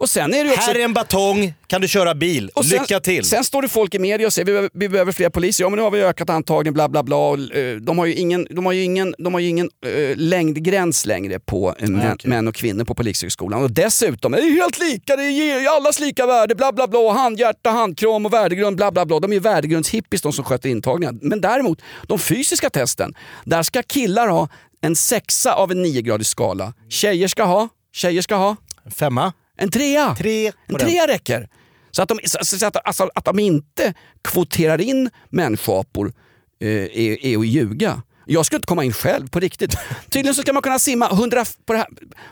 Och 0.00 0.10
sen 0.10 0.34
är 0.34 0.44
det 0.44 0.50
ju 0.50 0.54
också... 0.54 0.60
Här 0.70 0.78
är 0.78 0.84
en 0.84 0.92
batong, 0.92 1.54
kan 1.66 1.80
du 1.80 1.88
köra 1.88 2.14
bil? 2.14 2.50
sen, 2.54 2.80
Lycka 2.80 3.00
till! 3.00 3.24
Sen 3.24 3.44
står 3.44 3.62
det 3.62 3.68
folk 3.68 3.94
i 3.94 3.98
media 3.98 4.26
och 4.26 4.32
säger 4.32 4.46
vi 4.46 4.52
behöver, 4.52 4.70
vi 4.74 4.88
behöver 4.88 5.12
fler 5.12 5.30
poliser. 5.30 5.64
Ja 5.64 5.68
men 5.70 5.76
nu 5.76 5.82
har 5.82 5.90
vi 5.90 6.02
ökat 6.02 6.30
antagningen, 6.30 6.74
bla 6.74 6.88
bla 6.88 7.02
bla. 7.02 7.16
Och, 7.16 7.56
eh, 7.56 7.76
De 7.76 7.98
har 7.98 8.06
ju 8.06 8.14
ingen, 8.14 8.46
de 8.50 8.66
har 8.66 8.72
ju 8.72 8.82
ingen, 8.82 9.14
de 9.18 9.34
har 9.34 9.40
ju 9.40 9.48
ingen 9.48 9.70
eh, 9.86 10.16
längdgräns 10.16 11.06
längre 11.06 11.40
på 11.40 11.74
eh, 11.78 11.88
män, 11.88 12.18
män 12.24 12.48
och 12.48 12.54
kvinnor 12.54 12.84
på 12.84 12.94
polishögskolan. 12.94 13.62
Och 13.62 13.70
dessutom, 13.70 14.32
det 14.32 14.38
är 14.38 14.50
helt 14.62 14.78
lika, 14.78 15.16
det 15.16 15.30
ger 15.30 15.68
allas 15.68 16.00
lika 16.00 16.26
värde, 16.26 16.54
bla 16.54 16.72
bla 16.72 16.86
bla. 16.86 17.12
Handhjärta, 17.12 17.70
handkram 17.70 18.26
och 18.26 18.32
värdegrund, 18.32 18.76
bla 18.76 18.90
bla 18.90 19.06
bla. 19.06 19.20
De 19.20 19.30
är 19.30 19.34
ju 19.34 19.40
värdegrundshippies 19.40 20.22
de 20.22 20.32
som 20.32 20.44
sköter 20.44 20.68
intagningen. 20.68 21.18
Men 21.22 21.40
däremot, 21.40 21.82
de 22.06 22.18
fysiska 22.18 22.70
testen, 22.70 23.14
där 23.44 23.62
ska 23.62 23.82
killar 23.82 24.28
ha 24.28 24.48
en 24.80 24.96
sexa 24.96 25.54
av 25.54 25.70
en 25.70 25.82
niogradig 25.82 26.26
skala. 26.26 26.72
Tjejer 26.88 27.28
ska 27.28 27.44
ha, 27.44 27.68
tjejer 27.92 28.22
ska 28.22 28.34
ha 28.34 28.56
Femma? 28.96 29.32
En 29.60 29.70
trea. 29.70 30.14
Tre 30.18 30.46
En 30.46 30.52
den. 30.66 30.78
trea 30.78 31.06
räcker. 31.06 31.48
Så 31.90 32.02
att 32.02 32.08
de, 32.08 32.18
så, 32.24 32.66
att, 32.66 32.86
alltså, 32.86 33.10
att 33.14 33.24
de 33.24 33.38
inte 33.38 33.94
kvoterar 34.22 34.80
in 34.80 35.10
människoapor 35.28 36.12
eh, 36.60 36.68
är, 36.68 37.26
är 37.26 37.38
att 37.38 37.46
ljuga. 37.46 38.02
Jag 38.26 38.46
skulle 38.46 38.56
inte 38.56 38.66
komma 38.66 38.84
in 38.84 38.92
själv 38.92 39.28
på 39.28 39.40
riktigt. 39.40 39.76
Tydligen 40.08 40.34
så 40.34 40.42
ska 40.42 40.52
man 40.52 40.62
kunna 40.62 40.78
simma 40.78 41.10
100, 41.10 41.44
på, 41.66 41.74
här, 41.74 41.86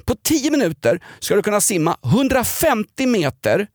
på 0.05 0.14
10 0.14 0.51
minuter 0.51 1.01
ska 1.19 1.35
du 1.35 1.43
kunna 1.43 1.61
simma 1.61 1.97
150 2.05 3.07
meter 3.07 3.67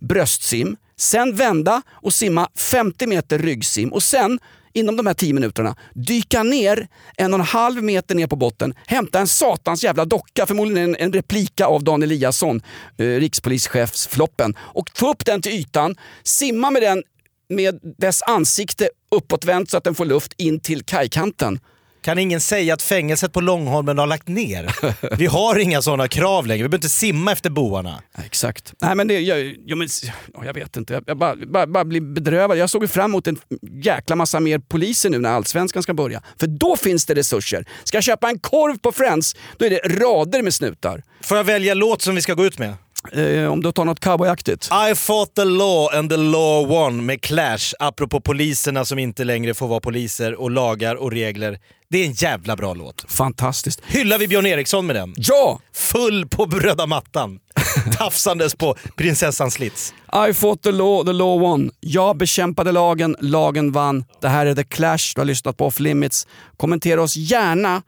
bröstsim, 0.00 0.76
sen 0.96 1.34
vända 1.34 1.82
och 1.90 2.14
simma 2.14 2.48
50 2.56 3.06
meter 3.06 3.38
ryggsim 3.38 3.92
och 3.92 4.02
sen 4.02 4.38
inom 4.72 4.96
de 4.96 5.06
här 5.06 5.14
tio 5.14 5.34
minuterna 5.34 5.76
dyka 5.94 6.42
ner 6.42 6.88
en 7.16 7.34
och 7.34 7.40
en 7.40 7.46
halv 7.46 7.82
meter 7.82 8.14
ner 8.14 8.26
på 8.26 8.36
botten, 8.36 8.74
hämta 8.86 9.20
en 9.20 9.28
satans 9.28 9.84
jävla 9.84 10.04
docka, 10.04 10.46
förmodligen 10.46 10.88
en, 10.88 10.96
en 10.96 11.12
replika 11.12 11.66
av 11.66 11.84
Dan 11.84 12.02
Eliasson, 12.02 12.62
eh, 12.98 13.06
rikspolischefsfloppen, 13.06 14.56
och 14.58 14.90
få 14.94 15.10
upp 15.10 15.24
den 15.24 15.42
till 15.42 15.52
ytan, 15.52 15.96
simma 16.22 16.70
med 16.70 16.82
den 16.82 17.02
med 17.48 17.80
dess 17.98 18.22
ansikte 18.22 18.88
uppåtvänt 19.10 19.70
så 19.70 19.76
att 19.76 19.84
den 19.84 19.94
får 19.94 20.04
luft 20.04 20.32
in 20.36 20.60
till 20.60 20.82
kajkanten. 20.82 21.60
Kan 22.02 22.18
ingen 22.18 22.40
säga 22.40 22.74
att 22.74 22.82
fängelset 22.82 23.32
på 23.32 23.40
Långholmen 23.40 23.98
har 23.98 24.06
lagt 24.06 24.28
ner? 24.28 24.76
Vi 25.16 25.26
har 25.26 25.58
inga 25.58 25.82
sådana 25.82 26.08
krav 26.08 26.46
längre, 26.46 26.62
vi 26.62 26.68
behöver 26.68 26.78
inte 26.78 26.88
simma 26.88 27.32
efter 27.32 27.50
boarna. 27.50 28.02
Ja, 28.16 28.22
Exakt. 28.24 28.74
Nej, 28.80 28.94
men 28.94 29.08
det, 29.08 29.20
jag, 29.20 29.56
jag, 29.66 29.78
men, 29.78 29.88
ja, 30.34 30.44
jag 30.44 30.54
vet 30.54 30.76
inte, 30.76 30.94
jag, 30.94 31.04
jag 31.06 31.18
bara, 31.18 31.36
bara, 31.36 31.66
bara 31.66 31.84
blir 31.84 32.00
bedrövad. 32.00 32.58
Jag 32.58 32.70
såg 32.70 32.90
fram 32.90 33.10
emot 33.10 33.26
en 33.26 33.38
jäkla 33.82 34.16
massa 34.16 34.40
mer 34.40 34.58
poliser 34.58 35.10
nu 35.10 35.18
när 35.18 35.30
Allsvenskan 35.30 35.82
ska 35.82 35.94
börja. 35.94 36.22
För 36.40 36.46
då 36.46 36.76
finns 36.76 37.06
det 37.06 37.14
resurser. 37.14 37.66
Ska 37.84 37.96
jag 37.96 38.04
köpa 38.04 38.28
en 38.28 38.38
korv 38.38 38.78
på 38.78 38.92
Friends, 38.92 39.36
då 39.56 39.64
är 39.64 39.70
det 39.70 39.78
rader 39.78 40.42
med 40.42 40.54
snutar. 40.54 41.02
Får 41.20 41.36
jag 41.36 41.44
välja 41.44 41.74
låt 41.74 42.02
som 42.02 42.14
vi 42.14 42.22
ska 42.22 42.34
gå 42.34 42.46
ut 42.46 42.58
med? 42.58 42.74
Eh, 43.12 43.52
om 43.52 43.62
du 43.62 43.72
tar 43.72 43.84
något 43.84 44.00
cowboyaktigt. 44.00 44.68
I 44.90 44.94
fought 44.94 45.34
the 45.34 45.44
law 45.44 45.94
and 45.94 46.10
the 46.10 46.16
law 46.16 46.68
won 46.68 47.06
med 47.06 47.20
Clash, 47.20 47.74
apropå 47.78 48.20
poliserna 48.20 48.84
som 48.84 48.98
inte 48.98 49.24
längre 49.24 49.54
får 49.54 49.68
vara 49.68 49.80
poliser 49.80 50.34
och 50.34 50.50
lagar 50.50 50.94
och 50.94 51.12
regler. 51.12 51.58
Det 51.90 51.98
är 51.98 52.06
en 52.06 52.12
jävla 52.12 52.56
bra 52.56 52.74
låt. 52.74 53.04
Fantastiskt. 53.08 53.80
Hyllar 53.86 54.18
vi 54.18 54.28
Björn 54.28 54.46
Eriksson 54.46 54.86
med 54.86 54.96
den? 54.96 55.14
Ja! 55.16 55.60
Full 55.74 56.28
på 56.28 56.44
röda 56.44 56.86
mattan. 56.86 57.38
Tafsandes 57.98 58.54
på 58.54 58.76
prinsessans 58.96 59.54
slits. 59.54 59.94
I 60.28 60.32
fought 60.32 60.62
the 60.62 60.72
law, 60.72 61.04
the 61.04 61.12
law 61.12 61.40
won. 61.40 61.70
Jag 61.80 62.16
bekämpade 62.16 62.72
lagen, 62.72 63.16
lagen 63.20 63.72
vann. 63.72 64.04
Det 64.20 64.28
här 64.28 64.46
är 64.46 64.54
The 64.54 64.64
Clash, 64.64 65.12
du 65.14 65.20
har 65.20 65.24
lyssnat 65.26 65.56
på 65.56 65.66
Off 65.66 65.80
Limits. 65.80 66.26
Kommentera 66.56 67.02
oss 67.02 67.16
gärna 67.16 67.82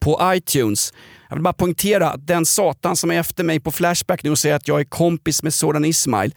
på 0.00 0.20
iTunes. 0.34 0.92
Jag 1.30 1.36
vill 1.36 1.42
bara 1.42 1.52
poängtera 1.52 2.10
att 2.10 2.26
den 2.26 2.46
satan 2.46 2.96
som 2.96 3.10
är 3.10 3.20
efter 3.20 3.44
mig 3.44 3.60
på 3.60 3.70
Flashback 3.70 4.22
nu 4.22 4.30
och 4.30 4.38
säger 4.38 4.54
att 4.56 4.68
jag 4.68 4.80
är 4.80 4.84
kompis 4.84 5.42
med 5.42 5.54
Soran 5.54 5.84
Ismail. 5.84 6.34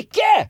Icke! 0.00 0.48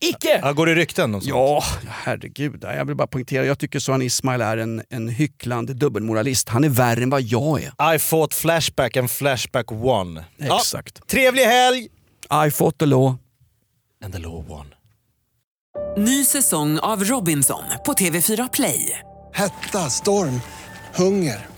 Icke! 0.00 0.40
Ja, 0.42 0.52
går 0.52 0.66
det 0.66 0.74
rykten 0.74 1.14
om 1.14 1.20
sånt? 1.20 1.30
Ja, 1.30 1.62
herregud. 1.88 2.64
Jag 2.64 2.84
vill 2.84 2.96
bara 2.96 3.06
poängtera, 3.06 3.44
jag 3.44 3.58
tycker 3.58 3.78
Soran 3.78 4.02
Ismail 4.02 4.40
är 4.40 4.56
en, 4.56 4.82
en 4.90 5.08
hycklande 5.08 5.74
dubbelmoralist. 5.74 6.48
Han 6.48 6.64
är 6.64 6.68
värre 6.68 7.02
än 7.02 7.10
vad 7.10 7.22
jag 7.22 7.62
är. 7.62 7.94
I 7.94 7.98
fought 7.98 8.34
Flashback 8.34 8.96
and 8.96 9.10
Flashback 9.10 9.70
won. 9.70 10.20
Exakt. 10.38 10.96
Ja, 10.98 11.04
trevlig 11.06 11.42
helg! 11.42 11.88
I 12.46 12.50
fought 12.50 12.78
the 12.78 12.86
law. 12.86 13.14
And 14.04 14.14
the 14.14 14.20
law 14.20 14.44
won. 14.48 14.74
Ny 15.96 16.24
säsong 16.24 16.78
av 16.78 17.04
Robinson 17.04 17.62
på 17.86 17.92
TV4 17.92 18.48
Play. 18.52 18.98
Hetta, 19.34 19.78
storm, 19.90 20.40
hunger. 20.94 21.57